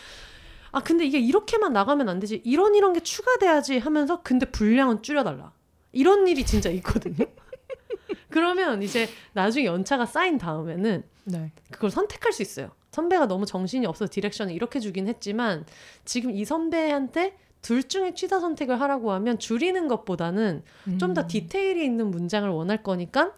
[0.72, 2.42] 아 근데 이게 이렇게만 나가면 안 되지.
[2.46, 5.52] 이런 이런 게 추가돼야지 하면서 근데 분량은 줄여달라.
[5.92, 7.26] 이런 일이 진짜 있거든요.
[8.30, 11.52] 그러면 이제 나중에 연차가 쌓인 다음에는 네.
[11.72, 12.72] 그걸 선택할 수 있어요.
[12.92, 15.66] 선배가 너무 정신이 없어서 디렉션을 이렇게 주긴 했지만
[16.06, 20.98] 지금 이 선배한테 둘 중에 취사 선택을 하라고 하면 줄이는 것보다는 음.
[20.98, 23.34] 좀더 디테일이 있는 문장을 원할 거니까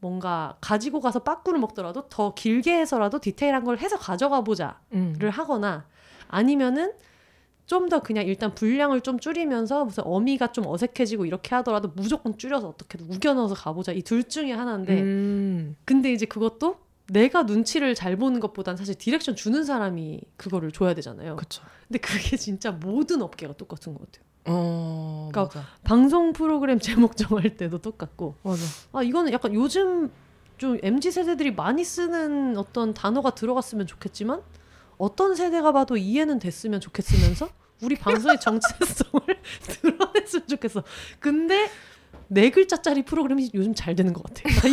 [0.00, 5.16] 뭔가 가지고 가서 빠꾸를 먹더라도 더 길게 해서라도 디테일한 걸 해서 가져가 보자를 음.
[5.30, 5.86] 하거나
[6.32, 6.92] 아니면은
[7.66, 12.68] 좀 더 그냥 일단 분량을 좀 줄이면서 무슨 어미가 좀 어색해지고 이렇게 하더라도 무조건 줄여서
[12.68, 15.76] 어떻게든 우겨 넣어서 가보자 이 둘 중에 하나인데 음.
[15.86, 16.76] 근데 이제 그것도
[17.06, 21.36] 내가 눈치를 잘 보는 것보단 사실 direction 주는 사람이 그거를 줘야 되잖아요.
[21.36, 21.62] 그쵸.
[21.88, 24.24] 근데 그게 진짜 모든 업계가 똑같은 것 같아요.
[24.44, 25.68] 어, 그러니까 맞아.
[25.84, 28.34] 방송 프로그램 제목 정할 때도 똑같고.
[28.42, 28.62] 맞아.
[28.92, 30.10] 아 이거는 약간 요즘
[30.58, 34.42] 좀 mz 세대들이 많이 쓰는 어떤 단어가 들어갔으면 좋겠지만
[35.02, 37.48] 어떤 세대가 봐도 이해는 됐으면 좋겠으면서
[37.82, 39.26] 우리 방송의 정체성을
[39.82, 40.84] 드러냈으면 좋겠어.
[41.18, 41.68] 근데
[42.28, 44.72] 네 글자짜리 프로그램이 요즘 잘 되는 것 같아요.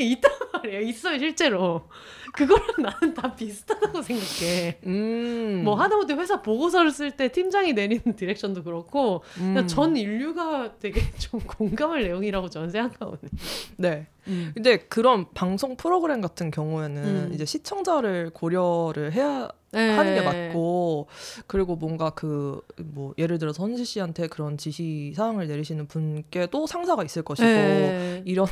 [0.00, 0.80] 있단 말이에요.
[0.80, 1.88] 있어요, 실제로.
[2.34, 4.78] 그거랑 나는 다 비슷하다고 생각해.
[4.86, 5.62] 음.
[5.64, 9.66] 뭐 하다못해 회사 보고서를 쓸 때 팀장이 내리는 디렉션도 그렇고 음.
[9.66, 13.30] 전 인류가 되게 좀 공감할 내용이라고 저는 생각하거든요.
[13.76, 14.06] 네.
[14.26, 14.50] 음.
[14.54, 17.30] 근데 그런 방송 프로그램 같은 경우에는 음.
[17.32, 19.90] 이제 시청자를 고려를 해야 네.
[19.90, 21.08] 하는 게 맞고
[21.46, 22.60] 그리고 뭔가 그
[22.98, 28.22] 뭐 예를 들어서 헌시 씨한테 그런 지시 사항을 내리시는 분께도 상사가 있을 것이고 네.
[28.24, 28.46] 이런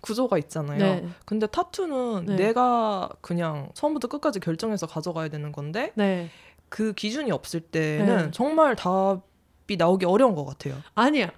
[0.00, 0.78] 구조가 있잖아요.
[0.78, 1.08] 네.
[1.24, 2.36] 근데 타투는 네.
[2.36, 6.30] 내가 그냥 처음부터 끝까지 결정해서 가져가야 되는 건데 네.
[6.68, 8.30] 그 기준이 없을 때는 네.
[8.30, 10.76] 정말 답이 나오기 어려운 것 같아요.
[10.94, 11.30] 아니야.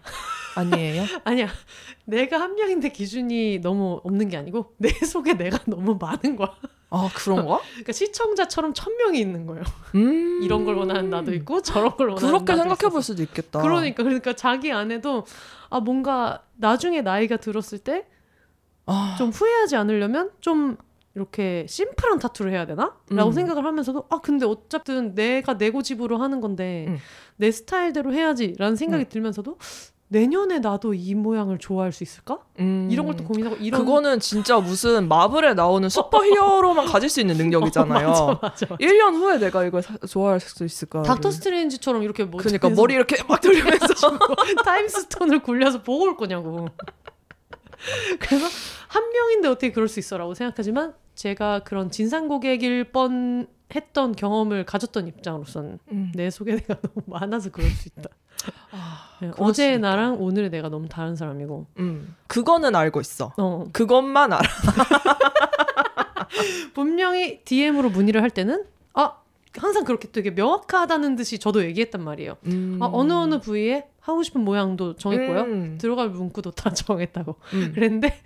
[0.57, 1.05] 아니에요?
[1.25, 1.49] 아니야.
[2.05, 6.55] 내가 한 명인데 기준이 너무 없는 게 아니고 내 속에 내가 너무 많은 거야.
[6.91, 7.61] 아 그런가?
[7.71, 9.63] 그러니까 시청자처럼 천 명이 있는 거예요.
[9.95, 13.63] 음~ 이런 걸 원하는 나도 있고 저런 걸 원하는 그렇게 생각해 볼 수도 있겠다.
[13.63, 15.25] 그러니까 그러니까 자기 안에도
[15.69, 18.07] 아 뭔가 나중에 나이가 들었을 때
[18.91, 19.15] 아.
[19.19, 20.77] 좀 후회하지 않으려면 좀
[21.15, 22.95] 이렇게 심플한 타투를 해야 되나?
[23.11, 23.33] 라고 음.
[23.33, 26.99] 생각을 하면서도 아 근데 어쨌든 내가 내 고집으로 하는 건데 음.
[27.37, 29.09] 내 스타일대로 해야지 라는 생각이 음.
[29.09, 29.59] 들면서도
[30.13, 32.41] 내년에 나도 이 모양을 좋아할 수 있을까?
[32.59, 32.89] 음.
[32.91, 38.09] 이런 걸 또 고민하고 이런 그거는 진짜 무슨 마블에 나오는 슈퍼히어로만 가질 수 있는 능력이잖아요.
[38.09, 38.77] 어, 맞아, 맞아, 맞아.
[38.77, 41.03] 1년 후에 내가 이걸 사, 좋아할 수 있을까?
[41.03, 44.19] 닥터 스트레인지처럼 이렇게 뭐 그러니까 머리 이렇게 막 돌리면서
[44.65, 46.67] 타임스톤을 굴려서 보고 올 거냐고.
[48.19, 48.47] 그래서
[48.91, 55.07] 한 명인데 어떻게 그럴 수 있어라고 생각하지만 제가 그런 진상 고객일 뻔 했던 경험을 가졌던
[55.07, 56.13] 입장으로서는 음.
[56.13, 58.09] 내 속에 내가 너무 많아서 그럴 수 있다.
[58.73, 61.67] 아, 네, 어제 나랑 오늘의 내가 너무 다른 사람이고.
[61.79, 62.17] 음.
[62.27, 63.33] 그거는 알고 있어.
[63.37, 63.67] 어.
[63.73, 64.43] 그것만 알아.
[66.75, 68.65] 분명히 DM으로 문의를 할 때는
[68.95, 69.19] 아
[69.57, 72.39] 항상 그렇게 되게 명확하다는 듯이 저도 얘기했단 말이에요.
[72.47, 72.81] 음.
[72.83, 75.41] 아, 어느 어느 부위에 하고 싶은 모양도 정했고요.
[75.43, 75.79] 음.
[75.81, 77.37] 들어갈 문구도 다 정했다고.
[77.55, 77.73] 음.
[77.73, 78.19] 그랬는데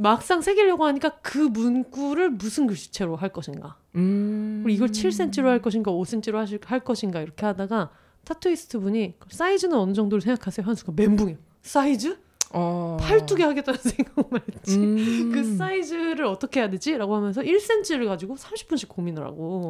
[0.00, 3.76] 막상 새기려고 하니까 그 문구를 무슨 글씨체로 할 것인가.
[3.96, 4.62] 음.
[4.64, 7.90] 그리고 이걸 7cm로 할 것인가 5cm로 하실, 할 것인가 이렇게 하다가
[8.24, 10.64] 타투이스트 분이 사이즈는 어느 정도로 생각하세요?
[10.64, 11.36] 하는 순간 멘붕이에요.
[11.60, 12.18] 사이즈?
[12.52, 12.96] 어.
[12.98, 14.78] 팔뚝에 하겠다는 생각만 했지.
[14.78, 15.32] 음.
[15.32, 16.96] 그 사이즈를 어떻게 해야 되지?
[16.96, 19.68] 라고 하면서 1cm를 가지고 30분씩 고민을 하고.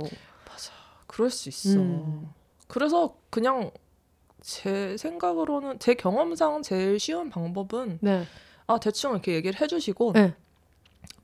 [0.48, 0.72] 맞아.
[1.08, 1.80] 그럴 수 있어.
[1.80, 2.28] 음.
[2.68, 3.72] 그래서 그냥
[4.40, 8.24] 제 생각으로는 제 경험상 제일 쉬운 방법은 네.
[8.70, 10.34] 아 대충 이렇게 얘기를 해주시고 네.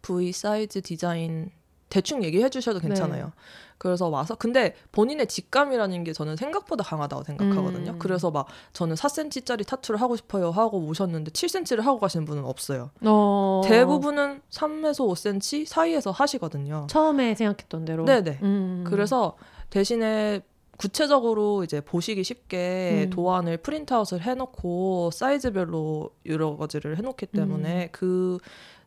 [0.03, 1.51] V 사이즈 디자인
[1.89, 3.27] 대충 얘기해 주셔도 괜찮아요.
[3.27, 3.31] 네.
[3.79, 7.93] 그래서 와서 근데 본인의 직감이라는 게 저는 생각보다 강하다고 생각하거든요.
[7.93, 7.99] 음.
[7.99, 12.91] 그래서 막 저는 4cm짜리 타투를 하고 싶어요 하고 오셨는데 7cm를 하고 가시는 분은 없어요.
[13.03, 13.63] 어.
[13.65, 16.87] 대부분은 3에서 5cm 사이에서 하시거든요.
[16.89, 18.05] 처음에 생각했던 대로.
[18.05, 18.41] 네네.
[18.43, 18.85] 음.
[18.87, 19.37] 그래서
[19.71, 20.41] 대신에
[20.77, 23.11] 구체적으로 이제 보시기 쉽게 음.
[23.11, 27.89] 도안을 프린트아웃을 해놓고 사이즈별로 여러 가지를 해놓기 때문에 음.
[27.93, 28.39] 그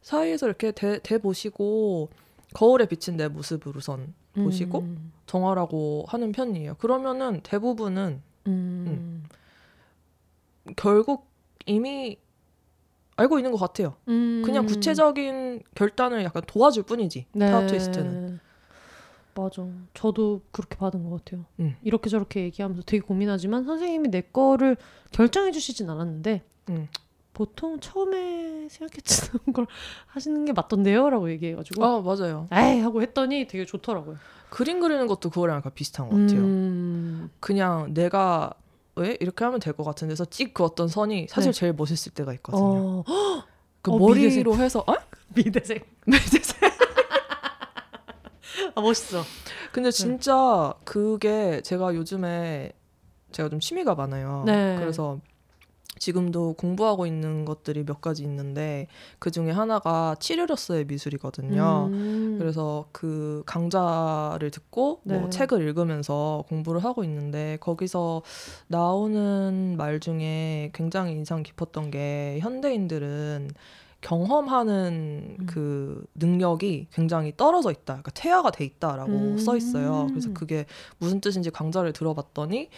[0.02, 2.10] 사이에서 이렇게 대, 대 보시고
[2.54, 4.44] 거울에 비친 내 모습을 우선 음.
[4.44, 4.84] 보시고
[5.26, 6.76] 정하라고 하는 편이에요.
[6.76, 8.86] 그러면은 대부분은 음.
[8.88, 9.24] 음,
[10.76, 11.28] 결국
[11.66, 12.18] 이미
[13.16, 13.96] 알고 있는 것 같아요.
[14.08, 14.42] 음.
[14.46, 17.26] 그냥 구체적인 결단을 약간 도와줄 뿐이지.
[17.34, 17.52] 네.
[17.52, 18.40] 타투이스트는.
[19.40, 19.66] 맞아.
[19.94, 21.46] 저도 그렇게 받은 것 같아요.
[21.60, 21.76] 음.
[21.84, 24.78] 이렇게 저렇게 얘기하면서 되게 고민하지만 선생님이 내 거를
[25.12, 26.88] 결정해 주시진 않았는데 음.
[27.34, 29.66] 보통 처음에 생각했던 걸
[30.08, 32.48] 하시는 게 맞던데요라고 얘기해가지고 아 맞아요.
[32.52, 34.18] 에이 하고 했더니 되게 좋더라고요.
[34.50, 36.42] 그림 그리는 것도 그거랑 약간 비슷한 것 같아요.
[36.42, 38.52] 음, 그냥 내가
[38.96, 41.58] 왜 이렇게 하면 될 것 같은 데서 찍 그었던 선이 사실 네.
[41.60, 43.04] 제일 멋있을 때가 있거든요.
[43.08, 43.44] 어,
[43.82, 44.94] 그 어, 머리로 해서 어?
[45.36, 45.80] 미대생.
[48.76, 49.24] 아 멋있어.
[49.72, 52.72] 근데 진짜 그게 제가 요즘에
[53.32, 54.44] 제가 좀 취미가 많아요.
[54.46, 54.76] 네.
[54.80, 55.20] 그래서
[56.00, 58.88] 지금도 공부하고 있는 것들이 몇 가지 있는데
[59.20, 61.90] 그 중에 하나가 치료로서의 미술이거든요.
[61.92, 65.30] 음, 그래서 그 강좌를 듣고 뭐 네.
[65.30, 68.24] 책을 읽으면서 공부를 하고 있는데 거기서
[68.68, 73.52] 나오는 말 중에 굉장히 인상 깊었던 게 현대인들은
[74.02, 75.46] 경험하는 음.
[75.46, 78.02] 그 능력이 굉장히 떨어져 있다.
[78.02, 79.38] 그러니까 퇴화가 돼 있다라고 음.
[79.38, 80.08] 써 있어요.
[80.10, 80.66] 그래서 그게
[80.98, 82.70] 무슨 뜻인지 강좌를 들어봤더니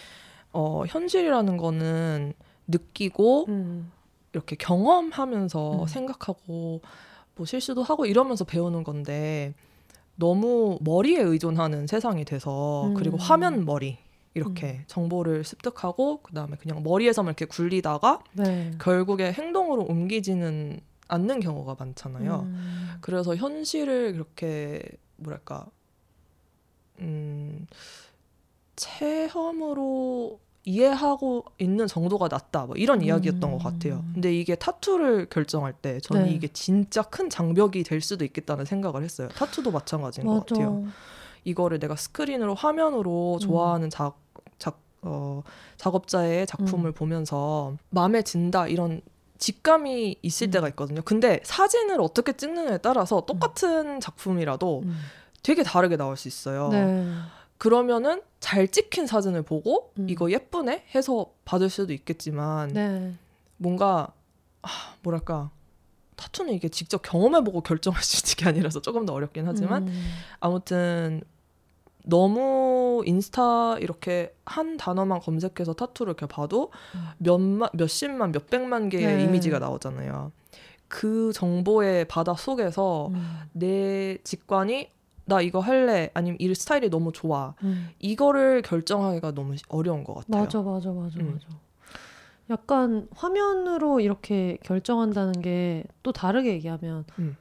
[0.54, 2.34] 어 현실이라는 거는
[2.68, 3.92] 느끼고 음,
[4.34, 5.88] 이렇게 경험하면서 음.
[5.88, 6.82] 생각하고
[7.36, 9.54] 뭐 실수도 하고 이러면서 배우는 건데
[10.16, 12.94] 너무 머리에 의존하는 세상이 돼서 음.
[12.96, 13.98] 그리고 화면 머리
[14.34, 18.72] 이렇게 정보를 습득하고 그다음에 그냥 머리에서만 이렇게 굴리다가 네.
[18.80, 20.80] 결국에 행동으로 옮기지는
[21.12, 22.42] 않는 경우가 많잖아요.
[22.46, 24.82] 음, 그래서 현실을 그렇게
[25.18, 25.68] 뭐랄까
[27.00, 27.68] 음
[28.76, 33.58] 체험으로 이해하고 있는 정도가 낮다 뭐 이런 이야기였던 음.
[33.58, 34.04] 것 같아요.
[34.14, 36.32] 근데 이게 타투를 결정할 때 저는 네.
[36.32, 39.28] 이게 진짜 큰 장벽이 될 수도 있겠다는 생각을 했어요.
[39.30, 40.46] 타투도 마찬가지인 것 맞아.
[40.46, 40.86] 같아요.
[41.44, 43.40] 이거를 내가 스크린으로 화면으로 음.
[43.40, 44.18] 좋아하는 작,
[44.60, 45.42] 작, 어,
[45.78, 46.94] 작업자의 작품을 음.
[46.94, 49.02] 보면서 마음에 든다 이런
[49.42, 50.52] 직감이 있을 음.
[50.52, 51.02] 때가 있거든요.
[51.02, 54.98] 근데 사진을 어떻게 찍느냐에 따라서 똑같은 작품이라도 음.
[55.42, 56.70] 되게 다르게 나올 수 있어요.
[56.70, 57.12] 네.
[57.58, 60.08] 그러면은 잘 찍힌 사진을 보고 음.
[60.08, 63.14] 이거 예쁘네 해서 받을 수도 있겠지만 네.
[63.58, 64.14] 뭔가
[64.62, 64.70] 아,
[65.02, 65.50] 뭐랄까
[66.18, 70.12] 타투는 이게 직접 경험해보고 결정할 수 있는 게 아니라서 조금 더 어렵긴 하지만 음.
[70.40, 71.24] 아무튼
[72.06, 77.08] 너무 인스타 이렇게 한 단어만 검색해서 타투를 이렇게 봐도 음.
[77.18, 79.24] 몇만 몇십만 몇백만 개의 네.
[79.24, 80.32] 이미지가 나오잖아요.
[80.88, 83.40] 그 정보의 바다 속에서 음.
[83.54, 84.90] 내 직관이
[85.26, 87.90] 나 이거 할래 아니면 이 스타일이 너무 좋아 음.
[88.00, 90.44] 이거를 결정하기가 너무 어려운 것 같아요.
[90.44, 91.34] 맞아, 맞아, 맞아, 음.
[91.34, 91.48] 맞아.
[92.50, 97.38] 약간 화면으로 이렇게 결정한다는 게 또 다르게 얘기하면 음.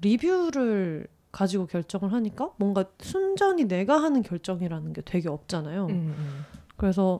[0.00, 5.86] 리뷰를 가지고 결정을 하니까 뭔가 순전히 내가 하는 결정이라는 게 되게 없잖아요.
[5.86, 6.44] 음, 음.
[6.76, 7.18] 그래서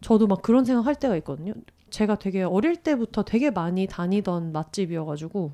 [0.00, 1.52] 저도 막 그런 생각 할 때가 있거든요.
[1.90, 5.50] 제가 되게 어릴 때부터 되게 많이 다니던 맛집이어가지고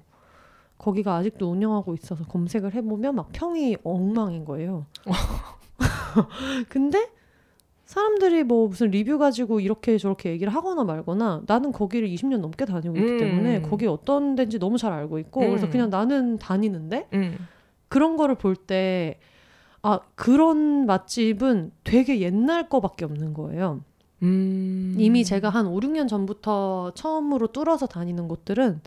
[0.77, 4.85] 거기가 아직도 운영하고 있어서 검색을 해보면 막 평이 엉망인 거예요.
[6.69, 7.09] 근데
[7.87, 12.95] 사람들이 뭐 무슨 리뷰 가지고 이렇게 저렇게 얘기를 하거나 말거나 나는 거기를 20년 넘게 다니고
[12.97, 13.19] 있기 음.
[13.19, 15.71] 때문에 거기 어떤 데인지 너무 잘 알고 있고 그래서 음.
[15.71, 17.39] 그냥 나는 다니는데 음.
[17.91, 19.19] 그런 거를 볼 때
[19.83, 23.81] 아, 그런 맛집은 되게 옛날 거밖에 없는 거예요.
[24.23, 24.95] 음.
[24.99, 28.81] 이미 제가 한 5, 6년 전부터 처음으로 뚫어서 다니는 곳들은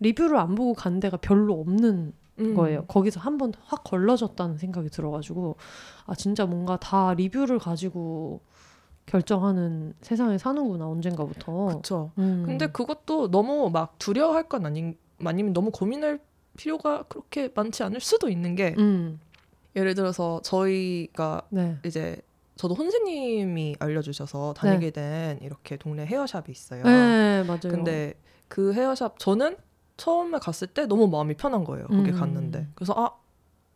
[0.00, 2.54] 리뷰를 안 보고 간 데가 별로 없는 음.
[2.54, 2.84] 거예요.
[2.86, 5.56] 거기서 한 번 확 걸러졌다는 생각이 들어가지고
[6.06, 8.40] 아 진짜 뭔가 다 리뷰를 가지고
[9.06, 11.66] 결정하는 세상에 사는구나 언젠가부터.
[11.68, 12.10] 그렇죠.
[12.18, 12.42] 음.
[12.46, 16.20] 근데 그것도 너무 막 두려워할 건 아닌 아니면 너무 고민할
[16.56, 19.20] 필요가 그렇게 많지 않을 수도 있는 게 음,
[19.76, 22.20] 예를 들어서 저희가 네, 이제
[22.56, 26.84] 저도 혼세님이 알려주셔서 다니게 된 이렇게 동네 헤어샵이 있어요.
[26.84, 27.60] 네 맞아요.
[27.62, 28.14] 근데
[28.48, 29.56] 그 헤어샵 저는
[29.96, 31.86] 처음에 갔을 때 너무 마음이 편한 거예요.
[31.88, 32.18] 거기 음.
[32.18, 33.10] 갔는데 그래서 아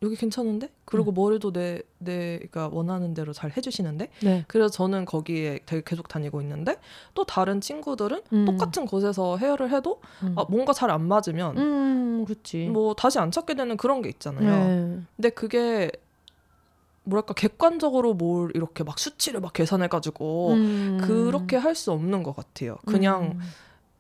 [0.03, 5.83] 여기 괜찮은데 그리고 머리도 내 내가 원하는 대로 잘 해주시는데 네, 그래서 저는 거기에 되게
[5.85, 6.77] 계속 다니고 있는데
[7.15, 12.25] 또 다른 친구들은 음, 똑같은 곳에서 헤어를 해도 음, 아, 뭔가 잘 안 맞으면 음,
[12.25, 12.69] 그렇지.
[12.69, 14.69] 뭐 다시 안 찾게 되는 그런 게 있잖아요.
[14.69, 14.99] 네.
[15.17, 15.91] 근데 그게
[17.05, 20.99] 뭐랄까 객관적으로 뭘 이렇게 막 수치를 막 계산해가지고 음.
[21.03, 22.77] 그렇게 할 수 없는 것 같아요.
[22.87, 23.41] 그냥 음.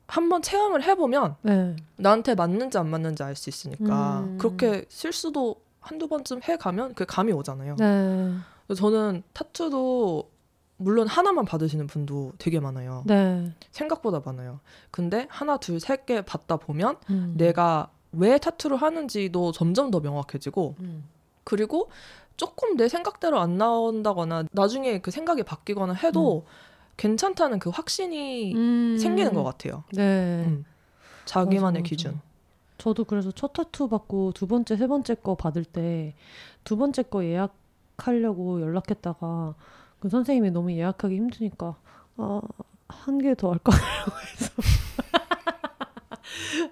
[0.06, 1.76] 한번 체험을 해보면 네.
[1.96, 4.38] 나한테 맞는지 안 맞는지 알 수 있으니까 음.
[4.38, 5.56] 그렇게 실수도
[5.88, 7.76] 한두 번쯤 해 가면 그 감이 오잖아요.
[7.78, 8.34] 네.
[8.76, 10.30] 저는 타투도
[10.76, 13.02] 물론 하나만 받으시는 분도 되게 많아요.
[13.06, 13.52] 네.
[13.70, 14.60] 생각보다 많아요.
[14.90, 17.34] 근데 하나, 둘, 세 개 받다 보면 음.
[17.38, 21.04] 내가 왜 타투를 하는지도 점점 더 명확해지고 음.
[21.44, 21.90] 그리고
[22.36, 26.44] 조금 내 생각대로 안 나온다거나 나중에 그 생각이 바뀌거나 해도
[26.98, 28.98] 괜찮다는 그 확신이 음.
[29.00, 29.84] 생기는 것 같아요.
[29.94, 30.44] 네.
[30.46, 30.64] 음.
[31.24, 31.82] 자기만의 맞아, 맞아.
[31.82, 32.20] 기준.
[32.78, 36.14] 저도 그래서 첫 타투 받고 두 번째, 세 번째 거 받을 때
[36.64, 37.54] 두 번째 거 예약
[37.98, 39.54] 예약하려고 연락했다가
[39.98, 41.74] 그 선생님이 너무 예약하기 힘드니까
[42.16, 42.40] 아,
[42.88, 44.52] 한 개 더 할까 해서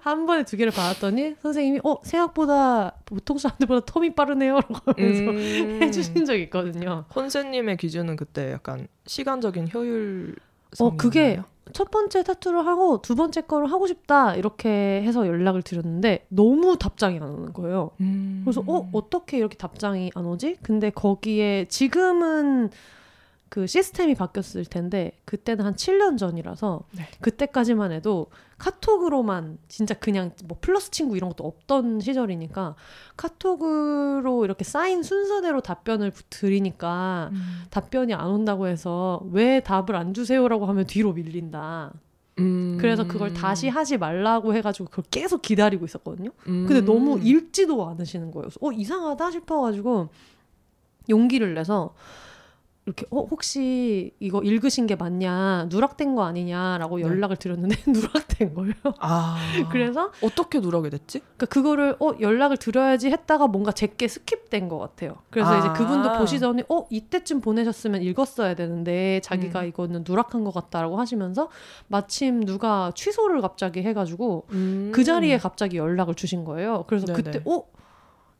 [0.01, 5.79] 한 번에 두 개를 받았더니 선생님이 어 생각보다 보통 사람들보다 텀이 빠르네요 라고 하면서 음.
[5.83, 7.05] 해주신 적이 있거든요.
[7.13, 10.35] 혼세님의 기준은 그때 약간 시간적인 효율.
[10.79, 11.41] 어 그게
[11.73, 17.17] 첫 번째 타투를 하고 두 번째 거를 하고 싶다 이렇게 해서 연락을 드렸는데 너무 답장이
[17.17, 17.91] 안 오는 거예요.
[18.01, 18.41] 음.
[18.43, 20.57] 그래서 어 어떻게 이렇게 답장이 안 오지?
[20.61, 22.69] 근데 거기에 지금은
[23.49, 27.07] 그 시스템이 바뀌었을 텐데 그때는 한 7년 전이라서 네.
[27.21, 32.75] 그때까지만 해도 카톡으로만 진짜 그냥 뭐 플러스 친구 이런 것도 없던 시절이니까
[33.15, 37.63] 카톡으로 이렇게 쌓인 순서대로 답변을 드리니까 음.
[37.69, 41.93] 답변이 안 온다고 해서 왜 답을 안 주세요라고 하면 뒤로 밀린다.
[42.39, 42.77] 음.
[42.79, 46.31] 그래서 그걸 다시 하지 말라고 해가지고 그걸 계속 기다리고 있었거든요.
[46.47, 46.65] 음.
[46.67, 48.43] 근데 너무 읽지도 않으시는 거예요.
[48.43, 50.09] 그래서 어 이상하다 싶어가지고
[51.09, 51.93] 용기를 내서
[52.87, 57.03] 이렇게 어 혹시 이거 읽으신 게 맞냐 누락된 거 아니냐라고 네.
[57.03, 58.73] 연락을 드렸는데 누락된 거예요.
[58.99, 59.37] 아.
[59.69, 61.19] 그래서 어떻게 누락이 됐지?
[61.19, 65.17] 그러니까 그거를 어 연락을 드려야지 했다가 뭔가 제게 스킵된 것 같아요.
[65.29, 65.57] 그래서 아.
[65.59, 69.67] 이제 그분도 보시더니 어 이때쯤 보내셨으면 읽었어야 되는데 자기가 음.
[69.67, 71.49] 이거는 누락한 것 같다라고 하시면서
[71.89, 74.91] 마침 누가 취소를 갑자기 해가지고 음.
[74.93, 76.85] 그 자리에 갑자기 연락을 주신 거예요.
[76.87, 77.21] 그래서 네네.
[77.21, 77.63] 그때 어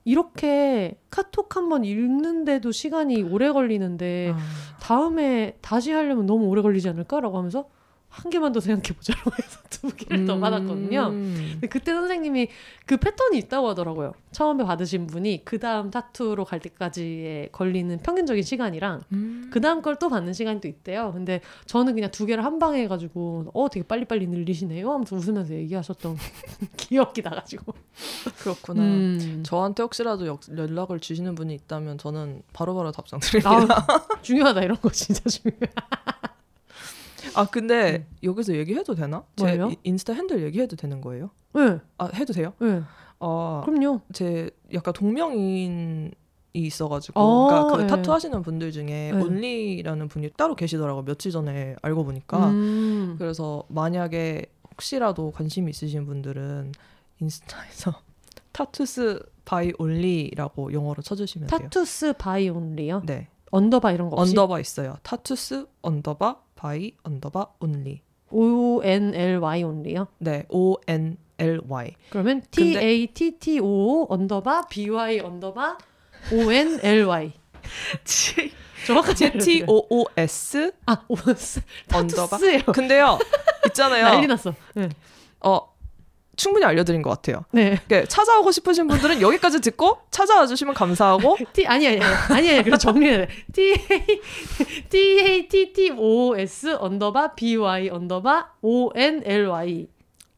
[0.08, 4.40] 이렇게 카톡 한 번 읽는데도 시간이 오래 걸리는데 아.
[4.80, 7.68] 다음에 다시 하려면 너무 오래 걸리지 않을까라고 하면서
[8.10, 10.40] 한 개만 더 생각해 보자라고 해서 두 개를 더 음.
[10.42, 11.10] 받았거든요.
[11.10, 12.48] 근데 그때 선생님이
[12.86, 14.14] 그 패턴이 있다고 하더라고요.
[14.32, 19.50] 처음에 받으신 분이 그 다음 타투로 갈 때까지의 걸리는 평균적인 시간이랑 음.
[19.54, 21.12] 그 다음 걸 또 받는 시간이 또 있대요.
[21.14, 26.18] 근데 저는 그냥 두 개를 한 방에 해가지고 어 되게 빨리빨리 늘리시네요 하면서 웃으면서 얘기하셨던
[26.78, 27.74] 기억이 나가지고.
[28.40, 28.82] 그렇구나.
[28.84, 29.44] 음.
[29.46, 33.68] 저한테 혹시라도 역- 연락을 주시는 분이 있다면 저는 바로바로 답장 드릴게요.
[33.70, 35.60] 아, 중요하다 이런 거 진짜 중요해.
[37.38, 39.24] 아 근데 여기서 얘기해도 되나?
[39.40, 39.70] 뭐예요?
[39.70, 41.30] 이- 인스타 핸들 얘기해도 되는 거예요?
[41.54, 42.54] 네, 아 해도 돼요?
[42.60, 42.82] 네.
[43.20, 44.02] 아, 그럼요.
[44.14, 46.12] 제 약간 동명인
[46.54, 47.88] 이 있어가지고 어, 그러니까 그 네.
[47.88, 49.12] 타투 하시는 분들 중에 네.
[49.14, 53.16] 온리라는 분이 따로 계시더라고 요 며칠 전에 알고 보니까 음.
[53.20, 56.72] 그래서 만약에 혹시라도 관심 있으신 분들은
[57.20, 57.94] 인스타에서
[58.54, 61.60] tattoos by only라고 영어로 쳐주시면 돼요.
[61.60, 63.02] tattoos by only요?
[63.06, 64.32] 네 underbar 이런 거 없이?
[64.32, 64.98] underbar 있어요.
[65.04, 68.02] tattoos underbar by underbar only.
[68.32, 70.08] O N L Y only요?
[70.20, 71.94] 네 O N L Y.
[72.10, 75.78] 그러면 T A T T O underbar B Y underbar
[76.34, 77.32] O N L Y
[78.86, 81.62] 정확하게 T O O S 아 O S
[81.94, 82.38] underbar.
[82.38, 82.64] tattoos예요.
[82.74, 83.18] 근데요
[83.68, 84.04] 있잖아요.
[84.10, 84.54] 난리 났어.
[84.74, 84.90] 네.
[85.42, 85.77] 어
[86.38, 87.44] 충분히 알려드린 것 같아요.
[87.52, 87.80] 네.
[87.88, 92.00] 그러니까 찾아오고 싶으신 분들은 여기까지 듣고 찾아와 주시면 감사하고 T 아니 아니
[92.30, 93.28] 아니 아니 그래 정리해야 돼.
[93.52, 94.22] T A
[94.90, 99.88] T A T T O S underbar B Y underbar O N L Y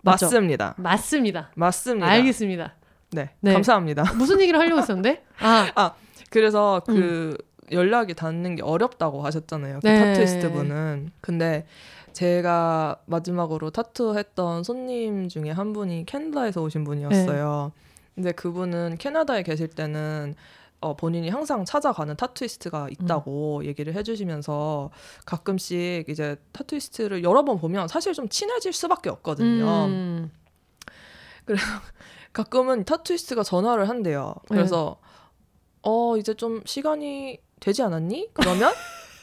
[0.02, 0.26] 맞죠?
[0.26, 0.74] 맞습니다.
[0.78, 1.52] 맞습니다.
[1.56, 2.08] 맞습니다.
[2.08, 2.74] 알겠습니다.
[3.12, 3.54] 네, 네.
[3.54, 4.14] 감사합니다.
[4.16, 5.24] 무슨 얘기를 하려고 했었는데?
[5.40, 5.94] 아,
[6.30, 7.36] 그래서 그
[7.72, 9.80] 연락이 닿는 게 어렵다고 하셨잖아요.
[9.82, 10.00] 그 네.
[10.00, 11.12] 타투이스트 분은.
[11.22, 11.66] 근데
[12.14, 17.72] 제가 마지막으로 타투했던 손님 중에 한 분이 캐나다에서 오신 분이었어요.
[17.74, 17.82] 네.
[18.16, 20.36] 근데 그분은 캐나다에 계실 때는
[20.82, 22.90] 어, 본인이 항상 찾아가는 타투이스트가 음.
[22.92, 24.92] 있다고 얘기를 해주시면서
[25.26, 29.86] 가끔씩 이제 타투이스트를 여러 번 보면 사실 좀 친해질 수밖에 없거든요.
[29.86, 30.32] 음,
[32.32, 34.36] 가끔은 타투이스트가 전화를 한대요.
[34.48, 34.98] 그래서
[35.82, 38.30] 어 이제 좀 시간이 되지 않았니?
[38.34, 38.72] 그러면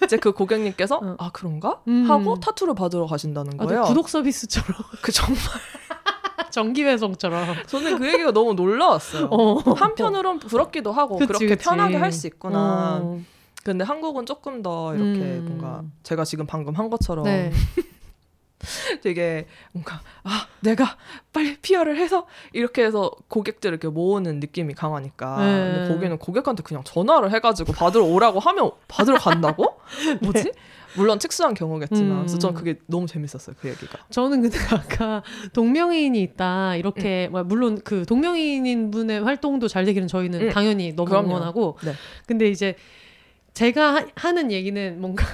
[0.05, 1.17] 이제 그 고객님께서 어.
[1.19, 2.05] 아 그런가 음.
[2.09, 3.83] 하고 타투를 받으러 가신다는 아, 거예요.
[3.83, 4.69] 네, 구독 서비스처럼
[5.03, 5.41] 그 정말
[6.51, 7.57] 정기 배송처럼.
[7.67, 9.27] 저는 그 얘기가 너무 놀라웠어요.
[9.31, 9.59] 어.
[9.75, 11.65] 한편으론 부럽기도 하고 그치, 그렇게 그치.
[11.65, 13.01] 편하게 할 수 있구나.
[13.03, 13.21] 어.
[13.65, 15.45] 근데 한국은 조금 더 이렇게 음.
[15.49, 17.51] 뭔가 제가 지금 방금 한 것처럼 네.
[19.03, 20.97] 되게 뭔가 아 내가
[21.33, 25.73] 빨리 피어를 해서 이렇게 해서 고객들을 이렇게 모으는 느낌이 강하니까 네.
[25.75, 29.79] 근데 거기는 고객한테 그냥 전화를 해가지고 받으러 오라고 하면 받으러 간다고
[30.23, 30.53] 뭐지
[30.97, 32.15] 물론 특수한 경우겠지만 네.
[32.15, 32.19] 음.
[32.21, 35.23] 그래서 저는 그게 너무 재밌었어요 그 얘기가 저는 근데 아까
[35.53, 40.51] 동명이인이 있다 이렇게 뭐 물론 그 동명이인인 분의 활동도 잘 되기는 저희는 음.
[40.51, 41.29] 당연히 너무 그럼요.
[41.29, 41.93] 응원하고 네.
[42.27, 42.75] 근데 이제
[43.53, 45.25] 제가 하, 하는 얘기는 뭔가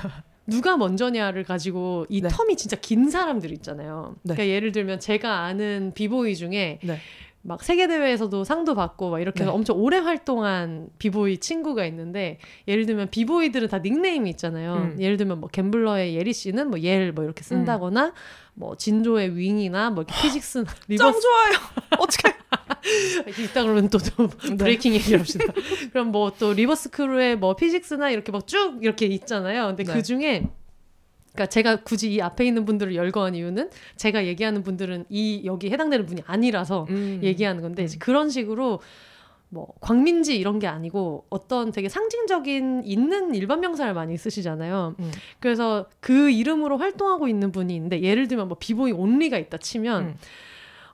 [0.47, 2.29] 누가 먼저냐를 가지고 이 네.
[2.29, 4.17] 텀이 진짜 긴 사람들 있잖아요.
[4.23, 4.35] 네.
[4.35, 6.99] 그러니까 예를 들면 제가 아는 비보이 중에 네.
[7.45, 9.57] 막 세계 대회에서도 상도 받고 막 이렇게 해서 네.
[9.57, 12.39] 엄청 오래 활동한 비보이 친구가 있는데
[12.69, 14.75] 예를 들면 비보이들은 다 닉네임이 있잖아요.
[14.95, 14.97] 음.
[15.01, 18.13] 예를 들면 뭐 갬블러의 예리 씨는 뭐 옐 뭐 이렇게 쓴다거나
[18.55, 21.53] 뭐 진조의 윙이나 뭐 이렇게 피직스나 짱 리버스 좋아요
[21.99, 22.33] 어떻게
[23.43, 24.57] 이따 그러면 또, 또 네.
[24.57, 25.45] 브레이킹 얘기를 합시다.
[25.93, 29.67] 그럼 뭐 또 리버스 크루의 뭐 피직스나 이렇게 막 쭉 이렇게 있잖아요.
[29.69, 29.93] 근데 네.
[29.93, 30.49] 그 중에
[31.33, 36.07] 그러니까 제가 굳이 이 앞에 있는 분들을 열거한 이유는 제가 얘기하는 분들은 이 여기 해당되는
[36.07, 37.21] 분이 아니라서 음.
[37.23, 38.81] 얘기하는 건데 이제 그런 식으로
[39.49, 44.95] 뭐 광민지 이런 게 아니고 어떤 되게 상징적인 있는 일반 명사를 많이 쓰시잖아요.
[44.99, 45.13] 음.
[45.41, 50.15] 그래서 그 이름으로 활동하고 있는 분이 있는데 예를 들면 뭐 비보이 온리가 있다 치면 음.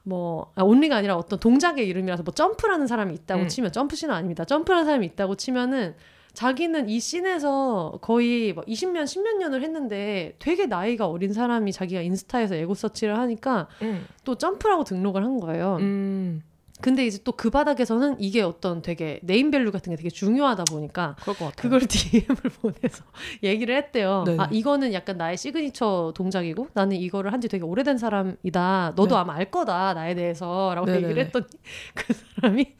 [0.03, 3.49] 뭐 아, 온리가 아니라 어떤 동작의 이름이라서 뭐 점프라는 사람이 있다고 음.
[3.49, 4.45] 치면 점프 씨는 아닙니다.
[4.45, 5.95] 점프라는 사람이 있다고 치면은
[6.43, 12.55] 자기는 이 scene에서 거의 뭐 20년, 10몇 년을 했는데 되게 나이가 어린 사람이 자기가 인스타에서
[12.55, 14.07] ego search를 하니까 음.
[14.23, 15.79] 또 점프라고 등록을 한 거예요.
[15.81, 16.45] 음.
[16.81, 21.17] 근데 이제 또 그 바닥에서는 이게 어떤 되게 name value 같은 게 되게 중요하다 보니까.
[21.57, 23.03] 그걸 DM을 보내서
[23.43, 24.23] 얘기를 했대요.
[24.25, 24.39] 네네.
[24.41, 28.93] 아 이거는 약간 나의 시그니처 동작이고 나는 이거를 한 지 되게 오래된 사람이다.
[28.95, 29.21] 너도 네.
[29.21, 31.05] 아마 알 거다 나에 대해서라고 네네네.
[31.05, 31.47] 얘기를 했더니
[31.97, 32.77] 그 사람이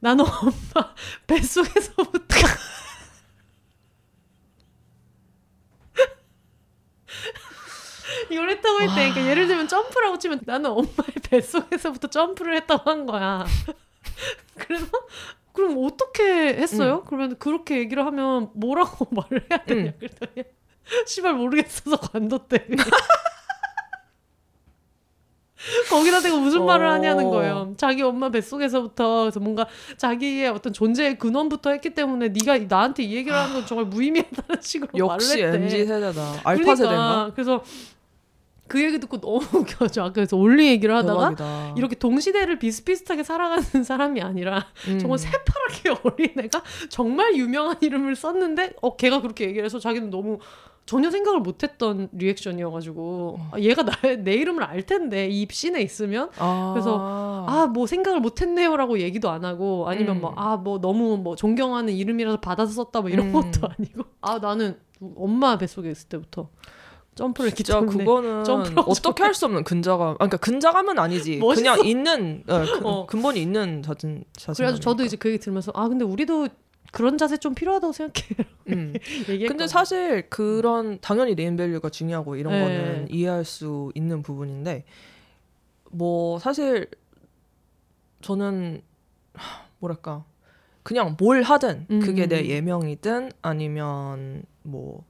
[0.00, 0.94] 나는 엄마
[1.26, 2.36] 뱃속에서부터
[8.36, 8.94] 이걸 했다고 했대.
[8.94, 13.46] 그러니까 예를 들면 점프라고 치면 나는 엄마의 뱃속에서부터 점프를 했다고 한 거야.
[14.56, 14.86] 그래서
[15.52, 17.02] 그럼 어떻게 했어요?
[17.06, 19.92] 그러면 그렇게 얘기를 하면 뭐라고 말을 해야 되냐 음.
[19.98, 20.46] 그랬더니
[21.06, 22.66] 시발 모르겠어서 관뒀대.
[25.88, 26.92] 거기다 대고 무슨 말을 어.
[26.92, 27.74] 하냐는 거예요.
[27.78, 33.36] 자기 엄마 뱃속에서부터 그래서 뭔가 자기의 어떤 존재의 근원부터 했기 때문에 네가 나한테 이 얘기를
[33.36, 35.64] 하는 건 정말 무의미하다는 식으로 역시 말을 했대.
[35.64, 36.22] MZ 세대다.
[36.44, 37.30] 알파 그러니까, 세대인가?
[37.34, 37.64] 그래서
[38.68, 40.02] 그 얘기 듣고 너무 웃겨져.
[40.02, 41.74] 아까 그래서 올리 얘기를 하다가 대박이다.
[41.76, 44.98] 이렇게 동시대를 비슷비슷하게 살아가는 사람이 아니라 음.
[44.98, 50.38] 정말 새파랗게 어린 애가 정말 유명한 이름을 썼는데 어 걔가 그렇게 얘기를 해서 자기는 너무
[50.84, 56.70] 전혀 생각을 못했던 리액션이어가지고 아, 얘가 나, 내 이름을 알 텐데 이 씬에 있으면 아.
[56.74, 60.20] 그래서 아 뭐 생각을 못했네요라고 얘기도 안 하고 아니면 음.
[60.20, 63.32] 뭐아뭐 너무 뭐 존경하는 이름이라서 받아서 썼다 뭐 이런 음.
[63.32, 64.78] 것도 아니고 아 나는
[65.16, 66.48] 엄마 뱃속에 있을 때부터
[67.16, 68.44] 점프를 했기 진짜 때문에 그거는
[68.86, 70.10] 어떻게 할 수 없는 근자감.
[70.10, 71.38] 아, 그러니까 근자감은 아니지.
[71.40, 71.60] 멋있어.
[71.74, 73.06] 그냥 있는 어, 그, 어.
[73.06, 74.64] 근본이 있는 자진 자신.
[74.64, 76.48] 그래서 저도 이제 그 얘기 들으면서 아 근데 우리도
[76.92, 78.26] 그런 자세 좀 필요하다고 생각해
[78.68, 78.94] 음.
[79.48, 82.60] 근데 사실 그런 당연히 네임밸류가 중요하고 이런 네.
[82.62, 84.84] 거는 이해할 수 있는 부분인데
[85.90, 86.88] 뭐 사실
[88.22, 88.82] 저는
[89.34, 90.24] 하, 뭐랄까
[90.82, 92.28] 그냥 뭘 하든 그게 음.
[92.28, 95.04] 내 예명이든 아니면 뭐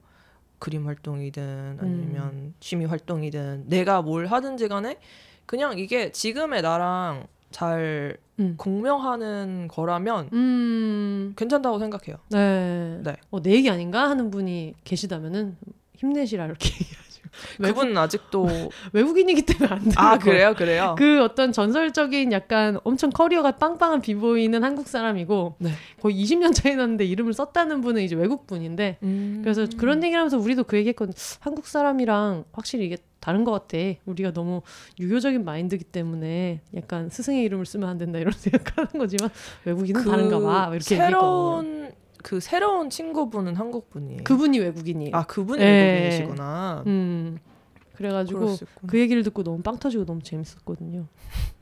[0.59, 2.53] 그림 활동이든 아니면 음.
[2.59, 4.97] 취미 활동이든 내가 뭘 하든지 간에
[5.45, 8.55] 그냥 이게 지금의 나랑 잘 음.
[8.57, 12.17] 공명하는 거라면 음, 괜찮다고 생각해요.
[12.29, 12.99] 네.
[13.03, 13.15] 네.
[13.31, 15.57] 어, 내 얘기 아닌가 하는 분이 계시다면은
[15.95, 16.69] 힘내시라 이렇게.
[17.59, 18.47] 외국, 그분은 아직도
[18.93, 19.93] 외국인이기 때문에 안 돼요.
[19.97, 20.95] 아 그래요 그래요.
[20.97, 25.71] 그 어떤 전설적인 약간 엄청 커리어가 빵빵한 비보이는 한국 사람이고 네.
[26.01, 29.41] 거의 20년 차이 났는데 이름을 썼다는 분은 이제 외국 분인데 음.
[29.43, 31.13] 그래서 그런 얘기를 하면서 우리도 그 얘기했거든.
[31.39, 33.77] 한국 사람이랑 확실히 이게 다른 것 같아.
[34.05, 34.61] 우리가 너무
[34.99, 39.29] 유교적인 마인드기 때문에 약간 스승의 이름을 쓰면 안 된다 이런 생각하는 거지만
[39.65, 40.69] 외국인은 다른가 봐.
[40.73, 41.91] 이렇게 얘기했거든요.
[42.23, 44.23] 그 새로운 친구분은 한국 분이에요.
[44.23, 45.15] 그분이 외국인이에요.
[45.15, 45.93] 아 그분이 네.
[45.93, 46.83] 외국인이시구나.
[46.87, 47.39] 음.
[47.95, 48.57] 그래가지고.
[48.85, 51.07] 그 얘기를 듣고 너무 빵 터지고 너무 재밌었거든요.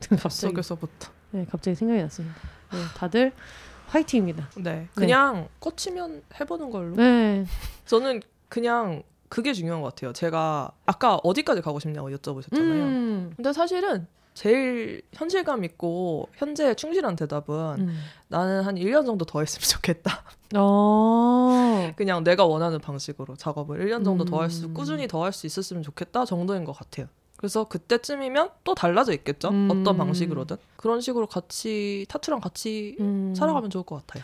[0.00, 1.10] 갑자기, 뱃속에서부터.
[1.30, 2.36] 네, 갑자기 생각이 났습니다.
[2.72, 3.32] 네, 다들
[3.86, 4.50] 화이팅입니다.
[4.58, 4.88] 네.
[4.94, 6.94] 그냥 꽂히면 해보는 걸로.
[6.96, 7.44] 네.
[7.86, 10.12] 저는 그냥 그게 중요한 것 같아요.
[10.12, 12.60] 제가 아까 어디까지 가고 싶냐고 여쭤보셨잖아요.
[12.60, 13.32] 음.
[13.36, 14.06] 근데 사실은
[14.36, 17.98] 제일 현실감 있고 현재에 충실한 대답은 음.
[18.28, 20.22] 나는 한 1년 정도 더 했으면 좋겠다.
[20.54, 21.92] 어.
[21.96, 24.74] 그냥 내가 원하는 방식으로 작업을 1년 정도 더할 수, 음.
[24.74, 27.08] 꾸준히 더 할 수 있었으면 좋겠다 정도인 것 같아요.
[27.36, 29.48] 그래서 그때쯤이면 또 달라져 있겠죠.
[29.48, 29.68] 음.
[29.70, 30.56] 어떤 방식으로든.
[30.76, 33.34] 그런 식으로 같이, 타투랑 같이 음.
[33.34, 34.22] 살아가면 좋을 것 같아요.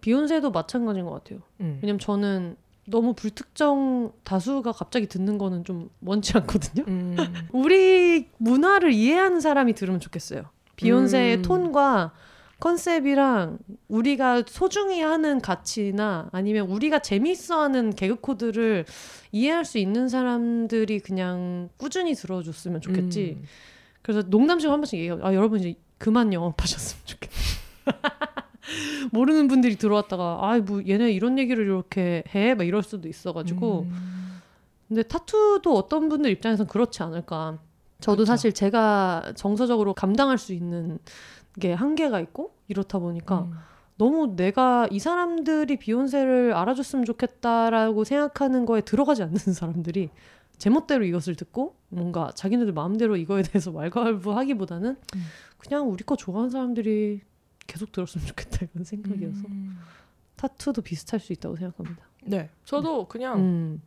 [0.00, 1.40] 비욘세도 마찬가지인 것 같아요.
[1.60, 1.78] 음.
[1.82, 2.56] 왜냐면 저는
[2.88, 6.84] 너무 불특정 다수가 갑자기 듣는 거는 좀 원치 않거든요.
[6.88, 7.16] 음.
[7.52, 10.44] 우리 문화를 이해하는 사람이 들으면 좋겠어요.
[10.76, 11.42] 비욘세의 음.
[11.42, 12.12] 톤과
[12.60, 13.58] 컨셉이랑
[13.88, 18.84] 우리가 소중히 하는 가치나 아니면 우리가 재밌어하는 개그 코드를
[19.30, 23.36] 이해할 수 있는 사람들이 그냥 꾸준히 들어줬으면 좋겠지.
[23.38, 23.44] 음.
[24.02, 25.20] 그래서 농담식 한 번씩 얘기해요.
[25.22, 27.34] 아 여러분 이제 그만 영업하셨으면 좋겠다.
[29.12, 32.54] 모르는 분들이 들어왔다가 아 뭐 얘네 이런 얘기를 이렇게 해?
[32.54, 34.40] 막 이럴 수도 있어가지고 음.
[34.88, 37.58] 근데 타투도 어떤 분들 입장에선 그렇지 않을까.
[38.00, 38.26] 저도 그쵸.
[38.26, 40.98] 사실 제가 정서적으로 감당할 수 있는
[41.60, 43.52] 게 한계가 있고 이렇다 보니까 음.
[43.96, 50.10] 너무 내가 이 사람들이 비욘세를 알아줬으면 좋겠다라고 생각하는 거에 들어가지 않는 사람들이
[50.58, 55.22] 제멋대로 이것을 듣고 뭔가 자기네들 마음대로 이거에 대해서 왈가왈부하기보다는 음.
[55.58, 57.20] 그냥 우리 거 좋아하는 사람들이
[57.68, 59.78] 계속 들었으면 좋겠다 이런 생각이어서 음.
[60.34, 62.04] 타투도 비슷할 수 있다고 생각합니다.
[62.24, 63.82] 네, 저도 그냥 음.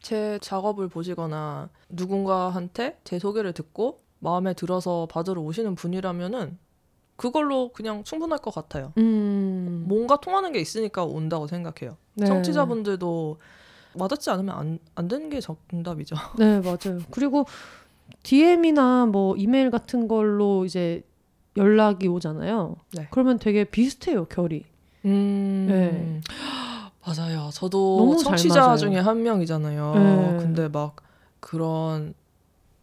[0.00, 6.58] 제 작업을 보시거나 누군가한테 제 소개를 듣고 마음에 들어서 받으러 오시는 분이라면은
[7.16, 8.92] 그걸로 그냥 충분할 것 같아요.
[8.98, 9.84] 음.
[9.88, 11.96] 뭔가 통하는 게 있으니까 온다고 생각해요.
[12.14, 12.26] 네.
[12.26, 13.38] 청취자분들도
[13.94, 16.16] 와닿지 않으면 안, 안 되는 게 정답이죠.
[16.38, 17.00] 네, 맞아요.
[17.10, 17.46] 그리고
[18.24, 21.04] DM이나 뭐 이메일 같은 걸로 이제
[21.56, 22.76] 연락이 오잖아요.
[22.92, 23.08] 네.
[23.10, 24.64] 그러면 되게 비슷해요, 결이.
[25.04, 25.66] 음.
[25.68, 26.20] 네.
[27.06, 27.50] 맞아요.
[27.52, 28.76] 저도 청취자.
[28.76, 29.94] 중에 한 명이잖아요.
[29.94, 30.36] 네.
[30.38, 30.96] 근데 막
[31.40, 32.14] 그런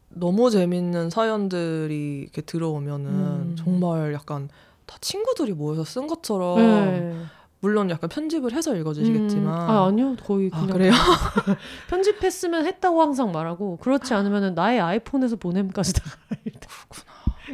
[0.10, 3.56] 너무 재밌는 사연들이 이렇게 들어오면은 음.
[3.57, 4.49] 정말 약간
[4.85, 7.15] 다 친구들이 모여서 쓴 것처럼 네.
[7.61, 10.15] 물론 약간 편집을 해서 읽어주시겠지만 음, 아, 아니요.
[10.23, 10.91] 거의 아, 그냥 그래요?
[11.89, 16.03] 편집했으면 했다고 항상 말하고 그렇지 않으면은 나의 아이폰에서 보냄까지 다
[16.89, 17.02] 그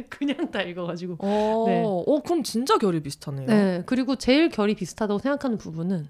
[0.26, 1.82] 냥 다 읽어가지고 어, 네.
[1.84, 3.46] 어, 그럼 진짜 결이 비슷하네요.
[3.46, 6.08] 네 그리고 제일 결이 비슷하다고 생각하는 부분은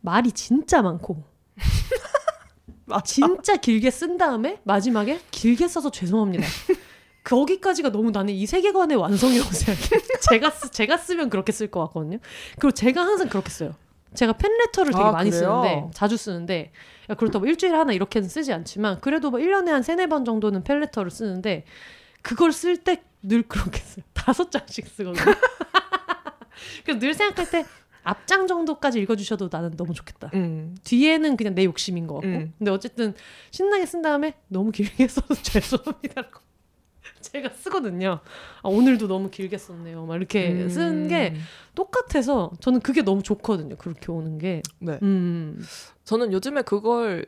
[0.00, 1.22] 말이 진짜 많고.
[3.04, 6.44] 진짜 길게 쓴 다음에 마지막에 길게 써서 죄송합니다.
[7.24, 10.02] 거기까지가 너무 나는 이 세계관의 완성이라고 생각해.
[10.30, 12.18] 제가 쓰, 제가 쓰면 그렇게 쓸 것 같거든요.
[12.58, 13.74] 그리고 제가 항상 그렇게 써요.
[14.12, 15.62] 제가 팬레터를 되게 아, 많이 그래요?
[15.62, 16.70] 쓰는데 자주 쓰는데
[17.10, 21.10] 야, 그렇다고 일주일에 하나 이렇게는 쓰지 않지만 그래도 뭐 1년에 한 세네 번 정도는 팬레터를
[21.10, 21.64] 쓰는데
[22.24, 24.04] 그걸 쓸 때 늘 그렇게 써요.
[24.12, 25.24] 다섯 장씩 쓰거든요.
[26.84, 27.64] 그래서 늘 생각할 때
[28.02, 30.30] 앞장 정도까지 읽어주셔도 나는 너무 좋겠다.
[30.34, 30.76] 음.
[30.84, 32.28] 뒤에는 그냥 내 욕심인 것 같고.
[32.28, 32.52] 음.
[32.58, 33.14] 근데 어쨌든
[33.50, 36.40] 신나게 쓴 다음에 너무 길게 써서 죄송합니다라고
[37.22, 38.20] 제가 쓰거든요.
[38.62, 40.04] 아, 오늘도 너무 길게 썼네요.
[40.04, 40.68] 막 이렇게 음.
[40.68, 41.34] 쓰는 게
[41.74, 43.76] 똑같아서 저는 그게 너무 좋거든요.
[43.76, 44.60] 그렇게 오는 게.
[44.80, 44.98] 네.
[45.02, 45.64] 음.
[46.04, 47.24] 저는 요즘에 그걸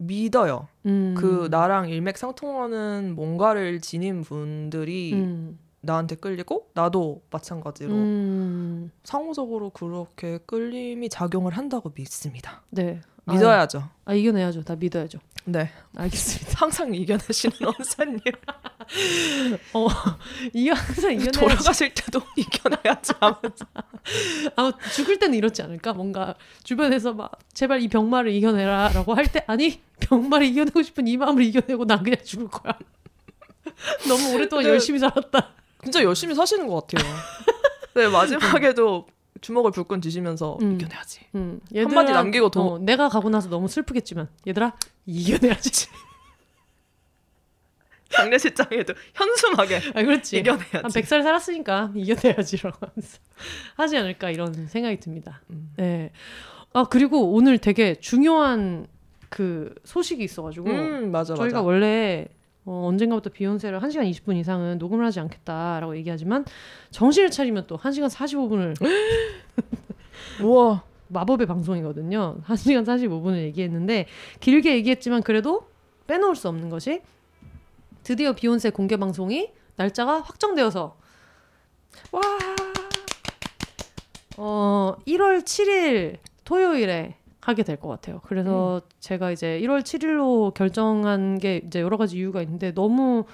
[0.00, 0.66] 믿어요.
[0.86, 1.14] 음.
[1.16, 5.58] 그 나랑 일맥상통하는 뭔가를 지닌 분들이 음.
[5.82, 8.90] 나한테 끌리고 나도 마찬가지로 음.
[9.04, 12.62] 상호적으로 그렇게 끌림이 작용을 한다고 믿습니다.
[12.70, 13.00] 네.
[13.26, 13.84] 믿어야죠.
[14.04, 14.62] 아, 이겨내야죠.
[14.62, 15.18] 다 믿어야죠.
[15.52, 15.70] 네.
[15.96, 16.52] 알겠습니다.
[16.56, 18.20] 항상 이겨내시는 원사님.
[20.52, 21.38] 이거 항상 이겨내야지.
[21.38, 23.66] 돌아가실 때도 이겨내야지 하면서.
[24.56, 25.92] 아마 죽을 때는 이렇지 않을까?
[25.92, 31.44] 뭔가 주변에서 막 제발 이 병마를 이겨내라라고 할 때 아니 병마를 이겨내고 싶은 이 마음을
[31.44, 32.76] 이겨내고 난 그냥 죽을 거야.
[34.08, 35.50] 너무 오랫동안 근데- 열심히 살았다.
[35.82, 37.10] 진짜 열심히 사시는 것 같아요.
[37.94, 39.06] 네, 마지막에도
[39.40, 40.74] 주먹을 불끈 쥐시면서 음.
[40.74, 41.20] 이겨내야지.
[41.34, 44.74] 음, 한마디 남기고 도- 어, 내가 가고 나서 너무 슬프겠지만 얘들아
[45.06, 45.88] 이겨내야지.
[48.10, 50.38] 장례식장에도 현수막에 아 그렇지.
[50.38, 50.70] 이겨내야지.
[50.76, 53.18] 한 100살 살았으니까 이겨내야지라고 하면서
[53.76, 55.40] 하지 않을까 이런 생각이 듭니다.
[55.50, 55.72] 음.
[55.76, 56.10] 네.
[56.72, 58.86] 아 그리고 오늘 되게 중요한
[59.28, 61.62] 그 소식이 있어가지고 음, 맞아, 저희가 맞아.
[61.66, 62.26] 원래
[62.70, 66.44] 어, 언젠가부터 비욘세를 1시간 20분 이상은 녹음을 하지 않겠다라고 얘기하지만
[66.92, 68.76] 정신을 차리면 또 1시간 45분을
[70.44, 70.84] 우와.
[71.12, 72.36] 마법의 방송이거든요.
[72.46, 74.06] 1시간 45분을 얘기했는데
[74.38, 75.66] 길게 얘기했지만 그래도
[76.06, 77.02] 빼놓을 수 없는 것이
[78.04, 80.96] 드디어 비욘세 공개 방송이 날짜가 확정되어서
[82.12, 82.20] 와.
[84.36, 87.16] 어 1월 7일 토요일에
[87.50, 88.20] 하게 될 것 같아요.
[88.24, 93.24] 그래서 제가 이제 1월 7일로 결정한 게 이제 여러 가지 이유가 있는데 너무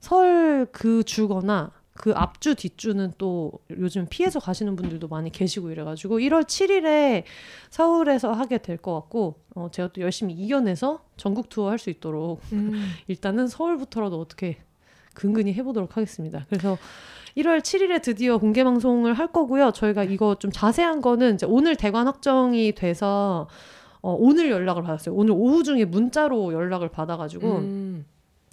[0.00, 6.44] 설 그 주거나 그 앞주 뒷주는 또 요즘 피해서 가시는 분들도 많이 계시고 이래가지고 1월
[6.44, 7.24] 7일에
[7.70, 12.40] 서울에서 하게 될 것 같고 어, 제가 또 열심히 이겨내서 전국 투어 할 수 있도록
[12.52, 12.72] 음.
[13.08, 14.58] 일단은 서울부터라도 어떻게
[15.14, 16.46] 근근히 해보도록 하겠습니다.
[16.48, 16.78] 그래서
[17.36, 19.70] 1월 7일에 드디어 공개 방송을 할 거고요.
[19.72, 23.48] 저희가 이거 좀 자세한 거는 이제 오늘 대관 확정이 돼서
[24.02, 25.14] 어, 오늘 연락을 받았어요.
[25.14, 28.04] 오늘 오후 중에 문자로 연락을 받아가지고 음.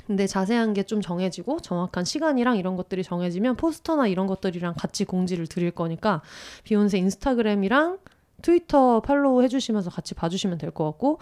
[0.08, 5.46] 근데 자세한 게 좀 정해지고 정확한 시간이랑 이런 것들이 정해지면 포스터나 이런 것들이랑 같이 공지를
[5.48, 6.22] 드릴 거니까
[6.64, 8.00] 비욘세 인스타그램이랑
[8.42, 11.20] 트위터 팔로우 해주시면서 같이 봐주시면 될 것 같고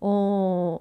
[0.00, 0.78] 어.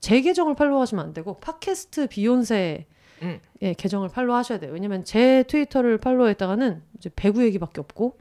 [0.00, 2.86] 제 계정을 팔로우하시면 안 되고 팟캐스트 비욘세
[3.24, 3.40] 음.
[3.62, 4.72] 예, 계정을 팔로우 하셔야 돼요.
[4.72, 8.18] 왜냐면 제 트위터를 팔로우 했다가는 이제 배구 얘기밖에 없고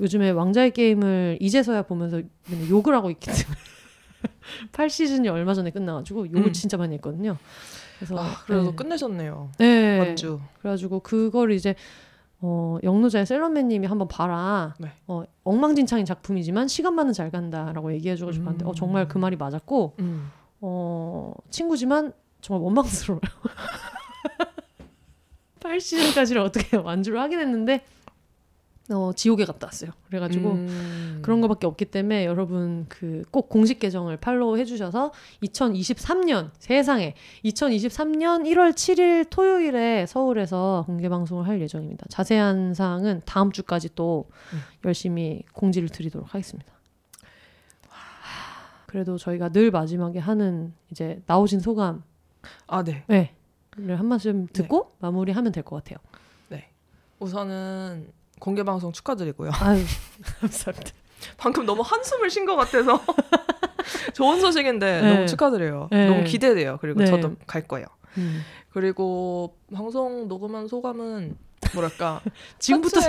[0.00, 2.20] 요즘에 왕자의 게임을 이제서야 보면서
[2.68, 3.58] 욕을 하고 있기 때문에
[4.72, 6.52] 8시즌이 얼마 전에 끝나가지고 욕을 음.
[6.52, 7.36] 진짜 많이 했거든요.
[7.98, 8.76] 그래서 아, 그래도 네.
[8.76, 9.50] 끝내셨네요.
[9.58, 9.98] 네.
[10.00, 10.40] 완주.
[10.58, 11.74] 그래가지고 그걸 이제
[12.40, 14.74] 어, 영노자의 셀럽맨님이 한번 봐라.
[14.78, 14.88] 네.
[15.06, 18.44] 어, 엉망진창인 작품이지만 시간만은 잘 간다라고 얘기해줘가지고 음.
[18.44, 20.30] 봤는데 어, 정말 그 말이 맞았고 음.
[20.60, 23.20] 어, 친구지만 정말 원망스러워요.
[25.64, 27.84] 8시즌까지를 어떻게 완주를 하긴 했는데
[28.90, 29.92] 어, 지옥에 갔다 왔어요.
[30.08, 31.20] 그래가지고 음.
[31.22, 35.12] 그런 거밖에 없기 때문에 여러분 그 꼭 공식 계정을 팔로우 해주셔서
[35.42, 37.14] 2023년 세상에
[37.46, 42.06] 2023년 1월 7일 토요일에 서울에서 공개 방송을 할 예정입니다.
[42.10, 44.58] 자세한 사항은 다음 주까지 또 음.
[44.84, 46.70] 열심히 공지를 드리도록 하겠습니다.
[48.86, 52.04] 그래도 저희가 늘 마지막에 하는 이제 나오신 소감
[52.66, 53.02] 아, 네.
[53.08, 53.34] 네.
[53.76, 55.98] 를 한 말씀 듣고 마무리하면 될 것 같아요.
[57.20, 59.50] 우선은 공개 방송 축하드리고요.
[59.60, 59.82] 아유
[60.40, 60.90] 감사합니다.
[61.38, 63.00] 방금 너무 한숨을 쉰 것 같아서
[64.14, 65.14] 좋은 소식인데 네.
[65.14, 65.88] 너무 축하드려요.
[65.90, 66.08] 네.
[66.08, 66.76] 너무 기대돼요.
[66.80, 67.06] 그리고 네.
[67.06, 67.86] 저도 갈 거예요.
[68.18, 68.42] 음.
[68.70, 71.38] 그리고 방송 녹음한 소감은
[71.72, 72.20] 뭐랄까
[72.58, 73.00] 지금부터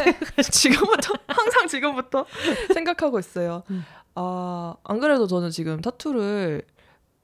[0.52, 2.26] 지금부터 항상 지금부터
[2.74, 3.64] 생각하고 있어요.
[3.72, 3.84] 음.
[4.14, 6.62] 아안 그래도 저는 지금 타투를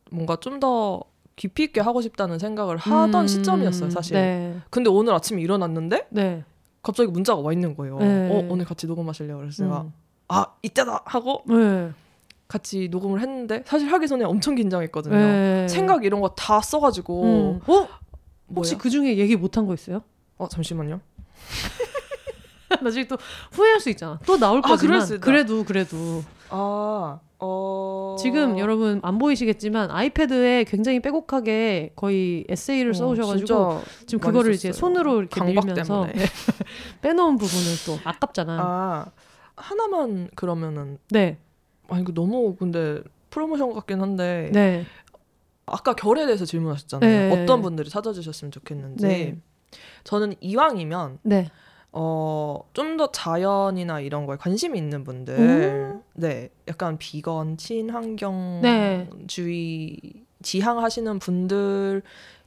[0.09, 1.03] 뭔가 좀더
[1.36, 4.14] 깊이 있게 하고 싶다는 생각을 하던 음, 시점이었어요, 사실.
[4.16, 4.60] 네.
[4.70, 6.44] 근데 오늘 아침에 일어났는데 네.
[6.84, 7.98] 갑자기 문자가 와 있는 거예요.
[7.99, 8.30] 네.
[8.32, 9.38] 어 오늘 같이 녹음하실래요?
[9.38, 9.94] 그래서 제가 음.
[10.28, 11.91] 아 이때다 하고 네.
[12.48, 15.16] 같이 녹음을 했는데 사실 하기 전에 엄청 긴장했거든요.
[15.16, 15.68] 네.
[15.70, 17.72] 생각 이런 거 다 써가지고 음.
[17.72, 17.88] 어?
[18.56, 18.78] 혹시?
[18.78, 20.02] 그 중에 얘기 못한 거 있어요?
[20.38, 20.99] 어 잠시만요.
[22.82, 23.18] 나중에 또
[23.52, 24.20] 후회할 수 있잖아.
[24.26, 25.06] 또 나올 아, 거지만.
[25.20, 28.15] 그래도 그래도 아 어...
[28.19, 34.80] 지금 여러분 안 보이시겠지만 아이패드에 굉장히 빼곡하게 거의 에세이를 어, 써오셔가지고 지금 그거를 이제 썼어요.
[34.80, 36.26] 손으로 이렇게 강박 밀면서 때문에.
[37.01, 38.57] 빼놓은 부분을 또 아깝잖아.
[38.61, 39.05] 아
[39.55, 41.38] 하나만 그러면은 네,
[41.89, 43.01] 아 이거 너무 근데
[43.31, 44.85] 프로모션 같긴 한데 네,
[45.65, 47.35] 아까 결에 대해서 질문하셨잖아요.
[47.35, 47.43] 네.
[47.43, 49.07] 어떤 분들이 찾아주셨으면 좋겠는지.
[49.07, 49.38] 네.
[50.03, 51.49] 저는 이왕이면 네.
[51.93, 56.01] 어, 좀 더 자연이나 이런 거에 관심이 있는 분들, 음.
[56.13, 60.23] 네, 약간 비건, 친환경주의 네.
[60.41, 62.01] 지향하시는 분들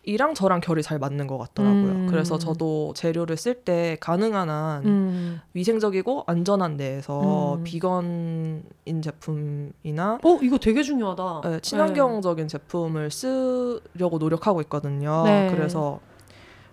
[0.06, 1.82] 이랑 저랑 결이 잘 맞는 것 같더라고요.
[1.92, 2.06] 음.
[2.10, 5.40] 그래서 저도 재료를 쓸 때 가능한 한 음.
[5.54, 7.64] 위생적이고 안전한 데에서 음.
[7.64, 11.40] 비건인 제품이나 어, 이거 되게 중요하다.
[11.44, 15.22] 네, 친환경적인 제품을 쓰려고 노력하고 있거든요.
[15.24, 15.48] 네.
[15.50, 16.00] 그래서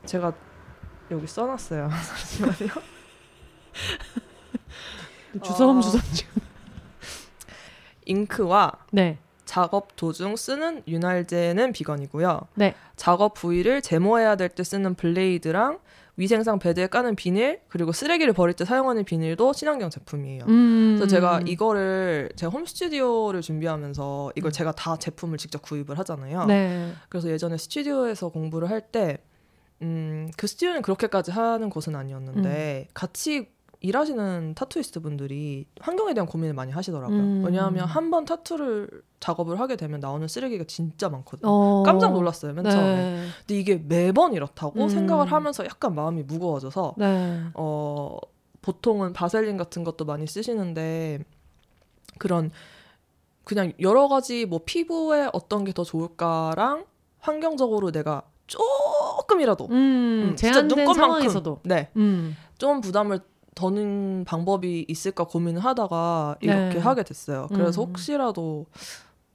[0.06, 0.34] 제가
[1.12, 1.90] 여기 써놨어요.
[2.08, 2.74] 잠시만요.
[5.34, 5.40] 네.
[5.44, 5.82] 주섬 어.
[5.82, 6.42] 주섬 지금.
[8.06, 12.42] 잉크와 네, 작업 도중 쓰는 윤활제는 비건이고요.
[12.56, 12.74] 네.
[12.96, 15.80] 작업 부위를 제모해야 될 때 쓰는 블레이드랑
[16.18, 20.44] 위생상 베드에 까는 비닐 그리고 쓰레기를 버릴 때 사용하는 비닐도 친환경 제품이에요.
[20.48, 20.96] 음.
[20.98, 24.52] 그래서 제가 이거를 제가 홈 스튜디오를 준비하면서 이걸 음.
[24.52, 26.46] 제가 다 제품을 직접 구입을 하잖아요.
[26.46, 29.20] 네, 그래서 예전에 스튜디오에서 공부를 할 때,
[29.82, 32.92] 음, 그 스튜디오는 그렇게까지 하는 곳은 아니었는데, 음.
[32.94, 33.50] 같이
[33.84, 37.18] 일하시는 타투이스트 분들이 환경에 대한 고민을 많이 하시더라고요.
[37.18, 37.44] 음.
[37.44, 38.88] 왜냐하면 한 번 타투를
[39.20, 41.50] 작업을 하게 되면 나오는 쓰레기가 진짜 많거든요.
[41.50, 41.84] 어.
[41.84, 42.96] 깜짝 놀랐어요, 맨 처음에.
[42.96, 44.88] 네, 근데 이게 매번 이렇다고 음.
[44.90, 48.18] 생각을 하면서 약간 마음이 무거워져서, 네, 어,
[48.62, 51.24] 보통은 바셀린 같은 것도 많이 쓰시는데,
[52.20, 52.52] 그런,
[53.44, 56.86] 그냥 여러 가지 뭐 피부에 어떤 게 더 좋을까랑
[57.20, 58.22] 환경적으로 내가
[58.52, 60.94] 조금이라도 음, 음, 제한된.
[60.94, 63.22] 상황에서도, 네, 음, 좀 부담을
[63.56, 66.80] 더는 방법이 있을까 고민을 하다가 이렇게 네.
[66.80, 67.48] 하게 됐어요.
[67.50, 67.88] 그래서 음.
[67.88, 68.66] 혹시라도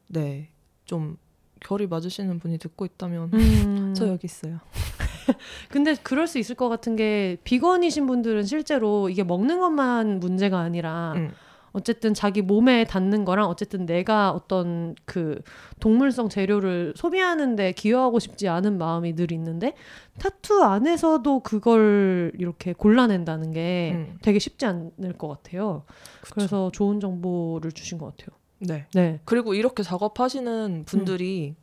[0.09, 0.51] 네,
[0.85, 1.17] 좀
[1.61, 3.95] 결이 맞으시는 분이 듣고 있다면 음.
[3.97, 4.61] 저 여기 있어요.
[5.71, 11.15] 근데 그럴 수 있을 것 같은 게 비건이신 분들은 실제로 이게 먹는 것만 문제가 아니라
[11.17, 11.33] 음.
[11.77, 15.43] 어쨌든 자기 몸에 닿는 거랑 어쨌든 내가 어떤 그
[15.79, 19.75] 동물성 재료를 소비하는데 기여하고 싶지 않은 마음이 늘 있는데
[20.19, 24.19] 타투 안에서도 그걸 이렇게 골라낸다는 게 음.
[24.23, 25.83] 되게 쉽지 않을 것 같아요.
[26.23, 26.35] 그쵸.
[26.35, 28.35] 그래서 좋은 정보를 주신 것 같아요.
[28.59, 28.87] 네.
[28.95, 29.21] 네.
[29.27, 31.57] 그리고 이렇게 작업하시는 분들이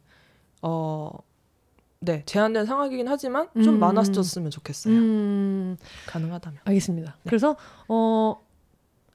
[0.61, 1.09] 어,
[2.01, 3.79] 네 제한된 상황이긴 하지만 좀 음.
[3.79, 4.93] 많아졌으면 좋겠어요.
[4.93, 6.59] 음, 가능하다면.
[6.65, 7.15] 알겠습니다.
[7.23, 7.29] 네.
[7.29, 7.55] 그래서
[7.87, 8.39] 어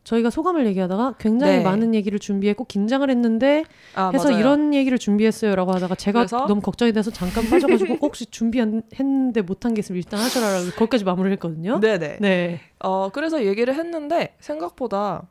[0.09, 1.63] 저희가 소감을 얘기하다가 굉장히 네.
[1.63, 3.65] 많은 얘기를 준비했고 긴장을 했는데
[3.95, 4.41] 아, 해서 맞아요.
[4.41, 6.47] 이런 얘기를 준비했어요라고 하다가 제가 그래서?
[6.47, 11.79] 너무 걱정이 돼서 잠깐 빠져가지고 혹시 준비했는데 못한 게 있으면 일단 하셔라라고 거기까지 마무리를 했거든요.
[11.81, 12.19] 네네.
[12.21, 12.61] 네.
[12.79, 15.29] 어 그래서 얘기를 했는데 생각보다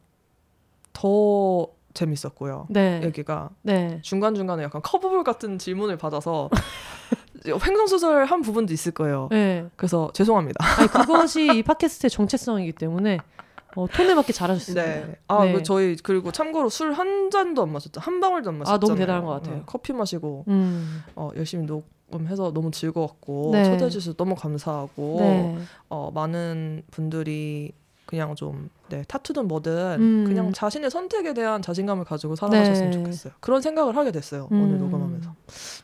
[0.94, 2.68] 더 재밌었고요.
[2.70, 3.02] 네.
[3.04, 3.98] 얘기가 네.
[4.04, 6.52] 중간 중간에 약간 커브볼 같은 질문을 받아서
[7.48, 9.28] 횡성수설 한 부분도 있을 거예요.
[9.32, 9.66] 네.
[9.76, 10.64] 그래서 죄송합니다.
[10.78, 13.18] 아니, 그것이 이 팟캐스트의 정체성이기 때문에
[13.78, 14.84] 어, 톤에 맞게 잘하셨습니다.
[14.84, 15.16] 네.
[15.28, 15.54] 아, 네.
[15.54, 18.02] 그 저희 그리고 참고로 술 한 잔도 안 마셨죠.
[18.02, 18.80] 한 방울도 안 마셨잖아요.
[18.80, 19.58] 너무 대단한 것 같아요.
[19.58, 21.04] 네, 커피 마시고 음.
[21.16, 23.64] 어, 열심히 녹음해서 너무 즐거웠고 네.
[23.66, 25.58] 초대해 주셔서 너무 감사하고 네.
[25.90, 27.72] 어, 많은 분들이
[28.08, 30.24] 그냥 좀 네, 타투든 뭐든 음.
[30.26, 32.98] 그냥 자신의 선택에 대한 자신감을 가지고 살아가셨으면 네.
[32.98, 33.34] 좋겠어요.
[33.42, 34.48] 그런 생각을 하게 됐어요.
[34.50, 34.80] 오늘 음.
[34.80, 35.36] 녹음하면서.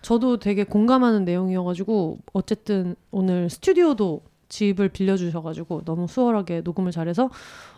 [0.01, 4.21] 저도 되게 공감하는 내용이어가지고 어쨌든 오늘 스튜디오도
[4.53, 7.31] 집을 빌려주셔가지고 너무 수월하게 녹음을 잘해서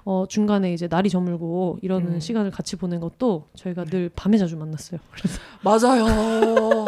[0.04, 2.20] 어, 중간에 이제 날이 저물고 이러는 음.
[2.20, 5.00] 시간을 같이 보낸 것도 저희가 늘 밤에 자주 만났어요.
[5.12, 6.86] 그래서 맞아요.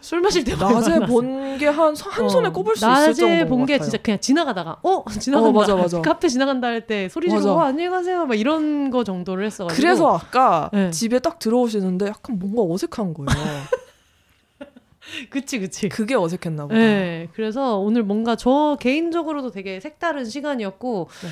[0.00, 1.00] 술 마실 때 낮에.
[1.00, 3.78] 본 게 한 한 손에 어, 꼽을 수 있을 정도인 낮에 것본 게.
[3.78, 6.00] 진짜 그냥 지나가다가 어 지나간다 어, 맞아, 맞아.
[6.00, 7.50] 카페 지나간다 할 때 소리 지르고.
[7.50, 10.90] 어, 안녕히 가세요 막 이런 거 정도를 했어가지고 그래서 아까 네.
[10.90, 13.28] 집에 딱 들어오시는데 약간 뭔가 어색한 거예요.
[15.30, 16.74] 그치 그치 그게 어색했나 보다.
[16.74, 21.28] 네, 그래서 오늘 뭔가 저 개인적으로도 되게 색다른 시간이었고 네.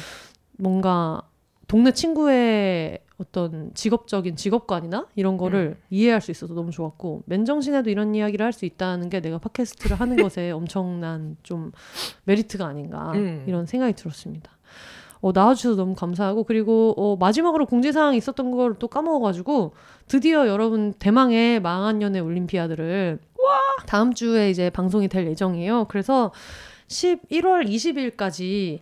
[0.58, 1.22] 뭔가
[1.68, 5.82] 동네 친구의 어떤 직업적인 직업관이나 이런 거를 음.
[5.90, 10.16] 이해할 수 있어서 너무 좋았고 맨정신에도 이런 이야기를 할 수 있다는 게 내가 팟캐스트를 하는
[10.22, 11.70] 것에 엄청난 좀
[12.24, 13.44] 메리트가 아닌가 음.
[13.46, 14.50] 이런 생각이 들었습니다.
[15.20, 19.74] 어, 나와주셔서 너무 감사하고 그리고 어, 마지막으로 공지사항 있었던 걸 또 까먹어가지고
[20.08, 23.18] 드디어 여러분 대망의 망한 연애 올림피아드를
[23.86, 25.86] 다음 주에 이제 방송이 될 예정이에요.
[25.88, 26.32] 그래서
[26.88, 28.80] 11월 20일까지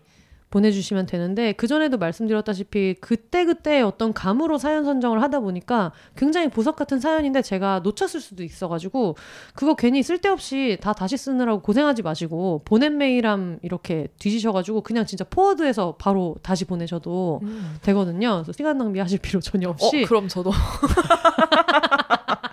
[0.50, 6.76] 보내주시면 되는데 그 전에도 말씀드렸다시피 그때 그때 어떤 감으로 사연 선정을 하다 보니까 굉장히 보석
[6.76, 9.16] 같은 사연인데 제가 놓쳤을 수도 있어가지고
[9.54, 15.96] 그거 괜히 쓸데없이 다 다시 쓰느라고 고생하지 마시고 보낸 메일함 이렇게 뒤지셔가지고 그냥 진짜 포워드해서
[15.98, 17.76] 바로 다시 보내셔도 음.
[17.82, 18.44] 되거든요.
[18.56, 20.50] 시간 낭비하실 필요 전혀 없이 어, 그럼 저도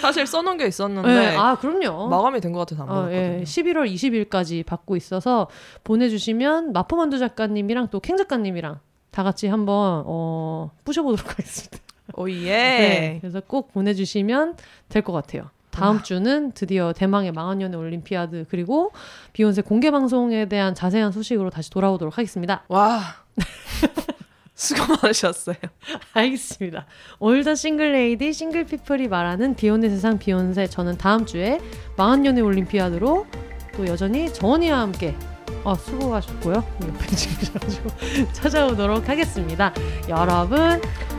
[0.00, 2.08] 사실 써놓은 게 있었는데 네, 아 그럼요.
[2.08, 3.18] 마감이 된 것 같아서 안 어, 받았거든요.
[3.40, 5.48] 예, 11월 20일까지 받고 있어서
[5.84, 8.80] 보내주시면 마포만두 작가님이랑 또 캥 작가님이랑
[9.10, 11.78] 다 같이 한번 어, 부셔보도록 하겠습니다.
[12.14, 12.50] 오예.
[12.50, 14.56] 네, 그래서 꼭 보내주시면
[14.88, 15.50] 될 것 같아요.
[15.70, 16.02] 다음 아.
[16.02, 18.90] 주는 드디어 대망의 망한연애 올림피아드 그리고
[19.32, 22.64] 비욘세 공개 방송에 대한 자세한 소식으로 다시 돌아오도록 하겠습니다.
[22.68, 23.00] 와.
[24.60, 25.56] 수고 많으셨어요.
[26.12, 26.84] 알겠습니다.
[27.18, 31.58] 올더 싱글 레이디 싱글 피플이 말하는 비욘세 세상 비욘세 저는 다음 주에
[31.96, 33.26] 망한연애 올림피아드로
[33.74, 35.16] 또 여전히 정원이와 함께
[35.64, 36.54] 어, 수고하셨고요.
[36.82, 37.88] 옆에 지으셔가지고
[38.32, 39.72] 찾아오도록 하겠습니다.
[40.10, 40.58] 여러분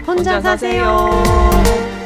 [0.06, 0.84] 혼자, 혼자 사세요.
[0.84, 2.01] 사세요.